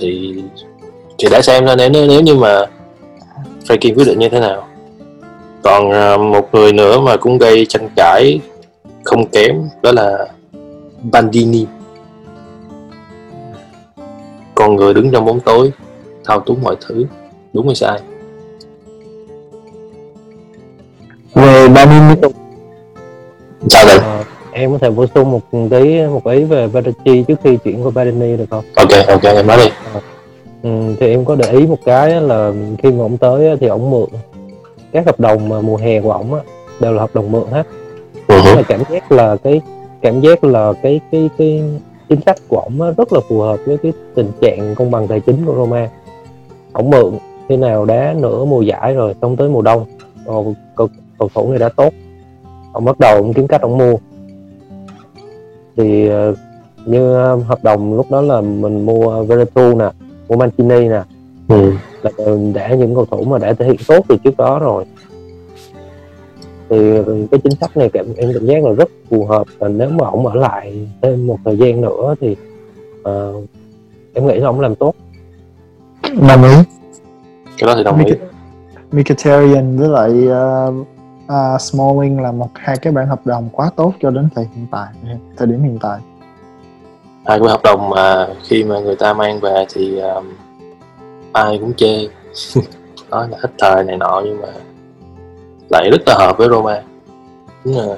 Thì 0.00 0.42
thì 1.18 1.28
để 1.30 1.42
xem 1.42 1.66
thôi 1.66 1.76
nếu 1.76 1.90
nếu 1.90 2.20
như 2.20 2.34
mà 2.34 2.64
Franklin 3.68 3.94
quyết 3.94 4.06
định 4.06 4.18
như 4.18 4.28
thế 4.28 4.40
nào. 4.40 4.68
Còn 5.62 5.90
ờ, 5.90 6.18
một 6.18 6.48
người 6.52 6.72
nữa 6.72 7.00
mà 7.00 7.16
cũng 7.16 7.38
gây 7.38 7.66
tranh 7.66 7.88
cãi 7.96 8.40
không 9.06 9.26
kém 9.26 9.68
đó 9.82 9.92
là 9.92 10.28
Bandini. 11.12 11.66
Con 14.54 14.76
người 14.76 14.94
đứng 14.94 15.10
trong 15.12 15.24
bóng 15.24 15.40
tối 15.40 15.72
thao 16.24 16.40
túng 16.40 16.62
mọi 16.62 16.76
thứ. 16.86 17.04
Đúng 17.52 17.66
hay 17.66 17.74
sai? 17.74 18.00
Về 21.34 21.68
Banin 21.68 22.02
sao 23.68 23.86
đây 23.86 23.98
Ờ, 23.98 24.24
em 24.52 24.72
có 24.72 24.78
thể 24.78 24.90
bổ 24.90 25.06
sung 25.14 25.30
một 25.30 25.40
tí 25.70 26.02
một 26.06 26.26
ý 26.26 26.44
về 26.44 26.66
Verratti 26.66 27.24
trước 27.28 27.34
khi 27.44 27.56
chuyển 27.64 27.84
qua 27.84 27.90
Badini 27.94 28.36
được 28.36 28.44
không? 28.50 28.64
ok 28.76 28.88
ok 29.08 29.22
em 29.22 29.46
nói 29.46 29.56
đi. 29.56 29.70
Ừ, 30.62 30.94
thì 31.00 31.06
em 31.10 31.24
có 31.24 31.34
để 31.34 31.50
ý 31.52 31.66
một 31.66 31.78
cái 31.84 32.20
là 32.20 32.52
khi 32.82 32.90
mà 32.90 33.02
ông 33.04 33.18
tới 33.18 33.56
thì 33.60 33.66
ông 33.66 33.90
mượn 33.90 34.08
các 34.92 35.06
hợp 35.06 35.20
đồng 35.20 35.48
mà 35.48 35.60
mùa 35.60 35.76
hè 35.76 36.00
của 36.00 36.12
ổng 36.12 36.34
á 36.34 36.40
đều 36.80 36.92
là 36.92 37.00
hợp 37.00 37.10
đồng 37.14 37.32
mượn 37.32 37.44
hết 37.50 37.66
Ừ 38.28 38.40
hứ. 38.40 38.54
là 38.54 38.62
cảm 38.68 38.80
giác 38.90 39.12
là 39.12 39.36
cái 39.36 39.60
cảm 40.00 40.20
giác 40.20 40.44
là 40.44 40.72
cái 40.82 41.00
cái 41.12 41.30
cái 41.38 41.62
chính 42.08 42.20
sách 42.26 42.36
của 42.48 42.56
ổng 42.56 42.94
rất 42.96 43.12
là 43.12 43.20
phù 43.28 43.40
hợp 43.40 43.56
với 43.66 43.78
cái 43.78 43.92
tình 44.14 44.30
trạng 44.40 44.74
công 44.74 44.90
bằng 44.90 45.08
tài 45.08 45.20
chính 45.20 45.46
của 45.46 45.54
Roma. 45.54 45.88
Ổng 46.72 46.90
mượn 46.90 47.12
khi 47.48 47.56
nào 47.56 47.84
đá 47.84 48.14
nửa 48.18 48.44
mùa 48.44 48.62
giải 48.62 48.94
rồi 48.94 49.14
xong 49.22 49.36
tới 49.36 49.48
mùa 49.48 49.62
đông 49.62 49.84
cầu, 50.26 50.54
cầu, 50.76 50.88
cầu 51.18 51.28
thủ 51.34 51.50
này 51.50 51.58
đã 51.58 51.68
tốt. 51.68 51.92
Ông 52.72 52.84
bắt 52.84 52.98
đầu 52.98 53.16
ông 53.16 53.32
kiếm 53.32 53.46
cách 53.46 53.62
ông 53.62 53.78
mua. 53.78 53.94
Thì 55.76 56.08
ờ, 56.08 56.34
như 56.86 57.14
ờ, 57.14 57.36
hợp 57.36 57.64
đồng 57.64 57.94
lúc 57.96 58.10
đó 58.10 58.20
là 58.20 58.40
mình 58.40 58.86
mua 58.86 59.22
Veretout 59.22 59.76
nè 59.76 59.90
mua 60.28 60.36
Mancini 60.36 60.88
nè. 60.88 61.02
Ừ. 61.48 61.72
là 62.02 62.10
đã 62.54 62.68
những 62.68 62.94
cầu 62.94 63.06
thủ 63.10 63.24
mà 63.24 63.38
đã 63.38 63.52
thể 63.52 63.66
hiện 63.66 63.76
tốt 63.86 64.04
từ 64.08 64.16
trước 64.24 64.36
đó 64.36 64.58
rồi 64.58 64.84
thì 66.68 66.76
cái 67.30 67.40
chính 67.44 67.52
sách 67.60 67.76
này 67.76 67.90
cảm 67.92 68.06
em 68.16 68.30
cảm 68.34 68.46
giác 68.46 68.64
là 68.64 68.70
rất 68.72 68.88
phù 69.10 69.24
hợp 69.24 69.46
và 69.58 69.68
nếu 69.68 69.90
mà 69.90 70.06
ổng 70.06 70.26
ở 70.26 70.34
lại 70.34 70.88
thêm 71.02 71.26
một 71.26 71.38
thời 71.44 71.56
gian 71.56 71.80
nữa 71.80 72.14
thì 72.20 72.36
ờ, 73.02 73.32
em 74.14 74.26
nghĩ 74.26 74.34
là 74.34 74.48
ổng 74.48 74.60
làm 74.60 74.74
tốt. 74.74 74.94
Đồng 76.02 76.42
ý. 76.42 76.54
Cái 77.58 77.66
đó 77.66 77.74
thì 77.76 77.84
đồng 77.84 78.04
ý. 78.04 78.12
Mkhitaryan 78.92 79.76
với 79.76 79.88
lại 79.88 80.10
uh, 80.10 80.74
uh, 81.26 81.60
Smalling 81.60 82.20
là 82.20 82.32
một 82.32 82.48
hai 82.54 82.76
cái 82.76 82.92
bản 82.92 83.06
hợp 83.06 83.26
đồng 83.26 83.48
quá 83.52 83.70
tốt 83.76 83.92
cho 84.00 84.10
đến 84.10 84.28
thời 84.34 84.44
hiện 84.54 84.66
tại 84.70 84.86
thời 85.36 85.46
điểm 85.46 85.62
hiện 85.62 85.78
tại. 85.82 85.98
Hai 87.26 87.38
cái 87.38 87.48
hợp 87.48 87.60
đồng 87.64 87.90
mà 87.90 88.28
khi 88.42 88.64
mà 88.64 88.80
người 88.80 88.96
ta 88.96 89.12
mang 89.12 89.40
về 89.40 89.64
thì 89.74 89.98
um, 89.98 90.32
ai 91.32 91.58
cũng 91.58 91.74
chê. 91.74 92.08
Nói 93.10 93.28
là 93.28 93.38
hết 93.40 93.48
thời 93.58 93.84
này 93.84 93.96
nọ 93.96 94.22
nhưng 94.24 94.40
mà 94.40 94.48
lại 95.70 95.90
rất 95.90 96.02
là 96.06 96.14
hợp 96.14 96.38
với 96.38 96.48
Roma. 96.48 96.82
Đúng 97.64 97.78
là 97.78 97.96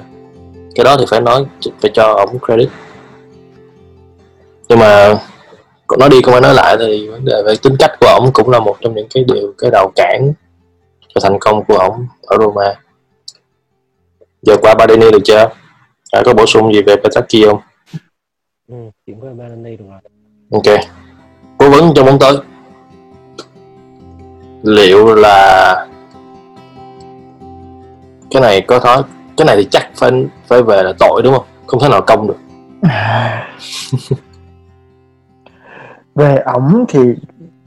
cái 0.75 0.83
đó 0.83 0.95
thì 0.99 1.05
phải 1.09 1.21
nói 1.21 1.45
phải 1.81 1.91
cho 1.93 2.03
ông 2.03 2.39
credit. 2.39 2.69
Nhưng 4.69 4.79
mà 4.79 5.19
nói 5.99 6.09
đi 6.09 6.21
không 6.21 6.31
phải 6.31 6.41
nói 6.41 6.53
lại 6.53 6.77
thì 6.79 7.07
vấn 7.07 7.25
đề 7.25 7.43
về 7.45 7.53
tính 7.61 7.75
cách 7.79 7.91
của 7.99 8.07
ông 8.07 8.29
cũng 8.33 8.49
là 8.49 8.59
một 8.59 8.77
trong 8.81 8.95
những 8.95 9.07
cái 9.13 9.23
điều 9.27 9.53
cái 9.57 9.71
đầu 9.71 9.91
cản 9.95 10.33
cho 11.07 11.21
thành 11.21 11.39
công 11.39 11.63
của 11.65 11.77
ông 11.77 12.07
ở 12.21 12.37
Roma. 12.39 12.75
Giờ 14.41 14.57
qua 14.61 14.75
Badini 14.75 15.11
được 15.11 15.21
chưa? 15.23 15.49
À, 16.11 16.21
có 16.25 16.33
bổ 16.33 16.45
sung 16.45 16.73
gì 16.73 16.81
về 16.81 16.95
Petacchi 16.95 17.45
không? 17.45 17.59
Ừ, 18.67 18.75
chuyển 19.05 19.19
qua 19.19 19.29
Badini 19.37 19.77
được 19.77 19.85
rồi. 19.89 19.99
Ok. 20.51 20.79
Cố 21.57 21.69
vấn 21.69 21.93
trong 21.95 22.05
bóng 22.05 22.19
tới 22.19 22.37
liệu 24.63 25.15
là 25.15 25.87
cái 28.31 28.41
này 28.41 28.61
có 28.61 28.79
thói 28.79 29.03
cái 29.37 29.45
này 29.45 29.55
thì 29.57 29.67
chắc 29.71 29.89
phải 29.95 30.11
phải 30.47 30.63
về 30.63 30.83
là 30.83 30.93
tội 30.99 31.21
đúng 31.23 31.33
không? 31.33 31.45
Không 31.67 31.79
thể 31.79 31.89
nào 31.89 32.01
công 32.07 32.27
được. 32.27 32.37
Về 36.15 36.35
ổng 36.35 36.85
thì 36.89 36.99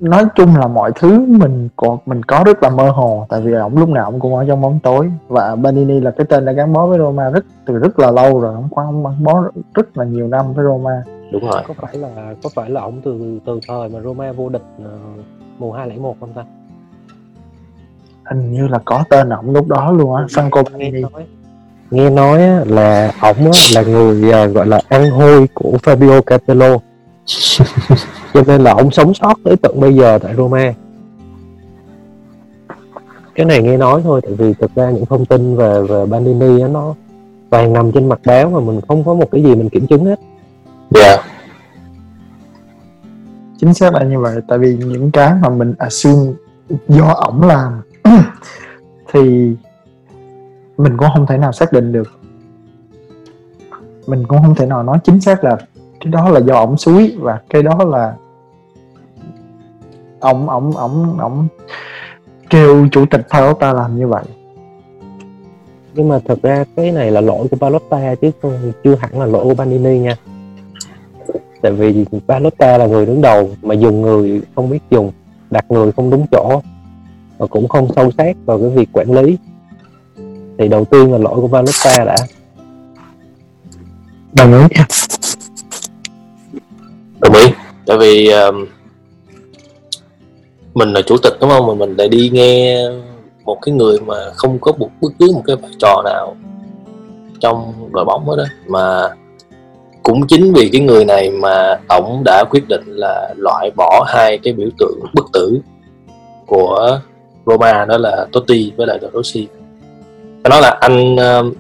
nói 0.01 0.25
chung 0.35 0.57
là 0.57 0.67
mọi 0.67 0.93
thứ 0.95 1.21
mình 1.29 1.69
có 1.77 1.99
mình 2.07 2.23
có 2.23 2.43
rất 2.47 2.63
là 2.63 2.71
mơ 2.71 2.91
hồ 2.91 3.27
tại 3.29 3.41
vì 3.41 3.53
ổng 3.53 3.77
lúc 3.77 3.89
nào 3.89 4.05
ổng 4.05 4.21
cũng 4.21 4.37
ở 4.37 4.45
trong 4.49 4.61
bóng 4.61 4.79
tối. 4.83 5.11
Và 5.29 5.57
Banini 5.57 6.01
là 6.01 6.11
cái 6.11 6.27
tên 6.29 6.45
đã 6.45 6.53
gắn 6.53 6.73
bó 6.73 6.87
với 6.87 6.99
Roma 6.99 7.31
rất 7.31 7.45
từ 7.67 7.79
rất 7.79 7.99
là 7.99 8.11
lâu 8.11 8.41
rồi 8.41 8.55
ổng 8.55 8.69
gắn 9.05 9.25
bó 9.25 9.43
rất 9.75 9.97
là 9.99 10.05
nhiều 10.05 10.29
năm 10.29 10.53
với 10.55 10.65
Roma. 10.65 11.03
Đúng 11.33 11.51
rồi. 11.51 11.63
Có 11.69 11.75
phải 11.83 11.97
là 11.97 12.35
có 12.43 12.51
phải 12.55 12.71
là 12.71 12.81
ổng 12.81 13.01
từ 13.05 13.41
từ 13.47 13.61
thời 13.69 13.89
mà 13.89 14.01
Roma 14.01 14.33
vô 14.33 14.49
địch 14.49 14.65
uh, 14.79 14.87
mùa 15.59 15.73
2001 15.73 16.17
không 16.21 16.33
ta 16.33 16.43
hình 18.37 18.53
như 18.53 18.69
là 18.69 18.79
có 18.85 19.05
tên 19.09 19.29
ổng 19.29 19.51
lúc 19.51 19.69
đó 19.69 19.93
luôn 19.93 20.15
á 20.15 20.25
Franco 20.29 20.63
nghe 21.91 22.11
nói 22.11 22.41
là 22.67 23.13
ổng 23.21 23.51
là 23.75 23.83
người 23.83 24.29
uh, 24.29 24.55
gọi 24.55 24.67
là 24.67 24.81
ăn 24.89 25.11
hôi 25.11 25.49
của 25.55 25.77
Fabio 25.83 26.23
Capello. 26.23 26.69
Cho 28.35 28.43
nên 28.47 28.61
là 28.61 28.73
ông 28.73 28.91
sống 28.91 29.15
sót 29.15 29.35
tới 29.45 29.57
tận 29.57 29.81
bây 29.81 29.95
giờ 29.95 30.19
tại 30.23 30.35
Roma. 30.37 30.75
Cái 33.35 33.47
này 33.47 33.63
nghe 33.63 33.77
nói 33.77 34.01
thôi 34.05 34.21
tại 34.25 34.33
vì 34.33 34.55
thực 34.55 34.75
ra 34.75 34.91
những 34.91 35.07
thông 35.07 35.27
tin 35.27 35.57
về 35.57 35.83
về 35.83 36.07
Bandini 36.07 36.63
nó 36.63 36.95
toàn 37.51 37.73
nằm 37.73 37.93
trên 37.93 38.09
mặt 38.09 38.21
báo 38.27 38.51
mà 38.51 38.61
mình 38.61 38.81
không 38.89 39.05
có 39.05 39.15
một 39.15 39.31
cái 39.33 39.43
gì 39.43 39.55
mình 39.55 39.69
kiểm 39.69 39.87
chứng 39.87 40.05
hết. 40.05 40.21
Dạ. 40.91 41.07
Yeah. 41.07 41.21
chính 43.61 43.75
xác 43.75 43.95
là 43.95 44.03
như 44.03 44.21
vậy 44.21 44.37
tại 44.49 44.59
vì 44.59 44.77
những 44.77 45.11
cái 45.11 45.33
mà 45.43 45.49
mình 45.49 45.75
assume 45.79 46.33
do 46.89 47.15
ổng 47.15 47.43
làm 47.43 47.83
thì 49.13 49.53
mình 50.77 50.97
cũng 50.97 51.09
không 51.15 51.27
thể 51.27 51.39
nào 51.39 51.53
xác 51.53 51.73
định 51.73 51.93
được. 51.93 52.21
Mình 54.07 54.25
cũng 54.29 54.43
không 54.43 54.55
thể 54.55 54.67
nào 54.67 54.83
nói 54.83 54.99
chính 55.05 55.21
xác 55.21 55.45
là 55.45 55.57
cái 56.01 56.13
đó 56.13 56.29
là 56.29 56.41
do 56.41 56.55
ổng 56.55 56.77
suối 56.77 57.17
và 57.21 57.41
cái 57.51 57.63
đó 57.63 57.85
là 57.85 58.15
ổng 60.21 60.51
ổng 60.51 60.77
ổng 60.77 61.19
ổng 61.19 61.49
kêu 62.51 62.89
chủ 62.93 63.07
tịch 63.11 63.27
Pallotta 63.31 63.73
làm 63.73 63.99
như 63.99 64.09
vậy. 64.09 64.25
Nhưng 65.95 66.09
mà 66.09 66.19
thật 66.25 66.39
ra 66.43 66.65
cái 66.77 66.93
này 66.93 67.11
là 67.11 67.21
lỗi 67.21 67.47
của 67.51 67.57
Pallotta 67.57 68.15
chứ 68.15 68.31
không, 68.43 68.73
chưa 68.85 68.95
hẳn 68.95 69.21
là 69.21 69.27
lỗi 69.27 69.45
của 69.45 69.55
Banini 69.55 69.99
nha. 69.99 70.17
Tại 71.63 71.73
vì 71.73 72.05
Pallotta 72.29 72.79
là 72.79 72.87
người 72.87 73.07
đứng 73.07 73.21
đầu 73.21 73.51
mà 73.63 73.75
dùng 73.75 74.03
người 74.03 74.43
không 74.55 74.71
biết 74.71 74.79
dùng, 74.91 75.13
đặt 75.51 75.65
người 75.69 75.93
không 75.93 76.11
đúng 76.11 76.27
chỗ 76.31 76.63
và 77.43 77.49
cũng 77.49 77.69
không 77.69 77.89
sâu 77.97 78.11
sát 78.19 78.37
vào 78.45 78.59
cái 78.59 78.69
việc 78.69 78.89
quản 78.93 79.13
lý. 79.13 79.37
Thì 80.59 80.69
đầu 80.69 80.85
tiên 80.85 81.13
là 81.13 81.19
lỗi 81.19 81.41
của 81.41 81.49
Pallotta 81.49 82.05
đã. 82.05 82.17
Đồng 84.33 84.53
ý 84.53 84.77
đồng 87.21 87.33
ý. 87.33 87.47
Tại 87.87 87.99
vì 87.99 88.29
um, 88.29 88.67
mình 90.75 90.93
là 90.93 91.03
chủ 91.07 91.17
tịch 91.23 91.33
đúng 91.41 91.51
không? 91.51 91.67
Mà 91.67 91.75
mình 91.75 91.97
lại 91.97 92.09
đi 92.09 92.31
nghe 92.33 92.83
một 93.45 93.59
cái 93.63 93.75
người 93.75 94.01
mà 94.01 94.15
không 94.35 94.59
có 94.59 94.73
một 94.79 94.89
bất 95.01 95.09
cứ 95.19 95.33
một 95.35 95.43
cái 95.47 95.57
vai 95.57 95.71
trò 95.79 96.03
nào 96.05 96.37
trong 97.41 97.89
đội 97.93 98.05
bóng 98.05 98.29
hết 98.29 98.37
đó 98.37 98.45
mà 98.67 99.09
cũng 100.03 100.27
chính 100.27 100.53
vì 100.53 100.69
cái 100.73 100.81
người 100.81 101.05
này 101.05 101.31
mà 101.31 101.81
ổng 101.89 102.23
đã 102.25 102.45
quyết 102.51 102.69
định 102.69 102.83
là 102.87 103.35
loại 103.37 103.71
bỏ 103.77 104.05
hai 104.09 104.39
cái 104.43 104.53
biểu 104.53 104.69
tượng 104.79 105.01
bất 105.15 105.25
tử 105.33 105.61
của 106.47 107.01
Roma 107.47 107.85
đó 107.85 107.99
là 107.99 108.27
Totti 108.33 108.73
với 108.77 108.87
lại 108.87 108.99
De 109.03 109.09
Rossi 109.13 109.47
phải 110.43 110.51
nói 110.51 110.61
là 110.61 110.79
anh 110.81 111.17
um, 111.17 111.53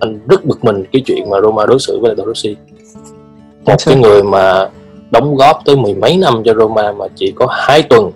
anh 0.00 0.20
rất 0.28 0.44
bực 0.44 0.64
mình 0.64 0.84
cái 0.92 1.02
chuyện 1.06 1.30
mà 1.30 1.40
Roma 1.40 1.66
đối 1.66 1.78
xử 1.78 1.98
với 2.02 2.14
lại 2.16 2.26
Rossi 2.26 2.56
một 3.64 3.76
cái 3.86 3.96
người 3.96 4.22
mà 4.22 4.70
đóng 5.10 5.36
góp 5.36 5.58
tới 5.64 5.76
mười 5.76 5.94
mấy 5.94 6.16
năm 6.16 6.42
cho 6.44 6.54
Roma 6.54 6.92
mà 6.92 7.04
chỉ 7.16 7.32
có 7.36 7.46
hai 7.50 7.82
tuần 7.82 8.10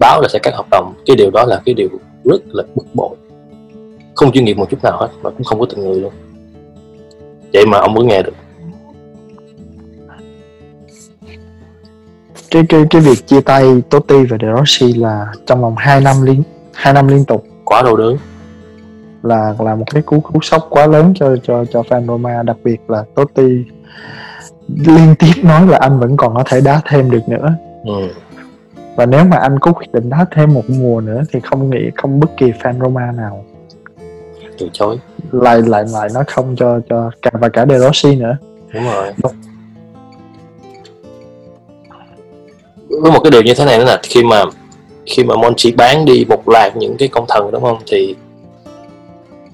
báo 0.00 0.20
là 0.20 0.28
sẽ 0.28 0.38
cắt 0.38 0.54
hợp 0.54 0.66
đồng. 0.70 0.94
Cái 1.06 1.16
điều 1.16 1.30
đó 1.30 1.44
là 1.44 1.62
cái 1.64 1.74
điều 1.74 1.88
rất 2.24 2.40
là 2.52 2.62
bực 2.74 2.86
bội. 2.94 3.16
Không 4.14 4.32
chuyên 4.32 4.44
nghiệp 4.44 4.54
một 4.54 4.70
chút 4.70 4.84
nào 4.84 4.96
hết 5.00 5.08
mà 5.22 5.30
cũng 5.30 5.44
không 5.44 5.60
có 5.60 5.66
tình 5.66 5.80
người 5.80 6.00
luôn. 6.00 6.12
Vậy 7.52 7.66
mà 7.66 7.78
ông 7.78 7.94
mới 7.94 8.04
nghe 8.04 8.22
được 8.22 8.32
cái 12.50 12.62
cái 12.68 12.84
cái 12.90 13.02
việc 13.02 13.26
chia 13.26 13.40
tay 13.40 13.82
Totti 13.90 14.24
và 14.24 14.36
De 14.40 14.48
Rossi 14.56 14.92
là 14.92 15.26
trong 15.46 15.62
vòng 15.62 15.74
2 15.76 16.00
năm 16.00 16.22
liên 16.22 16.42
hai 16.74 16.94
năm 16.94 17.08
liên 17.08 17.24
tục. 17.24 17.44
Quá 17.64 17.82
đau 17.82 17.96
đớn. 17.96 18.16
Là 19.22 19.54
là 19.58 19.74
một 19.74 19.84
cái 19.90 20.02
cú 20.02 20.20
cú 20.20 20.40
sốc 20.42 20.66
quá 20.70 20.86
lớn 20.86 21.12
cho 21.14 21.36
cho 21.42 21.64
cho 21.64 21.82
fan 21.82 22.06
Roma 22.06 22.42
đặc 22.42 22.56
biệt 22.64 22.80
là 22.88 23.04
Totti 23.14 23.64
liên 24.68 25.14
tiếp 25.18 25.32
nói 25.42 25.66
là 25.66 25.78
anh 25.78 25.98
vẫn 25.98 26.16
còn 26.16 26.34
có 26.34 26.42
thể 26.46 26.60
đá 26.60 26.80
thêm 26.88 27.10
được 27.10 27.28
nữa. 27.28 27.54
Ừ. 27.84 28.08
và 28.96 29.06
nếu 29.06 29.24
mà 29.24 29.36
anh 29.36 29.58
có 29.58 29.72
quyết 29.72 29.92
định 29.92 30.10
đá 30.10 30.26
thêm 30.30 30.54
một 30.54 30.62
mùa 30.68 31.00
nữa 31.00 31.22
thì 31.32 31.40
không 31.40 31.70
nghĩ 31.70 31.90
không 31.96 32.20
bất 32.20 32.30
kỳ 32.36 32.46
fan 32.46 32.80
Roma 32.80 33.12
nào. 33.12 33.44
Từ 34.58 34.68
chối. 34.72 34.96
Lại 35.32 35.62
lại 35.62 35.84
lại 35.92 36.08
nói 36.14 36.24
không 36.26 36.56
cho 36.56 36.80
cho 36.88 37.10
cả 37.22 37.30
và 37.32 37.48
cả 37.48 37.66
De 37.66 37.78
Rossi 37.78 38.16
nữa. 38.16 38.36
Đúng 38.74 38.84
rồi 38.84 39.12
với 43.02 43.12
một 43.12 43.20
cái 43.24 43.30
điều 43.30 43.42
như 43.42 43.54
thế 43.54 43.64
này 43.64 43.78
nữa 43.78 43.84
là 43.84 44.00
khi 44.02 44.22
mà 44.22 44.44
khi 45.06 45.24
mà 45.24 45.36
Monchi 45.36 45.72
bán 45.72 46.04
đi 46.04 46.24
một 46.28 46.48
loạt 46.48 46.76
những 46.76 46.96
cái 46.96 47.08
công 47.08 47.24
thần 47.28 47.50
đúng 47.52 47.62
không? 47.62 47.78
Thì 47.86 48.14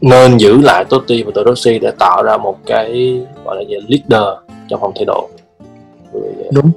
nên 0.01 0.37
giữ 0.37 0.61
lại 0.61 0.85
Totti 0.85 1.23
và 1.23 1.43
Rossi 1.47 1.79
để 1.79 1.91
tạo 1.99 2.23
ra 2.23 2.37
một 2.37 2.59
cái 2.67 3.21
gọi 3.45 3.57
là 3.57 3.63
gì 3.63 3.75
leader 3.89 4.29
trong 4.69 4.81
phòng 4.81 4.93
thay 4.95 5.05
đồ 5.05 5.29
người, 6.13 6.33
đúng. 6.53 6.71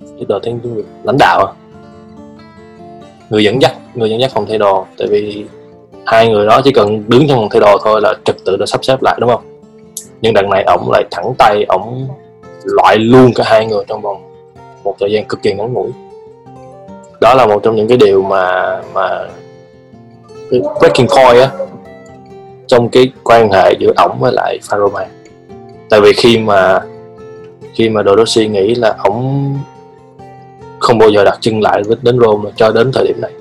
leader 0.00 0.44
theo 0.44 0.58
người 0.62 0.84
lãnh 1.02 1.16
đạo 1.18 1.46
à. 1.46 1.52
người 3.30 3.44
dẫn 3.44 3.62
dắt 3.62 3.74
người 3.94 4.10
dẫn 4.10 4.20
dắt 4.20 4.30
phòng 4.34 4.46
thay 4.48 4.58
đồ 4.58 4.86
tại 4.98 5.08
vì 5.08 5.44
hai 6.06 6.28
người 6.28 6.46
đó 6.46 6.60
chỉ 6.64 6.72
cần 6.72 7.04
đứng 7.08 7.28
trong 7.28 7.38
phòng 7.38 7.48
thay 7.50 7.60
đồ 7.60 7.78
thôi 7.84 8.00
là 8.00 8.14
trật 8.24 8.36
tự 8.44 8.56
được 8.56 8.66
sắp 8.66 8.84
xếp 8.84 9.02
lại 9.02 9.16
đúng 9.20 9.30
không? 9.30 9.42
Nhưng 10.20 10.34
đằng 10.34 10.50
này 10.50 10.64
ổng 10.66 10.90
lại 10.90 11.04
thẳng 11.10 11.34
tay 11.38 11.64
ổng 11.68 12.08
loại 12.64 12.98
luôn 12.98 13.32
cả 13.34 13.44
hai 13.46 13.66
người 13.66 13.84
trong 13.88 14.02
vòng 14.02 14.22
một 14.84 14.96
thời 15.00 15.12
gian 15.12 15.24
cực 15.24 15.42
kỳ 15.42 15.54
ngắn 15.54 15.72
ngủi 15.72 15.90
đó 17.20 17.34
là 17.34 17.46
một 17.46 17.60
trong 17.62 17.76
những 17.76 17.88
cái 17.88 17.96
điều 17.96 18.22
mà 18.22 18.76
mà 18.94 19.28
breaking 20.80 21.06
point 21.16 21.40
á, 21.40 21.50
trong 22.66 22.88
cái 22.88 23.12
quan 23.22 23.52
hệ 23.52 23.74
giữa 23.78 23.92
ổng 23.96 24.18
với 24.20 24.32
lại 24.32 24.58
Faroman 24.68 25.06
tại 25.90 26.00
vì 26.00 26.12
khi 26.12 26.38
mà 26.38 26.80
khi 27.74 27.88
mà 27.88 28.02
Dorossi 28.02 28.48
nghĩ 28.48 28.74
là 28.74 28.94
ổng 28.98 29.54
không 30.78 30.98
bao 30.98 31.08
giờ 31.08 31.24
đặt 31.24 31.38
chân 31.40 31.60
lại 31.60 31.82
đến 32.02 32.18
Rome 32.20 32.50
cho 32.56 32.72
đến 32.72 32.90
thời 32.94 33.06
điểm 33.06 33.20
này. 33.20 33.32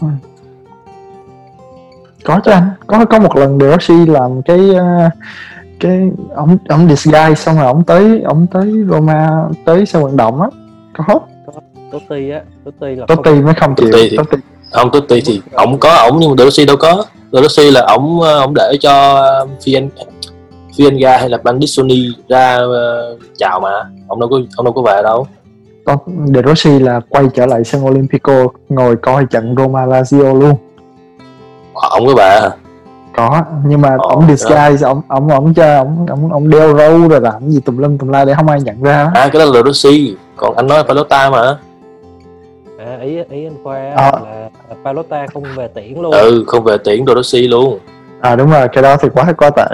Ừ. 0.00 0.06
có 2.24 2.40
chứ 2.44 2.50
anh. 2.50 2.70
Có 2.86 3.04
có 3.04 3.18
một 3.18 3.36
lần 3.36 3.58
Dorossi 3.58 4.06
làm 4.06 4.42
cái 4.42 4.74
ờ, 4.74 5.10
cái 5.80 6.10
ổng 6.34 6.58
ổng 6.68 6.88
disguise 6.88 7.34
xong 7.34 7.56
rồi 7.56 7.66
ổng 7.66 7.84
tới 7.84 8.20
ổng 8.22 8.46
tới 8.52 8.72
Roma, 8.90 9.30
tới 9.64 9.86
sân 9.86 10.02
vận 10.02 10.16
động 10.16 10.42
á. 10.42 10.48
Có 10.92 11.20
Totti 11.92 12.30
á 12.30 12.40
Totti 12.64 12.94
là 12.94 13.06
Totti 13.06 13.30
mới 13.30 13.54
không 13.54 13.74
chịu 13.74 13.88
Totti 13.92 14.08
thì, 14.10 14.16
Totti. 14.16 14.36
không 14.72 14.90
Totti 14.90 15.20
thì 15.26 15.42
ổng 15.52 15.78
có 15.78 15.94
ổng 15.94 16.18
nhưng 16.20 16.30
mà 16.30 16.36
Dorossi 16.38 16.66
đâu 16.66 16.76
có. 16.76 17.04
Dorossi 17.32 17.70
là 17.70 17.80
ổng 17.80 18.20
ổng 18.20 18.54
để 18.54 18.76
cho 18.80 18.92
Fian 19.64 19.88
Fienga 20.76 21.18
hay 21.18 21.28
là 21.28 21.38
Bandisoni 21.44 22.08
ra 22.28 22.58
uh, 22.64 23.20
chào 23.36 23.60
mà. 23.60 23.84
Ông 24.08 24.20
đâu 24.20 24.28
có 24.28 24.38
ông 24.56 24.64
đâu 24.64 24.72
có 24.72 24.82
về 24.82 25.02
đâu. 25.02 25.26
Còn 25.84 25.98
De 26.34 26.42
Rossi 26.46 26.78
là 26.78 27.00
quay 27.08 27.24
trở 27.34 27.46
lại 27.46 27.64
sân 27.64 27.86
Olimpico 27.86 28.46
ngồi 28.68 28.96
coi 28.96 29.24
trận 29.30 29.54
Roma 29.58 29.86
Lazio 29.86 30.38
luôn. 30.40 30.54
Ờ, 31.74 31.88
ông 31.90 32.06
có 32.06 32.14
về 32.14 32.40
có 33.16 33.42
nhưng 33.66 33.80
mà 33.80 33.96
Ồ, 33.98 34.08
ông 34.08 34.28
disguise 34.28 34.86
ông 34.86 35.02
ông 35.08 35.28
ông 35.28 35.54
cho 35.54 35.76
ông 35.76 36.06
ông 36.08 36.32
ông 36.32 36.50
đeo 36.50 36.76
râu 36.76 37.08
rồi 37.08 37.20
làm 37.20 37.50
gì 37.50 37.60
tùm 37.60 37.76
lum 37.76 37.98
tùm 37.98 38.08
la 38.08 38.24
để 38.24 38.34
không 38.34 38.48
ai 38.48 38.60
nhận 38.60 38.82
ra. 38.82 39.10
À 39.14 39.28
cái 39.32 39.46
đó 39.46 39.52
là 39.52 39.62
Rossi 39.66 40.16
còn 40.36 40.56
anh 40.56 40.66
nói 40.66 40.84
Palota 40.84 41.30
mà 41.30 41.56
à, 42.86 42.98
ý 43.02 43.16
ý 43.30 43.46
anh 43.46 43.56
khoa 43.64 43.94
Ờ. 43.96 44.10
là 44.24 44.50
Palota 44.84 45.26
không 45.34 45.44
về 45.56 45.68
tiễn 45.68 46.02
luôn. 46.02 46.12
Ừ 46.12 46.44
không 46.46 46.64
về 46.64 46.76
tiễn 46.84 47.04
Dorothy 47.06 47.48
luôn. 47.48 47.78
À 48.20 48.36
đúng 48.36 48.50
rồi 48.50 48.68
cái 48.72 48.82
đó 48.82 48.96
thì 49.00 49.08
quá 49.14 49.32
quá 49.38 49.50
tệ. 49.56 49.66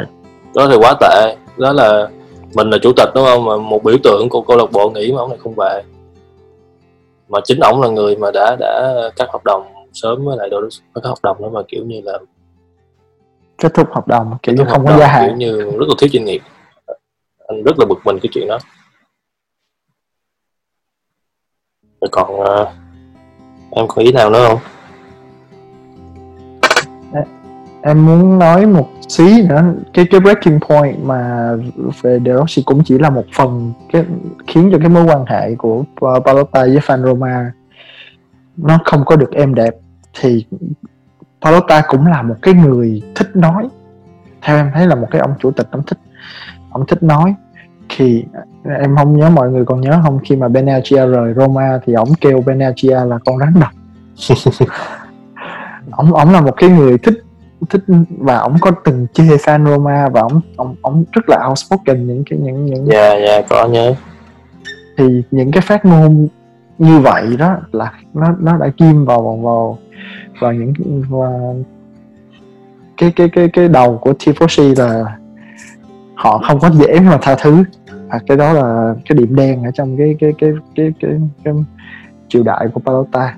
Đó 0.54 0.66
thì 0.70 0.76
quá 0.76 0.94
tệ. 1.00 1.36
Đó 1.56 1.72
là 1.72 2.08
mình 2.54 2.70
là 2.70 2.78
chủ 2.82 2.92
tịch 2.96 3.08
đúng 3.14 3.24
không? 3.24 3.44
Mà 3.44 3.56
một 3.56 3.84
biểu 3.84 3.96
tượng 4.04 4.28
của 4.28 4.42
câu 4.42 4.56
lạc 4.56 4.72
bộ 4.72 4.90
nghỉ 4.90 5.12
mà 5.12 5.18
ông 5.20 5.28
này 5.30 5.38
không 5.42 5.54
về. 5.54 5.82
Mà 7.28 7.38
chính 7.44 7.60
ổng 7.60 7.82
là 7.82 7.88
người 7.88 8.16
mà 8.16 8.30
đã 8.34 8.56
đã 8.60 8.92
cắt 9.16 9.28
hợp 9.32 9.44
đồng 9.44 9.62
sớm 9.92 10.24
với 10.24 10.36
lại 10.36 10.48
Dorothy 10.50 10.80
với 10.94 11.02
các 11.02 11.08
hợp 11.08 11.18
đồng 11.22 11.42
đó 11.42 11.48
mà 11.52 11.60
kiểu 11.68 11.84
như 11.84 12.00
là 12.04 12.18
kết 13.58 13.74
thúc 13.74 13.88
hợp 13.94 14.08
đồng 14.08 14.34
kiểu 14.42 14.54
như 14.54 14.64
không 14.64 14.84
có 14.86 14.90
gia 14.90 14.96
kiểu 14.98 15.06
hạn. 15.06 15.38
như 15.38 15.56
rất 15.56 15.86
là 15.88 15.94
thiếu 15.98 16.08
chuyên 16.12 16.24
nghiệp. 16.24 16.40
Anh 17.48 17.62
rất 17.62 17.78
là 17.78 17.86
bực 17.86 17.98
mình 18.04 18.18
cái 18.22 18.30
chuyện 18.32 18.48
đó. 18.48 18.58
Rồi 22.00 22.08
còn 22.12 22.40
ờ, 22.40 22.72
em 23.70 23.86
có 23.88 24.02
ý 24.02 24.12
nào 24.12 24.30
nữa 24.30 24.46
không? 24.48 24.58
Em 27.82 28.06
muốn 28.06 28.38
nói 28.38 28.66
một 28.66 28.88
xí 29.08 29.42
nữa. 29.48 29.62
Cái 29.94 30.06
cái 30.10 30.20
breaking 30.20 30.58
point 30.68 30.96
mà 31.04 31.50
về 32.02 32.18
De 32.26 32.32
Rossi 32.34 32.62
cũng 32.62 32.84
chỉ 32.84 32.98
là 32.98 33.10
một 33.10 33.24
phần 33.34 33.72
cái, 33.92 34.04
khiến 34.46 34.68
cho 34.72 34.78
cái 34.78 34.88
mối 34.88 35.04
quan 35.04 35.24
hệ 35.26 35.54
của 35.54 35.84
Palotta 36.00 36.60
với 36.60 36.78
fan 36.78 37.02
Roma 37.04 37.52
nó 38.56 38.78
không 38.84 39.04
có 39.04 39.16
được 39.16 39.32
êm 39.32 39.54
đẹp. 39.54 39.74
Thì 40.20 40.46
Palotta 41.40 41.82
cũng 41.88 42.06
là 42.06 42.22
một 42.22 42.34
cái 42.42 42.54
người 42.54 43.02
thích 43.14 43.36
nói. 43.36 43.68
Theo 44.42 44.56
em 44.56 44.70
thấy 44.74 44.86
là 44.86 44.94
một 44.94 45.08
cái 45.10 45.20
ông 45.20 45.34
chủ 45.38 45.50
tịch, 45.50 45.66
ông 45.70 45.82
thích 45.86 45.98
ông 46.70 46.86
thích 46.86 47.02
nói 47.02 47.34
khi 47.98 48.24
em 48.80 48.96
không 48.96 49.16
nhớ 49.16 49.30
mọi 49.30 49.50
người 49.50 49.64
còn 49.64 49.80
nhớ 49.80 50.00
không? 50.02 50.18
Khi 50.24 50.36
mà 50.36 50.48
Benaccia 50.48 51.06
rời 51.06 51.34
Roma 51.34 51.80
thì 51.86 51.92
ông 51.92 52.08
kêu 52.20 52.42
Benaccia 52.46 53.04
là 53.04 53.18
con 53.24 53.38
rắn 53.38 53.54
độc. 53.60 53.70
Ông 55.90 56.14
ông 56.14 56.32
là 56.32 56.40
một 56.40 56.54
cái 56.56 56.70
người 56.70 56.98
thích 56.98 57.22
thích 57.70 57.84
và 58.18 58.38
ông 58.38 58.56
có 58.60 58.70
từng 58.84 59.06
chê 59.12 59.22
fan 59.24 59.66
Roma 59.66 60.08
và 60.08 60.20
ông 60.20 60.40
ông 60.56 60.76
ông 60.82 61.04
rất 61.12 61.28
là 61.28 61.46
outspoken 61.48 62.06
những 62.06 62.24
cái 62.30 62.38
những 62.38 62.66
những 62.66 62.86
dạ 62.86 63.14
dạ 63.26 63.42
có 63.48 63.66
nhớ. 63.68 63.94
Thì 64.98 65.22
những 65.30 65.50
cái 65.50 65.60
phát 65.60 65.84
ngôn 65.84 66.28
như 66.78 66.98
vậy 66.98 67.36
đó 67.38 67.56
là 67.72 67.92
nó 68.14 68.34
nó 68.40 68.56
đã 68.56 68.68
kim 68.76 69.04
vào 69.04 69.22
vào 69.22 69.36
vào 69.36 69.78
vào 70.40 70.52
những 70.52 71.02
vào 71.08 71.56
cái 72.96 73.12
cái 73.16 73.28
cái 73.28 73.48
cái 73.52 73.68
đầu 73.68 73.98
của 73.98 74.12
Tifosi 74.12 74.74
là 74.78 75.16
họ 76.14 76.42
không 76.48 76.60
có 76.60 76.70
dễ 76.70 77.00
mà 77.00 77.18
tha 77.22 77.34
thứ 77.34 77.64
và 78.08 78.18
cái 78.26 78.36
đó 78.36 78.52
là 78.52 78.94
cái 79.08 79.18
điểm 79.18 79.36
đen 79.36 79.64
ở 79.64 79.70
trong 79.74 79.96
cái 79.98 80.16
cái 80.20 80.32
cái 80.38 80.50
cái 80.76 80.92
cái, 81.00 81.12
cái, 81.44 81.54
triều 82.28 82.42
đại 82.42 82.66
của 82.74 82.80
Palota 82.80 83.36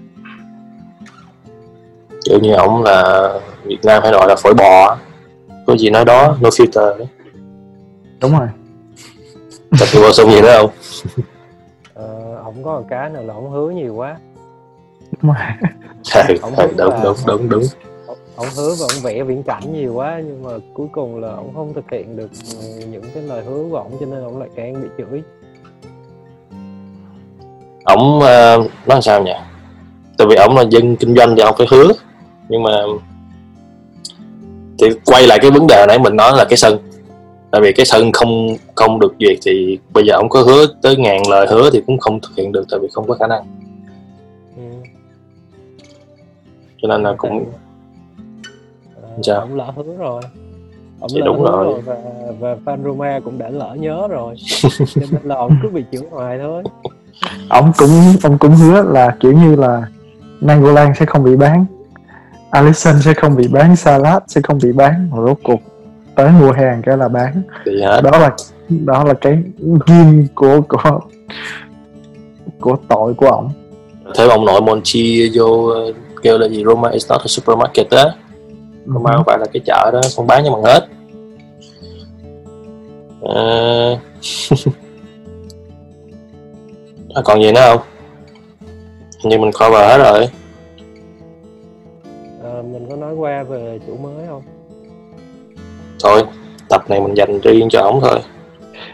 kiểu 2.25 2.39
như 2.43 2.53
ổng 2.53 2.83
là 2.83 3.29
Việt 3.64 3.79
Nam 3.85 4.03
hay 4.03 4.12
gọi 4.12 4.29
là 4.29 4.37
phổi 4.37 4.55
bò 4.55 4.99
có 5.66 5.77
gì 5.77 5.91
nói 5.91 6.05
đó 6.05 6.37
no 6.41 6.49
filter 6.49 7.07
đúng 8.21 8.39
rồi. 8.39 8.49
Tập 9.79 9.89
thì 9.93 10.01
bổ 10.01 10.12
sung 10.12 10.31
gì 10.31 10.41
nữa 10.41 10.59
không? 10.61 10.71
Ờ, 11.95 12.37
ổng 12.45 12.64
có 12.64 12.81
một 12.81 12.87
cái 12.91 13.11
nào 13.11 13.23
là 13.23 13.35
ổng 13.35 13.51
hứa 13.51 13.71
nhiều 13.71 13.95
quá. 13.95 14.16
Đúng 15.23 15.33
rồi. 15.33 15.47
Biết 16.29 16.41
đúng 16.43 16.77
đúng 17.03 17.16
đúng 17.27 17.49
đúng 17.49 17.62
Ổng 18.41 18.49
hứa 18.57 18.74
và 18.80 18.86
ổng 18.95 19.03
vẽ 19.03 19.22
viễn 19.22 19.43
cảnh 19.43 19.62
nhiều 19.72 19.95
quá 19.95 20.22
nhưng 20.24 20.43
mà 20.43 20.51
cuối 20.74 20.86
cùng 20.93 21.20
là 21.20 21.28
ổng 21.28 21.55
không 21.55 21.74
thực 21.74 21.91
hiện 21.91 22.16
được 22.16 22.30
những 22.91 23.03
cái 23.14 23.22
lời 23.22 23.45
hứa 23.45 23.64
của 23.70 23.76
ổng 23.76 23.93
cho 24.01 24.07
nên 24.07 24.22
ổng 24.22 24.38
lại 24.38 24.49
càng 24.57 24.82
bị 24.82 24.88
chửi. 24.99 25.22
Ổng 27.84 28.20
ờ, 28.20 28.68
nói 28.86 29.03
sao 29.03 29.22
nhỉ? 29.22 29.32
Tại 30.18 30.26
vì 30.30 30.36
ổng 30.36 30.57
là 30.57 30.64
dân 30.70 30.97
kinh 30.97 31.16
doanh 31.16 31.36
thì 31.36 31.43
ổng 31.43 31.55
phải 31.59 31.66
hứa 31.70 31.93
nhưng 32.49 32.62
mà 32.62 32.70
thì 34.78 34.86
quay 35.05 35.26
lại 35.26 35.38
cái 35.43 35.51
vấn 35.51 35.66
đề 35.66 35.84
nãy 35.88 35.99
mình 35.99 36.16
nói 36.16 36.32
là 36.36 36.45
cái 36.45 36.57
sân. 36.57 36.78
Tại 37.51 37.61
vì 37.61 37.72
cái 37.72 37.86
sân 37.86 38.12
không 38.12 38.57
không 38.74 39.01
được 39.01 39.14
duyệt 39.20 39.38
thì 39.43 39.78
bây 39.93 40.07
giờ 40.07 40.14
ổng 40.16 40.28
có 40.28 40.43
hứa 40.43 40.66
tới 40.82 40.97
ngàn 40.97 41.22
lời 41.28 41.47
hứa 41.51 41.70
thì 41.72 41.82
cũng 41.86 41.99
không 41.99 42.20
thực 42.20 42.30
hiện 42.36 42.53
được 42.53 42.64
tại 42.70 42.80
vì 42.82 42.88
không 42.93 43.09
có 43.09 43.14
khả 43.14 43.26
năng. 43.26 43.43
Ừ. 44.57 44.62
cho 46.82 46.88
nên 46.88 47.03
là 47.03 47.14
cũng 47.18 47.45
Sao? 49.23 49.41
ổng 49.41 49.55
lỡ 49.57 49.73
hứa 49.77 49.97
rồi. 49.99 50.23
Ổng 51.01 51.11
Thì 51.14 51.21
lỡ 51.21 51.27
đúng 51.27 51.41
hứa 51.41 51.51
rồi. 51.51 51.81
và 51.87 51.97
và 52.41 52.57
fan 52.64 52.85
Roma 52.85 53.21
cũng 53.25 53.39
đã 53.39 53.49
lỡ 53.49 53.77
nhớ 53.79 54.09
rồi. 54.11 54.35
Cho 54.79 55.01
nên 55.11 55.21
là 55.25 55.35
ổng 55.35 55.57
cứ 55.62 55.68
bị 55.68 55.85
chửi 55.93 56.03
hoài 56.11 56.39
thôi. 56.43 56.62
Ông 57.49 57.73
cũng 57.79 57.91
ông 58.23 58.39
cũng 58.39 58.55
hứa 58.55 58.83
là 58.83 59.16
kiểu 59.21 59.33
như 59.33 59.57
là 59.57 59.83
Nangolan 60.41 60.93
sẽ 60.99 61.07
không 61.07 61.25
bị 61.25 61.37
bán 61.37 61.64
Alisson 62.51 62.95
sẽ 63.03 63.14
không 63.14 63.37
bị 63.37 63.49
bán 63.49 63.77
Salah 63.77 64.23
sẽ 64.27 64.41
không 64.41 64.59
bị 64.62 64.73
bán. 64.73 65.11
Rồi 65.16 65.27
rốt 65.29 65.39
cuộc 65.43 65.61
tới 66.14 66.31
mùa 66.41 66.53
hè 66.53 66.77
cái 66.87 66.97
là 66.97 67.09
bán. 67.09 67.43
Đó 68.03 68.11
là 68.18 68.31
đó 68.68 69.05
là 69.05 69.14
cái 69.14 69.43
ghim 69.87 70.27
của 70.35 70.61
của 70.68 71.01
của 72.61 72.77
tội 72.89 73.14
của 73.14 73.27
ổng 73.27 73.49
thêm 74.14 74.29
ông 74.29 74.45
nội 74.45 74.61
Monchi 74.61 75.31
vô 75.35 75.71
kêu 76.23 76.39
là 76.39 76.49
gì? 76.49 76.64
Roma 76.64 76.89
is 76.91 77.11
not 77.11 77.21
a 77.21 77.27
supermarket 77.27 77.91
á 77.91 78.05
Roma 78.87 79.12
không 79.12 79.24
phải 79.26 79.39
là 79.39 79.47
cái 79.53 79.62
chợ 79.66 79.91
đó 79.93 80.01
không 80.16 80.26
bán 80.26 80.45
cho 80.45 80.53
bằng 80.53 80.62
hết. 80.62 80.87
Ờ, 83.20 83.93
à, 87.14 87.22
còn 87.24 87.43
gì 87.43 87.53
nữa 87.53 87.61
không? 87.66 87.81
Hình 89.22 89.31
như 89.31 89.39
mình 89.39 89.51
cover 89.53 89.81
hết 89.81 89.99
rồi. 89.99 90.28
Ờ, 92.43 92.62
mình 92.62 92.87
có 92.91 92.97
nói 92.97 93.14
qua 93.14 93.43
về 93.43 93.78
chủ 93.87 93.97
mới 93.97 94.26
không? 94.28 94.43
Thôi 96.03 96.22
tập 96.68 96.91
này 96.91 97.01
mình 97.01 97.14
dành 97.14 97.41
riêng 97.41 97.68
cho 97.68 97.81
ổng 97.81 98.01
thôi. 98.01 98.18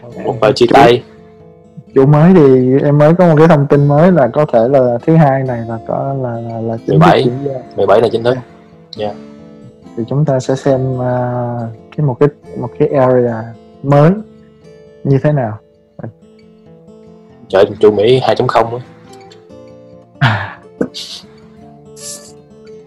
Ok. 0.03 0.25
một 0.25 0.35
vài 0.41 0.53
chia 0.55 0.65
tay. 0.73 1.03
Chủ 1.95 2.05
mới 2.05 2.33
thì 2.33 2.77
em 2.83 2.97
mới 2.97 3.13
có 3.13 3.27
một 3.27 3.35
cái 3.37 3.47
thông 3.47 3.67
tin 3.67 3.87
mới 3.87 4.11
là 4.11 4.27
có 4.33 4.45
thể 4.53 4.59
là 4.69 4.97
thứ 5.05 5.15
hai 5.15 5.43
này 5.43 5.61
là 5.67 5.77
có 5.87 6.15
là 6.21 6.31
là, 6.31 6.61
là 6.61 6.77
chính 6.77 6.99
thức 6.99 7.05
17. 7.05 7.23
diễn 7.23 7.43
ra 7.43 7.59
17 7.75 8.01
là 8.01 8.07
chính 8.11 8.23
thức 8.23 8.37
thì 9.97 10.03
chúng 10.09 10.25
ta 10.25 10.39
sẽ 10.39 10.55
xem 10.55 11.01
à, 11.01 11.53
cái 11.97 12.05
một 12.05 12.17
cái 12.19 12.29
một 12.57 12.69
cái 12.79 12.87
area 12.87 13.53
mới 13.83 14.11
như 15.03 15.17
thế 15.23 15.31
nào. 15.31 15.57
Trời 17.47 17.65
chu 17.79 17.91
Mỹ 17.91 18.19
2.0 18.19 18.79
á. 18.79 18.81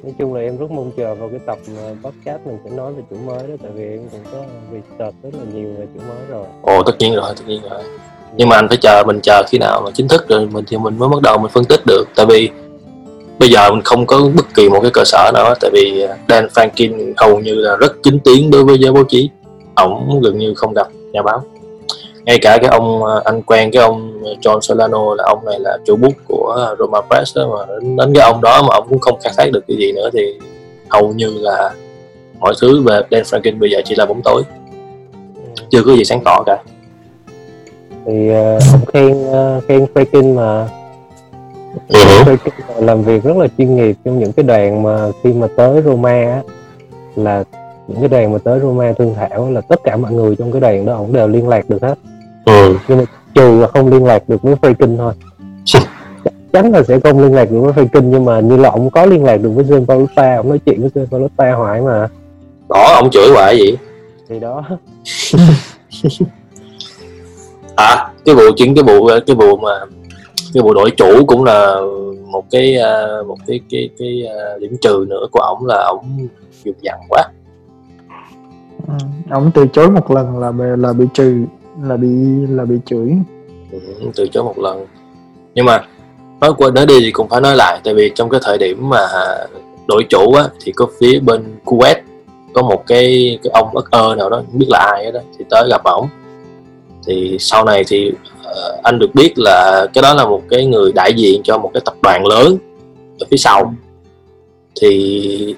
Nói 0.03 0.15
chung 0.19 0.35
là 0.35 0.41
em 0.41 0.57
rất 0.57 0.71
mong 0.71 0.91
chờ 0.97 1.15
vào 1.15 1.29
cái 1.29 1.41
tập 1.47 1.59
mà 1.77 1.83
podcast 2.03 2.41
mình 2.47 2.59
sẽ 2.65 2.71
nói 2.71 2.93
về 2.93 3.03
chủ 3.11 3.17
mới 3.17 3.49
đó 3.49 3.55
tại 3.63 3.71
vì 3.75 3.85
em 3.85 4.01
cũng 4.11 4.21
có 4.33 4.45
research 4.73 5.17
rất 5.23 5.35
là 5.35 5.45
nhiều 5.55 5.69
về 5.79 5.87
chủ 5.95 6.01
mới 6.09 6.27
rồi. 6.29 6.47
Ồ 6.63 6.83
tất 6.83 6.93
nhiên 6.99 7.15
rồi 7.15 7.33
tất 7.37 7.45
nhiên 7.47 7.63
rồi. 7.71 7.83
Nhưng 8.37 8.49
mà 8.49 8.57
anh 8.57 8.69
phải 8.69 8.79
chờ 8.81 9.03
mình 9.07 9.21
chờ 9.23 9.43
khi 9.49 9.59
nào 9.59 9.83
mà 9.85 9.91
chính 9.95 10.09
thức 10.09 10.29
rồi 10.29 10.49
mình 10.53 10.65
thì 10.69 10.77
mình 10.77 10.99
mới 10.99 11.09
bắt 11.09 11.23
đầu 11.23 11.39
mình 11.39 11.51
phân 11.51 11.65
tích 11.65 11.81
được. 11.87 12.05
Tại 12.17 12.27
vì 12.27 12.51
bây 13.41 13.49
giờ 13.49 13.71
mình 13.71 13.83
không 13.85 14.07
có 14.07 14.29
bất 14.37 14.55
kỳ 14.55 14.69
một 14.69 14.81
cái 14.83 14.91
cơ 14.95 15.03
sở 15.05 15.31
nào 15.35 15.45
hết 15.45 15.55
tại 15.61 15.71
vì 15.75 16.03
à, 16.03 16.17
Dan 16.29 16.47
Franklin 16.47 17.13
hầu 17.17 17.41
như 17.41 17.55
là 17.55 17.77
rất 17.77 17.93
chính 18.03 18.19
tiếng 18.25 18.51
đối 18.51 18.65
với 18.65 18.79
giới 18.79 18.93
báo 18.93 19.05
chí. 19.09 19.31
Ổng 19.75 20.21
gần 20.23 20.39
như 20.39 20.55
không 20.57 20.75
gặp 20.75 20.89
nhà 21.13 21.23
báo. 21.23 21.43
Ngay 22.25 22.39
cả 22.43 22.59
cái 22.61 22.71
ông 22.71 23.05
à, 23.05 23.15
anh 23.25 23.43
quen 23.43 23.71
cái 23.73 23.83
ông 23.83 24.23
John 24.43 24.61
Solano 24.61 25.15
là 25.15 25.25
ông 25.25 25.45
này 25.45 25.61
là 25.61 25.79
chủ 25.87 25.97
bút 25.97 26.13
của 26.29 26.75
Roma 26.79 27.01
Press 27.01 27.37
đó 27.37 27.49
mà 27.57 27.75
đến, 27.97 28.15
cái 28.15 28.25
ông 28.25 28.41
đó 28.41 28.63
mà 28.63 28.75
ông 28.75 28.87
cũng 28.89 28.99
không 28.99 29.19
khai 29.23 29.33
thác 29.37 29.53
được 29.53 29.65
cái 29.69 29.77
gì 29.77 29.93
nữa 29.93 30.11
thì 30.13 30.39
hầu 30.89 31.13
như 31.13 31.39
là 31.41 31.71
mọi 32.41 32.55
thứ 32.61 32.83
về 32.83 33.01
Dan 33.11 33.23
Franklin 33.23 33.59
bây 33.59 33.71
giờ 33.71 33.81
chỉ 33.85 33.95
là 33.95 34.07
bóng 34.07 34.21
tối. 34.25 34.43
Chưa 35.71 35.83
có 35.87 35.93
gì 35.93 36.05
sáng 36.05 36.21
tỏ 36.25 36.43
cả. 36.47 36.59
Thì 38.07 38.29
à, 38.29 38.35
ờ, 38.35 38.59
ông 38.73 38.87
khen 38.87 39.17
khen 39.69 39.87
Franklin 39.95 40.35
mà 40.35 40.69
Ừ. 41.89 41.99
Là 42.27 42.37
làm 42.81 43.03
việc 43.03 43.25
rất 43.25 43.37
là 43.37 43.47
chuyên 43.59 43.77
nghiệp 43.77 43.97
trong 44.05 44.19
những 44.19 44.33
cái 44.33 44.45
đoàn 44.45 44.83
mà 44.83 45.09
khi 45.23 45.33
mà 45.33 45.47
tới 45.57 45.83
Roma 45.83 46.11
á, 46.11 46.43
là 47.17 47.45
những 47.89 48.01
cái 48.01 48.09
đoàn 48.09 48.33
mà 48.33 48.39
tới 48.45 48.61
Roma 48.61 48.93
thương 48.93 49.15
thảo 49.15 49.51
là 49.51 49.61
tất 49.61 49.81
cả 49.85 49.97
mọi 49.97 50.13
người 50.13 50.37
trong 50.37 50.53
cái 50.53 50.61
đoàn 50.61 50.87
đó 50.87 50.95
ông 50.95 51.13
đều 51.13 51.29
liên 51.29 51.49
lạc 51.49 51.71
được 51.71 51.83
hết. 51.83 51.95
Ừ. 52.45 52.75
trừ 53.35 53.61
là 53.61 53.67
không 53.67 53.89
liên 53.89 54.05
lạc 54.05 54.29
được 54.29 54.43
với 54.43 54.55
Freaking 54.55 54.97
thôi. 54.97 55.13
Chắc 55.65 55.83
chắn 56.53 56.73
là 56.73 56.83
sẽ 56.83 57.01
không 57.01 57.23
liên 57.23 57.35
lạc 57.35 57.51
được 57.51 57.61
với 57.61 57.73
Freaking 57.73 58.03
nhưng 58.03 58.25
mà 58.25 58.41
như 58.41 58.57
là 58.57 58.71
ông 58.71 58.91
có 58.91 59.07
liên 59.07 59.25
lạc 59.25 59.37
được 59.37 59.51
với 59.51 59.65
Jean 59.65 59.87
Paulota 59.87 60.37
ông 60.37 60.49
nói 60.49 60.59
chuyện 60.59 60.81
với 60.81 60.91
Jean 60.95 61.07
Paulota 61.07 61.53
hoài 61.53 61.81
mà. 61.81 62.09
Đó 62.69 62.93
ông 62.95 63.11
chửi 63.11 63.31
hoài 63.33 63.59
gì 63.59 63.79
thì 64.29 64.41
đó. 64.41 64.65
À 67.77 68.11
cái 68.25 68.35
vụ 68.35 68.43
chính 68.57 68.75
cái 68.75 68.85
vụ 68.85 69.09
cái 69.27 69.37
vụ 69.37 69.57
mà 69.57 69.71
cái 70.55 70.63
vụ 70.63 70.75
đổi 70.75 70.91
chủ 70.91 71.25
cũng 71.27 71.45
là 71.45 71.81
một 72.27 72.45
cái 72.51 72.77
à, 72.77 73.07
một 73.27 73.37
cái 73.47 73.61
cái 73.71 73.89
cái 73.99 74.27
à, 74.27 74.59
điểm 74.61 74.77
trừ 74.81 75.07
nữa 75.09 75.27
của 75.33 75.41
ổng 75.41 75.67
là 75.67 75.85
ổng 75.89 76.29
dùng 76.65 76.77
dằn 76.83 77.01
quá. 77.09 77.23
Ừ, 79.31 79.37
từ 79.55 79.67
chối 79.73 79.91
một 79.91 80.11
lần 80.11 80.39
là 80.39 80.53
bị 80.53 80.65
là 80.77 80.93
bị 80.93 81.05
trừ 81.15 81.45
là 81.83 81.97
bị 81.97 82.09
là 82.49 82.65
bị 82.65 82.77
chửi. 82.87 83.13
Ừ, 83.73 83.79
từ 84.17 84.27
chối 84.27 84.45
một 84.45 84.59
lần. 84.59 84.87
Nhưng 85.55 85.65
mà 85.65 85.85
nói 86.41 86.53
qua 86.57 86.71
nói 86.71 86.87
đi 86.87 87.01
thì 87.01 87.11
cũng 87.11 87.29
phải 87.29 87.41
nói 87.41 87.57
lại 87.57 87.81
tại 87.85 87.95
vì 87.95 88.13
trong 88.15 88.29
cái 88.29 88.41
thời 88.45 88.59
điểm 88.59 88.89
mà 88.89 89.07
đổi 89.87 90.07
chủ 90.09 90.33
á 90.33 90.45
thì 90.61 90.73
có 90.73 90.87
phía 91.01 91.21
bên 91.21 91.45
Kuwait 91.65 91.97
có 92.55 92.63
một 92.63 92.87
cái 92.87 93.39
cái 93.43 93.51
ông 93.55 93.77
ất 93.77 93.91
ơ 93.91 94.15
nào 94.15 94.31
đó 94.31 94.37
không 94.37 94.59
biết 94.59 94.67
là 94.69 94.79
ai 94.79 95.13
đó 95.13 95.21
thì 95.39 95.45
tới 95.51 95.69
gặp 95.71 95.85
ổng 95.85 96.09
thì 97.07 97.37
sau 97.41 97.65
này 97.65 97.85
thì 97.87 98.13
uh, 98.41 98.83
anh 98.83 98.99
được 98.99 99.15
biết 99.15 99.33
là 99.37 99.87
cái 99.95 100.03
đó 100.03 100.15
là 100.15 100.25
một 100.25 100.43
cái 100.51 100.67
người 100.67 100.93
đại 100.93 101.13
diện 101.17 101.41
cho 101.45 101.59
một 101.59 101.71
cái 101.75 101.81
tập 101.85 101.95
đoàn 102.03 102.27
lớn 102.27 102.59
ở 103.21 103.27
phía 103.31 103.37
sau. 103.37 103.75
Thì 104.81 105.57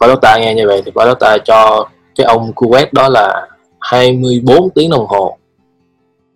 Palota 0.00 0.38
nghe 0.38 0.54
như 0.54 0.66
vậy 0.66 0.82
thì 0.84 0.90
Palota 0.94 1.38
cho 1.38 1.88
cái 2.14 2.26
ông 2.26 2.52
Kuwait 2.52 2.86
đó 2.92 3.08
là 3.08 3.48
24 3.80 4.70
tiếng 4.70 4.90
đồng 4.90 5.06
hồ 5.06 5.36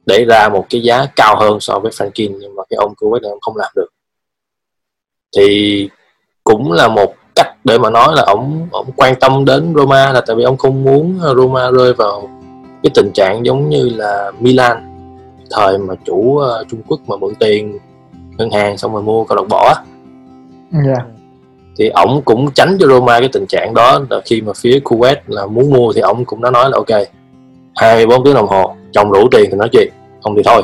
để 0.07 0.24
ra 0.24 0.48
một 0.48 0.66
cái 0.70 0.82
giá 0.82 1.07
cao 1.16 1.36
hơn 1.40 1.61
so 1.61 1.78
với 1.78 1.92
Franklin 1.92 2.36
nhưng 2.40 2.55
mà 2.57 2.62
cái 2.70 2.76
ông 2.76 2.94
Kuwait 2.94 3.20
này 3.22 3.30
không 3.40 3.57
làm 3.57 3.72
được. 3.76 3.88
Thì 5.36 5.88
cũng 6.44 6.72
là 6.72 6.88
một 6.88 7.14
cách 7.34 7.57
để 7.64 7.78
mà 7.78 7.90
nói 7.90 8.12
là 8.16 8.22
ông 8.22 8.68
ông 8.72 8.92
quan 8.96 9.14
tâm 9.20 9.44
đến 9.44 9.74
Roma 9.76 10.12
là 10.12 10.20
tại 10.20 10.36
vì 10.36 10.42
ông 10.42 10.57
không 10.57 10.84
muốn 10.84 11.18
Roma 11.36 11.70
rơi 11.70 11.92
vào 11.92 12.39
cái 12.83 12.91
tình 12.95 13.11
trạng 13.14 13.47
giống 13.47 13.68
như 13.68 13.89
là 13.89 14.33
Milan 14.41 14.76
thời 15.51 15.78
mà 15.78 15.95
chủ 16.05 16.14
uh, 16.14 16.68
Trung 16.68 16.81
Quốc 16.89 17.01
mà 17.07 17.16
mượn 17.16 17.35
tiền 17.35 17.78
ngân 18.39 18.51
hàng 18.51 18.78
xong 18.78 18.93
rồi 18.93 19.03
mua 19.03 19.24
câu 19.24 19.37
lạc 19.37 19.49
bộ 19.49 19.66
á. 19.66 19.74
Yeah. 20.87 21.07
thì 21.78 21.89
ổng 21.89 22.22
cũng 22.24 22.51
tránh 22.55 22.76
cho 22.81 22.87
Roma 22.87 23.20
cái 23.20 23.28
tình 23.33 23.47
trạng 23.47 23.74
đó 23.74 24.01
là 24.11 24.20
khi 24.24 24.41
mà 24.41 24.53
phía 24.57 24.78
Kuwait 24.85 25.16
là 25.26 25.47
muốn 25.47 25.70
mua 25.70 25.93
thì 25.93 26.01
ổng 26.01 26.24
cũng 26.24 26.43
đã 26.43 26.51
nói 26.51 26.70
là 26.70 26.76
ok 26.76 27.03
24 27.76 28.24
tiếng 28.24 28.35
đồng 28.35 28.49
hồ 28.49 28.74
chồng 28.93 29.12
đủ 29.12 29.28
tiền 29.31 29.51
thì 29.51 29.57
nói 29.57 29.68
chuyện 29.72 29.93
không 30.22 30.37
thì 30.37 30.43
thôi. 30.45 30.62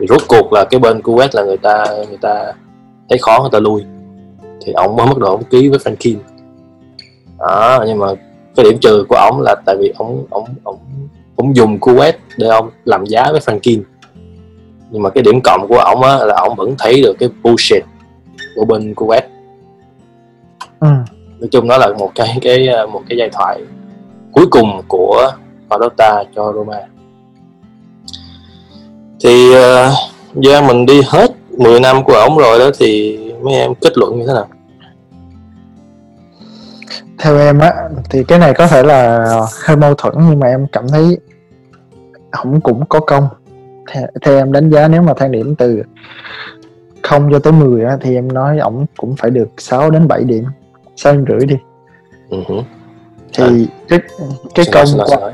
Thì 0.00 0.06
rốt 0.06 0.22
cuộc 0.28 0.52
là 0.52 0.64
cái 0.64 0.80
bên 0.80 1.00
Kuwait 1.00 1.28
là 1.32 1.44
người 1.44 1.56
ta 1.56 1.84
người 2.08 2.18
ta 2.20 2.52
thấy 3.08 3.18
khó 3.18 3.38
người 3.40 3.50
ta 3.52 3.58
lui. 3.58 3.82
Thì 4.64 4.72
ổng 4.72 4.96
mới 4.96 5.06
bắt 5.06 5.18
đầu 5.18 5.30
ổng 5.30 5.44
ký 5.44 5.68
với 5.68 5.78
Franklin. 5.78 6.16
Đó 7.38 7.84
nhưng 7.86 7.98
mà 7.98 8.06
cái 8.56 8.64
điểm 8.64 8.78
trừ 8.80 9.04
của 9.08 9.16
ổng 9.16 9.40
là 9.40 9.54
tại 9.66 9.76
vì 9.78 9.92
ổng 9.98 10.26
ổng 10.30 10.44
ổng 10.64 10.78
ổng 11.44 11.56
dùng 11.56 11.78
Kuwait 11.78 12.12
để 12.36 12.46
ông 12.46 12.70
làm 12.84 13.04
giá 13.06 13.32
với 13.32 13.40
Franklin 13.40 13.82
nhưng 14.90 15.02
mà 15.02 15.10
cái 15.10 15.22
điểm 15.22 15.40
cộng 15.40 15.68
của 15.68 15.78
ổng 15.78 16.02
á 16.02 16.16
là 16.24 16.34
ổng 16.34 16.56
vẫn 16.56 16.74
thấy 16.78 17.02
được 17.02 17.16
cái 17.18 17.28
bullshit 17.42 17.84
của 18.56 18.64
bên 18.64 18.92
Kuwait. 18.92 19.22
Ừ. 20.80 20.88
nói 21.38 21.48
chung 21.50 21.68
đó 21.68 21.78
là 21.78 21.88
một 21.98 22.12
cái 22.14 22.38
cái 22.42 22.68
một 22.92 23.02
cái 23.08 23.18
giai 23.18 23.28
thoại 23.32 23.60
cuối 24.32 24.46
cùng 24.50 24.82
của 24.88 25.32
Marotta 25.68 26.24
cho 26.36 26.52
Roma. 26.52 26.80
Thì 29.20 29.50
uh, 29.50 29.92
do 30.34 30.62
mình 30.62 30.86
đi 30.86 31.02
hết 31.06 31.30
10 31.58 31.80
năm 31.80 32.04
của 32.04 32.12
ổng 32.12 32.38
rồi 32.38 32.58
đó 32.58 32.70
thì 32.78 33.18
mấy 33.42 33.54
em 33.54 33.74
kết 33.74 33.98
luận 33.98 34.18
như 34.18 34.26
thế 34.26 34.32
nào? 34.32 34.48
Theo 37.18 37.38
em 37.38 37.58
á 37.58 37.72
thì 38.10 38.24
cái 38.24 38.38
này 38.38 38.54
có 38.54 38.66
thể 38.66 38.82
là 38.82 39.26
hơi 39.64 39.76
mâu 39.76 39.94
thuẫn 39.94 40.14
nhưng 40.16 40.40
mà 40.40 40.46
em 40.46 40.66
cảm 40.72 40.88
thấy 40.88 41.18
ổng 42.42 42.60
cũng 42.60 42.86
có 42.86 43.00
công. 43.00 43.28
Theo, 43.92 44.06
theo 44.22 44.36
em 44.36 44.52
đánh 44.52 44.70
giá 44.70 44.88
nếu 44.88 45.02
mà 45.02 45.14
thang 45.16 45.32
điểm 45.32 45.54
từ 45.54 45.82
không 47.02 47.28
cho 47.32 47.38
tới 47.38 47.52
10 47.52 47.84
á, 47.84 47.96
thì 48.00 48.14
em 48.14 48.32
nói 48.32 48.58
ổng 48.58 48.86
cũng 48.96 49.16
phải 49.16 49.30
được 49.30 49.48
6 49.58 49.90
đến 49.90 50.08
7 50.08 50.24
điểm 50.24 50.44
6 50.96 51.14
rưỡi 51.28 51.46
đi. 51.46 51.56
Uh-huh. 52.30 52.62
thì 53.32 53.66
à. 53.66 53.74
cái 53.88 53.98
cái 54.54 54.66
công 54.72 54.86
của 54.98 55.32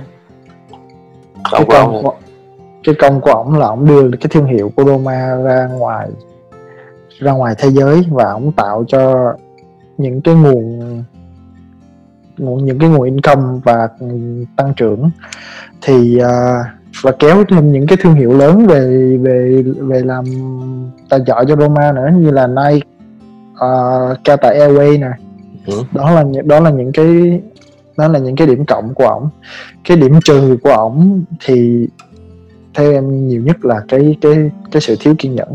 cái 1.52 1.64
công 1.68 2.02
của, 2.02 2.14
cái 2.84 2.94
công 2.98 3.20
của 3.20 3.30
ổng 3.30 3.58
là 3.58 3.66
ổng 3.66 3.86
đưa 3.86 4.10
cái 4.10 4.28
thương 4.30 4.46
hiệu 4.46 4.72
của 4.76 4.84
Roma 4.84 5.36
ra 5.44 5.66
ngoài 5.66 6.08
ra 7.18 7.32
ngoài 7.32 7.54
thế 7.58 7.70
giới 7.70 8.04
và 8.10 8.32
ổng 8.32 8.52
tạo 8.52 8.84
cho 8.88 9.34
những 9.98 10.20
cái 10.20 10.34
nguồn 10.34 11.04
nguồn 12.38 12.64
những 12.64 12.78
cái 12.78 12.88
nguồn 12.88 13.04
income 13.04 13.60
và 13.64 13.88
tăng 14.56 14.74
trưởng. 14.76 15.10
Thì 15.82 16.18
uh, 16.22 16.79
và 17.02 17.12
kéo 17.18 17.44
thêm 17.44 17.72
những 17.72 17.86
cái 17.86 17.98
thương 18.00 18.14
hiệu 18.14 18.32
lớn 18.32 18.66
về 18.66 19.16
về 19.22 19.62
về 19.78 20.02
làm 20.02 20.24
tài 21.08 21.20
trợ 21.26 21.44
cho 21.48 21.56
Roma 21.56 21.92
nữa 21.92 22.08
như 22.14 22.30
là 22.30 22.46
Nike, 22.46 22.86
uh, 23.52 24.18
Qatar 24.24 24.58
Airways 24.58 25.00
nè. 25.00 25.10
Ừ. 25.66 25.82
đó 25.92 26.10
là 26.10 26.24
đó 26.44 26.60
là 26.60 26.70
những 26.70 26.92
cái 26.92 27.40
đó 27.96 28.08
là 28.08 28.18
những 28.18 28.36
cái 28.36 28.46
điểm 28.46 28.64
cộng 28.64 28.94
của 28.94 29.06
ổng. 29.06 29.28
Cái 29.84 29.96
điểm 29.96 30.20
trừ 30.24 30.56
của 30.62 30.70
ổng 30.70 31.24
thì 31.44 31.86
theo 32.74 32.92
em 32.92 33.28
nhiều 33.28 33.42
nhất 33.42 33.64
là 33.64 33.82
cái 33.88 34.16
cái 34.20 34.50
cái 34.72 34.80
sự 34.80 34.96
thiếu 35.00 35.14
kiên 35.18 35.34
nhẫn. 35.34 35.48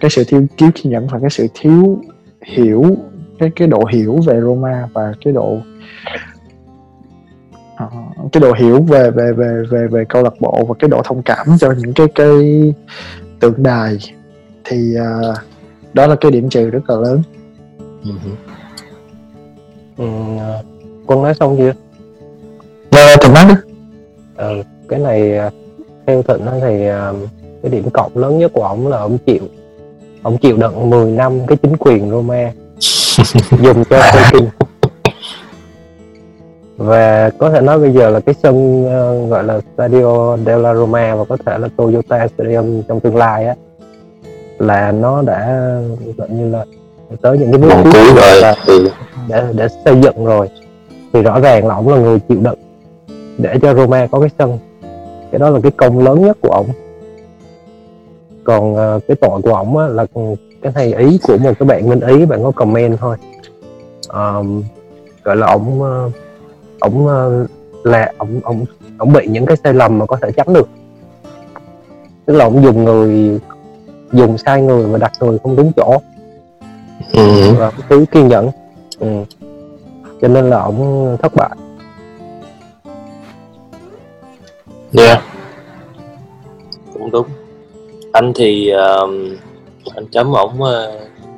Cái 0.00 0.10
sự 0.10 0.24
thiếu 0.28 0.46
thiếu 0.58 0.70
kiên 0.74 0.92
nhẫn 0.92 1.06
và 1.06 1.18
cái 1.18 1.30
sự 1.30 1.46
thiếu 1.54 1.98
hiểu 2.46 2.84
cái 3.38 3.50
cái 3.56 3.68
độ 3.68 3.84
hiểu 3.92 4.20
về 4.26 4.40
Roma 4.40 4.88
và 4.92 5.12
cái 5.24 5.32
độ 5.32 5.58
cái 8.32 8.40
độ 8.40 8.52
hiểu 8.52 8.82
về 8.82 9.10
về 9.10 9.32
về 9.32 9.62
về 9.70 9.86
về 9.90 10.04
câu 10.08 10.22
lạc 10.22 10.34
bộ 10.40 10.64
và 10.68 10.74
cái 10.78 10.88
độ 10.88 11.02
thông 11.04 11.22
cảm 11.22 11.46
cho 11.60 11.72
những 11.78 11.92
cái 11.92 12.06
cái 12.14 12.74
tượng 13.40 13.62
đài 13.62 13.98
thì 14.64 14.94
uh, 14.96 15.36
đó 15.92 16.06
là 16.06 16.16
cái 16.20 16.30
điểm 16.30 16.48
trừ 16.48 16.70
rất 16.70 16.90
là 16.90 16.96
lớn. 16.96 17.22
Uh-huh. 18.04 18.34
Ừ, 19.96 20.06
quân 21.06 21.22
nói 21.22 21.34
xong 21.40 21.56
chưa? 21.58 21.72
Ờ, 22.90 23.16
Thịnh 23.20 23.34
nói 23.34 23.44
đi. 23.48 23.54
Ừ, 24.36 24.62
cái 24.88 24.98
này 24.98 25.50
theo 26.06 26.22
Thịnh 26.22 26.46
thì 26.60 26.86
cái 27.62 27.70
điểm 27.70 27.90
cộng 27.90 28.16
lớn 28.16 28.38
nhất 28.38 28.52
của 28.54 28.62
ông 28.62 28.88
là 28.88 28.98
ông 28.98 29.18
chịu 29.18 29.42
ông 30.22 30.38
chịu 30.38 30.56
đựng 30.56 30.90
10 30.90 31.10
năm 31.10 31.46
cái 31.46 31.58
chính 31.62 31.76
quyền 31.78 32.10
Roma 32.10 32.52
dùng 33.62 33.84
cho 33.90 34.02
Putin 34.12 34.48
và 36.82 37.30
có 37.38 37.50
thể 37.50 37.60
nói 37.60 37.78
bây 37.78 37.92
giờ 37.92 38.10
là 38.10 38.20
cái 38.20 38.34
sân 38.42 38.84
uh, 38.84 39.30
gọi 39.30 39.44
là 39.44 39.60
Stadio 39.74 40.36
della 40.36 40.74
Roma 40.74 41.14
và 41.14 41.24
có 41.24 41.36
thể 41.46 41.58
là 41.58 41.68
Toyota 41.76 42.28
Stadium 42.28 42.82
trong 42.88 43.00
tương 43.00 43.16
lai 43.16 43.46
á 43.46 43.54
là 44.58 44.92
nó 44.92 45.22
đã 45.22 45.70
gọi 46.16 46.28
như 46.30 46.50
là 46.50 46.64
tới 47.22 47.38
những 47.38 47.52
cái 47.52 47.60
bước 47.60 47.90
cuối 47.92 48.14
rồi. 48.16 48.40
là 48.40 48.54
ừ. 48.66 48.88
để 49.28 49.44
để 49.52 49.68
xây 49.84 50.00
dựng 50.02 50.24
rồi. 50.24 50.48
Thì 51.12 51.22
rõ 51.22 51.40
ràng 51.40 51.66
là 51.66 51.74
ông 51.74 51.88
là 51.88 51.98
người 51.98 52.18
chịu 52.28 52.38
đựng 52.40 52.58
để 53.38 53.58
cho 53.62 53.74
Roma 53.74 54.06
có 54.06 54.20
cái 54.20 54.30
sân. 54.38 54.58
Cái 55.32 55.38
đó 55.38 55.50
là 55.50 55.60
cái 55.62 55.72
công 55.72 55.98
lớn 55.98 56.22
nhất 56.22 56.36
của 56.40 56.50
ông 56.50 56.66
còn 58.44 58.72
uh, 58.72 59.02
cái 59.08 59.16
tội 59.20 59.42
của 59.42 59.54
ông 59.54 59.78
á, 59.78 59.86
là 59.86 60.06
cái 60.62 60.72
này 60.74 60.94
ý 60.94 61.18
của 61.22 61.36
một 61.38 61.52
cái 61.58 61.66
bạn 61.66 61.88
minh 61.88 62.00
ý 62.00 62.26
bạn 62.26 62.44
có 62.44 62.50
comment 62.50 62.98
thôi. 62.98 63.16
Um, 64.08 64.62
gọi 65.24 65.36
là 65.36 65.46
ông 65.46 65.82
uh, 65.82 66.12
ổng 66.82 67.06
ờ, 67.06 67.46
là 67.84 68.12
ổng 68.18 68.40
ổng 68.44 68.64
ổng 68.98 69.12
bị 69.12 69.26
những 69.26 69.46
cái 69.46 69.56
sai 69.64 69.74
lầm 69.74 69.98
mà 69.98 70.06
có 70.06 70.16
thể 70.22 70.30
tránh 70.36 70.52
được. 70.52 70.68
Tức 72.26 72.36
là 72.36 72.44
ổng 72.44 72.64
dùng 72.64 72.84
người 72.84 73.40
dùng 74.12 74.38
sai 74.38 74.62
người 74.62 74.84
và 74.84 74.98
đặt 74.98 75.12
người 75.20 75.38
không 75.42 75.56
đúng 75.56 75.72
chỗ. 75.76 76.00
Ừ. 77.12 77.54
và 77.58 77.72
thiếu 77.88 78.04
kiên 78.12 78.28
nhẫn. 78.28 78.50
Ừ. 78.98 79.08
cho 80.20 80.28
nên 80.28 80.50
là 80.50 80.58
ổng 80.58 81.16
thất 81.22 81.32
bại. 81.34 81.50
Yeah 84.98 85.22
cũng 87.02 87.10
đúng. 87.10 87.26
Anh 88.12 88.32
thì 88.34 88.72
uh, 88.74 89.10
anh 89.94 90.06
chấm 90.10 90.32
ổng 90.32 90.62
uh, 90.62 90.68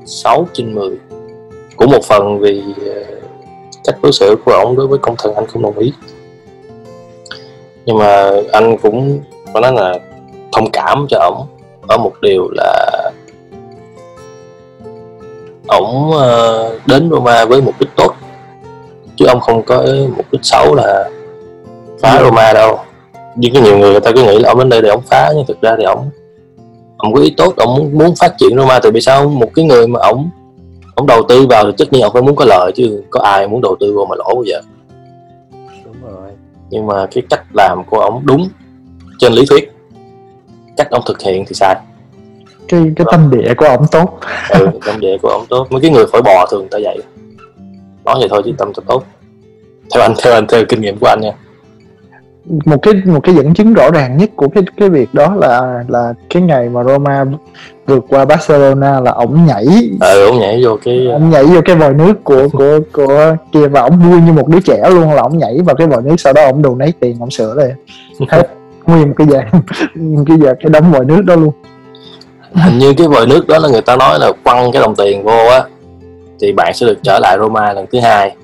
6 0.07 0.47
trên 0.53 0.75
10 0.75 0.99
cũng 1.77 1.91
một 1.91 2.05
phần 2.05 2.39
vì 2.39 2.63
uh, 2.71 3.24
cách 3.85 3.97
đối 4.03 4.13
xử 4.13 4.37
của 4.45 4.53
ông 4.53 4.77
đối 4.77 4.87
với 4.87 4.99
công 4.99 5.15
thần 5.19 5.35
anh 5.35 5.47
không 5.47 5.63
đồng 5.63 5.79
ý. 5.79 5.93
Nhưng 7.87 7.99
mà 7.99 8.31
anh 8.53 8.79
cũng 8.79 9.21
có 9.55 9.61
nói 9.61 9.73
là 9.73 9.99
thông 10.53 10.71
cảm 10.71 11.07
cho 11.11 11.19
ổng 11.19 11.47
ở 11.89 11.97
một 11.99 12.13
điều 12.23 12.49
là 12.51 13.01
ổng 15.67 16.13
ờ, 16.13 16.79
đến 16.87 17.11
Roma 17.11 17.45
với 17.45 17.63
mục 17.63 17.75
đích 17.81 17.91
tốt. 17.97 18.15
Chứ 19.17 19.27
ông 19.27 19.41
không 19.41 19.63
có 19.63 19.87
mục 20.17 20.27
đích 20.33 20.45
xấu 20.45 20.75
là 20.75 21.11
phá 22.01 22.19
Roma 22.23 22.53
đâu. 22.53 22.79
Nhưng 23.37 23.55
có 23.55 23.61
nhiều 23.61 23.79
người 23.79 23.91
người 23.91 24.01
ta 24.01 24.11
cứ 24.15 24.23
nghĩ 24.23 24.39
là 24.39 24.49
ông 24.49 24.59
đến 24.59 24.69
đây 24.69 24.83
để 24.83 24.89
ông 24.89 25.03
phá 25.11 25.31
nhưng 25.37 25.47
thực 25.47 25.61
ra 25.61 25.75
thì 25.79 25.85
ông 25.85 26.11
ông 26.97 27.15
có 27.15 27.21
ý 27.21 27.35
tốt 27.37 27.55
ông 27.57 27.77
muốn, 27.77 27.99
muốn 27.99 28.15
phát 28.21 28.35
triển 28.39 28.57
Roma 28.57 28.79
từ 28.79 28.91
vì 28.91 29.01
sao 29.01 29.29
một 29.29 29.51
cái 29.55 29.65
người 29.65 29.87
mà 29.87 30.01
ông 30.03 30.31
ông 30.95 31.07
đầu 31.07 31.23
tư 31.29 31.47
vào 31.47 31.65
thì 31.65 31.71
tất 31.79 31.93
nhiên 31.93 32.03
ông 32.03 32.13
phải 32.13 32.23
muốn 32.23 32.37
có 32.37 32.45
lợi 32.45 32.73
chứ 32.75 33.03
có 33.11 33.21
ai 33.21 33.49
muốn 33.49 33.61
đầu 33.61 33.77
tư 33.81 33.97
vào 33.97 34.07
mà 34.07 34.17
lỗ 34.17 34.35
bao 34.35 34.45
giờ? 34.45 34.61
Đúng 35.85 35.95
rồi. 36.03 36.31
Nhưng 36.71 36.87
mà 36.87 37.07
cái 37.11 37.25
cách 37.31 37.45
làm 37.55 37.85
của 37.85 38.01
ông 38.01 38.27
đúng 38.27 38.49
trên 39.19 39.33
lý 39.33 39.47
thuyết. 39.47 39.73
Cách 40.77 40.91
ông 40.91 41.03
thực 41.07 41.23
hiện 41.23 41.45
thì 41.47 41.55
sai. 41.55 41.77
Cái 42.69 42.93
cái 42.97 43.07
tâm 43.11 43.31
địa 43.31 43.55
của 43.57 43.67
ông 43.67 43.87
tốt. 43.91 44.19
Ừ 44.51 44.69
tâm 44.87 45.01
địa 45.01 45.17
của 45.23 45.29
ông 45.29 45.47
tốt. 45.49 45.67
Mấy 45.71 45.81
cái 45.81 45.91
người 45.91 46.05
phổi 46.13 46.23
bò 46.23 46.47
thường 46.51 46.69
ta 46.71 46.79
vậy 46.83 46.99
nói 48.05 48.17
vậy 48.19 48.29
thôi 48.31 48.43
chứ 48.45 48.53
tâm 48.59 48.73
ta 48.75 48.83
tốt. 48.87 49.05
Theo 49.95 50.03
anh 50.03 50.15
theo 50.25 50.33
anh 50.33 50.47
theo 50.47 50.65
kinh 50.69 50.81
nghiệm 50.81 50.99
của 50.99 51.07
anh 51.07 51.21
nha 51.21 51.33
một 52.47 52.83
cái 52.83 52.95
một 53.05 53.21
cái 53.23 53.35
dẫn 53.35 53.55
chứng 53.55 53.75
rõ 53.75 53.91
ràng 53.91 54.17
nhất 54.17 54.31
của 54.37 54.49
cái 54.49 54.65
cái 54.77 54.89
việc 54.89 55.15
đó 55.15 55.35
là 55.35 55.85
là 55.89 56.15
cái 56.31 56.43
ngày 56.43 56.69
mà 56.69 56.85
Roma 56.85 57.25
vượt 57.87 58.05
qua 58.09 58.25
Barcelona 58.25 59.01
là 59.01 59.11
ổng 59.11 59.47
nhảy. 59.47 59.67
Ừ 60.01 60.27
ổng 60.27 60.41
nhảy 60.41 60.65
vô 60.65 60.77
cái 60.85 61.07
ổng 61.13 61.31
nhảy 61.31 61.45
vô 61.45 61.61
cái 61.65 61.77
vòi 61.77 61.95
nước 61.95 62.25
của 62.25 62.49
của 62.53 62.81
của 62.93 63.37
kia 63.53 63.69
và 63.69 63.81
ổng 63.81 64.11
vui 64.11 64.21
như 64.21 64.33
một 64.33 64.49
đứa 64.49 64.61
trẻ 64.61 64.91
luôn 64.91 65.13
là 65.13 65.23
ổng 65.23 65.39
nhảy 65.39 65.59
vào 65.65 65.77
cái 65.77 65.87
vòi 65.87 66.03
nước 66.03 66.17
sau 66.19 66.33
đó 66.33 66.45
ổng 66.45 66.63
đồ 66.63 66.75
nấy 66.75 66.93
tiền 67.01 67.17
ổng 67.21 67.31
sửa 67.31 67.55
lại. 67.55 67.73
Hết. 68.29 68.49
Nguyên 68.87 69.09
một 69.09 69.15
cái 69.17 69.27
dàn 69.31 69.45
cái 70.27 70.37
dàn 70.43 70.57
cái 70.61 70.71
đống 70.71 70.93
vòi 70.93 71.05
nước 71.05 71.23
đó 71.27 71.35
luôn. 71.37 71.53
Hình 72.55 72.79
như 72.79 72.95
cái 72.95 73.09
vòi 73.09 73.27
nước 73.27 73.47
đó 73.49 73.59
là 73.59 73.69
người 73.69 73.81
ta 73.81 73.97
nói 73.97 74.19
là 74.19 74.33
quăng 74.45 74.73
cái 74.73 74.83
đồng 74.83 74.95
tiền 74.95 75.25
vô 75.25 75.47
á 75.51 75.65
thì 76.41 76.53
bạn 76.53 76.75
sẽ 76.75 76.87
được 76.87 76.99
trở 77.03 77.19
lại 77.19 77.39
Roma 77.39 77.73
lần 77.73 77.87
thứ 77.93 78.01
hai. 78.01 78.37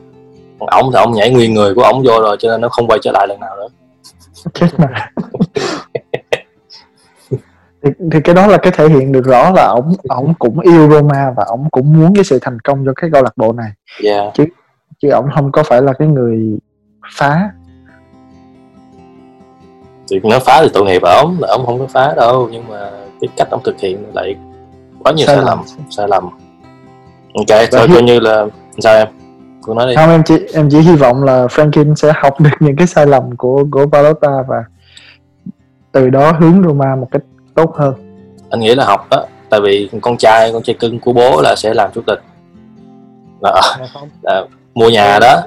Còn 0.58 0.68
ổng 0.68 0.92
thì 0.92 0.98
ổng 0.98 1.12
nhảy 1.12 1.30
nguyên 1.30 1.54
người 1.54 1.74
của 1.74 1.82
ổng 1.82 2.02
vô 2.02 2.20
rồi 2.20 2.36
cho 2.40 2.50
nên 2.50 2.60
nó 2.60 2.68
không 2.68 2.86
quay 2.86 2.98
trở 3.02 3.12
lại 3.12 3.28
lần 3.28 3.40
nào 3.40 3.56
nữa 3.56 3.68
chết 4.54 4.68
mà. 4.78 5.10
Thì, 7.82 7.90
thì 8.12 8.20
cái 8.24 8.34
đó 8.34 8.46
là 8.46 8.58
cái 8.58 8.72
thể 8.76 8.88
hiện 8.88 9.12
được 9.12 9.24
rõ 9.24 9.50
là 9.50 9.64
ổng 9.64 9.92
ổng 10.08 10.34
cũng 10.38 10.60
yêu 10.60 10.90
Roma 10.90 11.32
và 11.36 11.44
ổng 11.44 11.70
cũng 11.70 12.00
muốn 12.00 12.14
cái 12.14 12.24
sự 12.24 12.38
thành 12.42 12.60
công 12.60 12.84
cho 12.86 12.92
cái 12.96 13.10
câu 13.12 13.22
lạc 13.22 13.36
bộ 13.36 13.52
này. 13.52 13.70
Yeah. 14.04 14.34
chứ 14.98 15.10
ổng 15.10 15.28
không 15.34 15.52
có 15.52 15.62
phải 15.62 15.82
là 15.82 15.92
cái 15.92 16.08
người 16.08 16.58
phá. 17.12 17.50
Thì 20.10 20.20
nó 20.24 20.38
phá 20.38 20.60
thì 20.62 20.68
tội 20.74 20.84
nghiệp 20.84 21.02
ổng 21.02 21.36
là 21.40 21.48
ổng 21.48 21.66
không 21.66 21.78
có 21.78 21.86
phá 21.86 22.14
đâu 22.16 22.48
nhưng 22.52 22.68
mà 22.68 22.90
cái 23.20 23.28
cách 23.36 23.48
ông 23.50 23.60
thực 23.64 23.80
hiện 23.80 24.04
lại 24.14 24.36
quá 25.04 25.12
nhiều 25.12 25.26
sai, 25.26 25.36
sai 25.36 25.44
lầm 25.44 25.62
sai 25.90 26.08
lầm. 26.08 26.24
Ok 27.34 27.58
thôi 27.72 27.88
coi 27.94 28.02
như 28.02 28.20
là 28.20 28.46
sao 28.78 28.94
em 28.94 29.08
cô 29.62 29.74
nói 29.74 29.86
đi. 29.86 29.94
Không 29.96 30.10
em 30.10 30.22
chỉ 30.24 30.34
em 30.54 30.68
chỉ 30.70 30.78
hy 30.78 30.96
vọng 30.96 31.24
là 31.24 31.46
Franklin 31.46 31.94
sẽ 31.94 32.12
học 32.16 32.40
được 32.40 32.50
những 32.60 32.76
cái 32.76 32.86
sai 32.86 33.06
lầm 33.06 33.36
của 33.36 33.64
của 33.70 33.86
Palota 33.92 34.42
và 34.48 34.64
từ 35.92 36.10
đó 36.10 36.32
hướng 36.32 36.62
Roma 36.62 36.96
một 36.96 37.08
cách 37.10 37.22
tốt 37.54 37.74
hơn. 37.76 37.94
Anh 38.50 38.60
nghĩ 38.60 38.74
là 38.74 38.84
học 38.84 39.06
đó 39.10 39.24
tại 39.50 39.60
vì 39.60 39.90
con 40.02 40.16
trai 40.16 40.52
con 40.52 40.62
trai 40.62 40.74
cưng 40.74 41.00
của 41.00 41.12
bố 41.12 41.40
là 41.42 41.56
sẽ 41.56 41.74
làm 41.74 41.90
chủ 41.94 42.00
tịch 42.06 42.18
là, 43.40 43.60
là 44.22 44.44
mua 44.74 44.88
nhà 44.88 45.18
đó. 45.18 45.42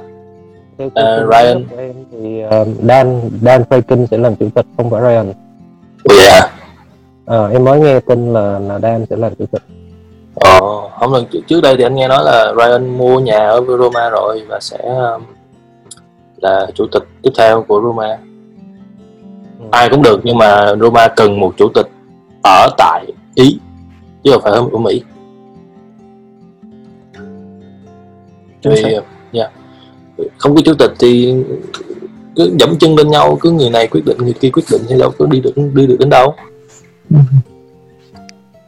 theo 0.78 0.88
uh, 0.88 0.94
Ryan. 1.32 1.66
của 1.70 1.78
em 1.78 1.94
thì 2.12 2.44
uh, 2.46 2.68
Dan 2.84 3.30
Dan 3.42 3.62
Franklin 3.70 4.06
sẽ 4.06 4.18
làm 4.18 4.36
chủ 4.36 4.50
tịch 4.56 4.66
không 4.78 4.90
phải 4.90 5.02
Ryan. 5.02 5.34
Yeah. 6.20 6.52
À, 7.26 7.48
em 7.52 7.64
mới 7.64 7.80
nghe 7.80 8.00
tin 8.00 8.34
là 8.34 8.60
là 8.60 8.80
Dan 8.80 9.06
sẽ 9.10 9.16
làm 9.16 9.36
chủ 9.36 9.46
tịch 9.46 9.62
ờ 10.36 10.60
không 11.00 11.14
lần 11.14 11.26
trước 11.48 11.62
đây 11.62 11.78
thì 11.78 11.84
anh 11.84 11.96
nghe 11.96 12.08
nói 12.08 12.24
là 12.24 12.54
Ryan 12.58 12.98
mua 12.98 13.20
nhà 13.20 13.38
ở 13.38 13.62
Roma 13.80 14.10
rồi 14.10 14.46
và 14.48 14.60
sẽ 14.60 14.78
um, 14.78 15.24
là 16.38 16.68
chủ 16.76 16.88
tịch 16.92 17.04
tiếp 17.22 17.32
theo 17.38 17.64
của 17.68 17.82
Roma. 17.82 18.18
Ừ. 19.60 19.66
ai 19.72 19.90
cũng 19.90 20.02
được 20.02 20.22
nhưng 20.24 20.38
mà 20.38 20.76
Roma 20.82 21.08
cần 21.08 21.40
một 21.40 21.54
chủ 21.58 21.70
tịch 21.74 21.88
ở 22.44 22.70
tại 22.78 23.06
Ý 23.36 23.60
chứ 24.24 24.32
không 24.32 24.42
phải 24.42 24.52
ở 24.52 24.78
Mỹ. 24.78 25.04
Vì 28.64 28.84
yeah. 29.32 29.52
Không 30.38 30.56
có 30.56 30.62
chủ 30.66 30.74
tịch 30.74 30.92
thì 31.00 31.36
cứ 32.36 32.56
dẫm 32.60 32.76
chân 32.80 32.96
lên 32.96 33.12
nhau 33.12 33.38
cứ 33.42 33.52
người 33.52 33.70
này 33.70 33.88
quyết 33.88 34.06
định 34.06 34.18
người 34.18 34.34
kia 34.34 34.50
quyết 34.50 34.64
định 34.72 34.82
thì 34.88 34.96
đâu 35.00 35.12
có 35.18 35.26
đi 35.26 35.40
được 35.40 35.54
đi 35.74 35.88
được 35.88 35.96
đến 36.00 36.10
đâu. 36.10 36.34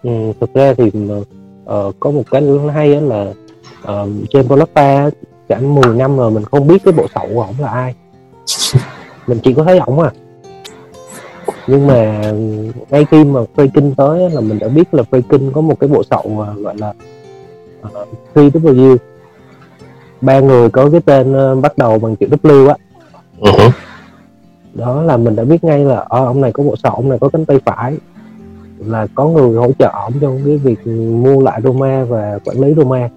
Ừ, 0.03 0.11
thực 0.39 0.53
ra 0.53 0.73
thì 0.77 0.91
uh, 1.73 1.95
có 1.99 2.11
một 2.11 2.23
cái 2.31 2.43
hay 2.73 3.01
là 3.01 3.33
uh, 3.83 4.09
trên 4.29 4.47
Polapa 4.47 5.09
cả 5.47 5.59
10 5.59 5.95
năm 5.95 6.17
rồi 6.17 6.31
mình 6.31 6.43
không 6.43 6.67
biết 6.67 6.83
cái 6.85 6.93
bộ 6.93 7.07
sậu 7.15 7.27
của 7.33 7.41
ổng 7.41 7.55
là 7.59 7.69
ai. 7.69 7.95
Mình 9.27 9.39
chỉ 9.43 9.53
có 9.53 9.63
thấy 9.63 9.79
ổng 9.79 9.99
à. 9.99 10.11
Nhưng 11.67 11.87
mà 11.87 12.31
ngay 12.89 13.05
khi 13.11 13.23
mà 13.23 13.39
Freaking 13.55 13.93
tới 13.97 14.29
là 14.29 14.41
mình 14.41 14.59
đã 14.59 14.67
biết 14.67 14.93
là 14.93 15.03
Freaking 15.11 15.51
có 15.51 15.61
một 15.61 15.79
cái 15.79 15.87
bộ 15.87 16.03
sậu 16.03 16.23
uh, 16.25 16.57
gọi 16.57 16.75
là 16.77 16.93
uh, 17.87 18.07
3W 18.35 18.97
ba 20.21 20.39
người 20.39 20.69
có 20.69 20.89
cái 20.89 21.01
tên 21.01 21.35
bắt 21.61 21.77
đầu 21.77 21.99
bằng 21.99 22.15
chữ 22.15 22.27
W 22.43 22.67
á. 22.67 22.75
Uh-huh. 23.41 23.71
đó 24.73 25.01
là 25.01 25.17
mình 25.17 25.35
đã 25.35 25.43
biết 25.43 25.63
ngay 25.63 25.79
là 25.79 26.05
ờ, 26.09 26.25
ông 26.25 26.41
này 26.41 26.51
có 26.51 26.63
bộ 26.63 26.75
sậu 26.75 26.91
ông 26.91 27.09
này 27.09 27.19
có 27.19 27.29
cánh 27.29 27.45
tay 27.45 27.59
phải 27.65 27.97
là 28.79 29.07
có 29.15 29.25
người 29.25 29.57
hỗ 29.57 29.71
trợ 29.79 29.91
ổng 29.93 30.13
trong 30.21 30.41
cái 30.45 30.57
việc 30.57 30.87
mua 31.23 31.41
lại 31.41 31.61
Roma 31.63 32.03
và 32.03 32.39
quản 32.45 32.59
lý 32.59 32.73
Roma. 32.73 33.09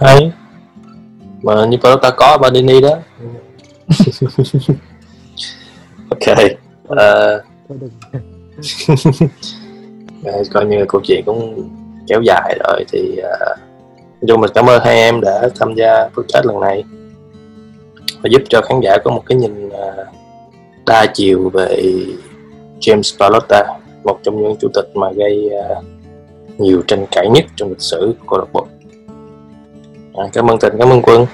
Hay. 0.00 0.32
Mà 1.42 1.66
như 1.66 1.76
ta 2.02 2.10
có 2.16 2.38
Bandini 2.38 2.80
đó. 2.80 2.98
Ok. 6.10 6.38
Uh, 6.88 7.42
coi 10.52 10.66
như 10.66 10.84
câu 10.88 11.00
chuyện 11.04 11.22
cũng 11.26 11.70
kéo 12.06 12.22
dài 12.22 12.58
rồi 12.64 12.84
thì 12.92 13.20
uh, 13.20 13.58
chung 14.28 14.40
mình 14.40 14.50
cảm 14.54 14.66
ơn 14.66 14.82
hai 14.84 14.96
em 14.96 15.20
đã 15.20 15.48
tham 15.60 15.74
gia 15.74 16.08
podcast 16.08 16.46
lần 16.46 16.60
này. 16.60 16.84
Và 18.22 18.28
giúp 18.30 18.42
cho 18.48 18.60
khán 18.60 18.80
giả 18.80 18.96
có 19.04 19.10
một 19.10 19.22
cái 19.26 19.38
nhìn 19.38 19.68
uh, 19.68 19.74
đa 20.86 21.06
chiều 21.14 21.50
về 21.54 21.82
James 22.80 23.18
Pallotta, 23.20 23.78
một 24.04 24.18
trong 24.22 24.42
những 24.42 24.56
chủ 24.60 24.68
tịch 24.74 24.86
mà 24.94 25.10
gây 25.12 25.50
uh, 25.78 25.84
nhiều 26.58 26.82
tranh 26.86 27.06
cãi 27.10 27.28
nhất 27.30 27.44
trong 27.56 27.68
lịch 27.68 27.80
sử 27.80 28.14
của 28.20 28.26
câu 28.30 28.38
lạc 28.38 28.52
bộ. 28.52 28.66
À, 30.14 30.24
cảm 30.32 30.50
ơn 30.50 30.58
Thịnh, 30.58 30.72
cảm 30.78 30.88
ơn 30.88 31.02
Quân. 31.02 31.26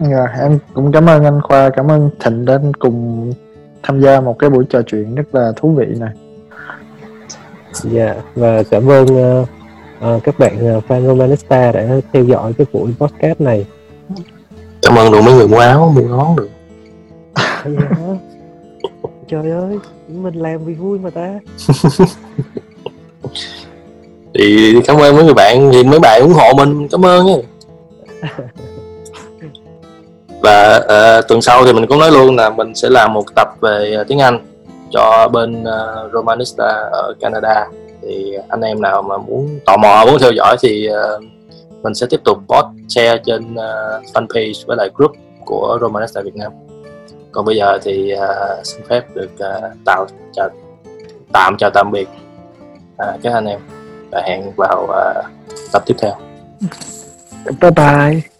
Dạ, 0.00 0.26
em 0.40 0.58
cũng 0.74 0.92
cảm 0.92 1.06
ơn 1.06 1.24
anh 1.24 1.40
Khoa, 1.42 1.70
cảm 1.70 1.90
ơn 1.90 2.10
Thịnh 2.20 2.44
đến 2.44 2.74
cùng 2.74 3.32
tham 3.82 4.00
gia 4.00 4.20
một 4.20 4.38
cái 4.38 4.50
buổi 4.50 4.64
trò 4.70 4.82
chuyện 4.82 5.14
rất 5.14 5.34
là 5.34 5.52
thú 5.56 5.74
vị 5.78 5.86
này. 5.98 6.10
Dạ, 7.72 8.04
yeah, 8.04 8.16
và 8.34 8.62
cảm 8.70 8.90
ơn 8.90 9.04
uh, 9.04 9.48
uh, 10.16 10.24
các 10.24 10.38
bạn 10.38 10.76
uh, 10.78 10.84
fan 10.88 11.06
Romanista 11.06 11.72
đã 11.72 11.86
theo 12.12 12.24
dõi 12.24 12.52
cái 12.52 12.66
buổi 12.72 12.94
podcast 12.98 13.40
này. 13.40 13.66
Cảm 14.82 14.98
ơn 14.98 15.12
đủ 15.12 15.22
mấy 15.22 15.34
người 15.34 15.48
mua 15.48 15.58
áo, 15.58 15.92
mua 15.96 16.08
nón 16.08 16.36
được. 16.36 16.48
Trời 19.28 19.50
ơi 19.50 19.78
mình 20.08 20.34
làm 20.34 20.64
vì 20.64 20.74
vui 20.74 20.98
mà 20.98 21.10
ta. 21.10 21.34
Thì 24.34 24.74
cảm 24.84 24.96
ơn 24.96 25.16
mấy 25.16 25.24
người 25.24 25.34
bạn 25.34 25.70
thì 25.72 25.84
mấy 25.84 25.98
bạn 25.98 26.22
ủng 26.22 26.32
hộ 26.32 26.52
mình 26.56 26.88
cảm 26.88 27.06
ơn 27.06 27.26
nhé 27.26 27.36
và 30.42 30.76
uh, 30.76 31.28
tuần 31.28 31.42
sau 31.42 31.64
thì 31.64 31.72
mình 31.72 31.86
cũng 31.86 31.98
nói 31.98 32.10
luôn 32.10 32.36
là 32.36 32.50
mình 32.50 32.74
sẽ 32.74 32.88
làm 32.88 33.12
một 33.12 33.24
tập 33.34 33.48
về 33.60 33.96
uh, 34.00 34.08
tiếng 34.08 34.18
Anh 34.18 34.46
cho 34.90 35.28
bên 35.32 35.62
uh, 35.62 36.12
Romanista 36.12 36.64
ở 36.92 37.14
Canada. 37.20 37.66
Thì 38.02 38.34
anh 38.48 38.60
em 38.60 38.82
nào 38.82 39.02
mà 39.02 39.18
muốn 39.18 39.60
tò 39.66 39.76
mò 39.76 40.04
muốn 40.06 40.18
theo 40.20 40.32
dõi 40.32 40.56
thì 40.60 40.88
uh, 40.90 41.24
mình 41.82 41.94
sẽ 41.94 42.06
tiếp 42.10 42.20
tục 42.24 42.38
post 42.48 42.66
share 42.88 43.22
trên 43.26 43.52
uh, 43.52 44.04
fanpage 44.14 44.66
với 44.66 44.76
lại 44.76 44.90
group 44.94 45.12
của 45.44 45.78
Romanista 45.80 46.20
Việt 46.20 46.36
Nam 46.36 46.52
còn 47.32 47.44
bây 47.44 47.56
giờ 47.56 47.78
thì 47.82 48.14
uh, 48.14 48.66
xin 48.66 48.82
phép 48.88 49.04
được 49.14 49.30
uh, 49.32 49.72
tạo 49.84 50.06
chào 50.32 50.48
tạm 51.32 51.56
chào 51.58 51.70
tạm 51.74 51.90
biệt 51.92 52.08
uh, 52.92 53.22
các 53.22 53.32
anh 53.32 53.46
em 53.46 53.60
và 54.10 54.22
hẹn 54.26 54.52
vào 54.56 54.82
uh, 54.82 55.24
tập 55.72 55.82
tiếp 55.86 55.94
theo. 55.98 56.14
Bye 57.60 57.70
bye. 57.70 58.37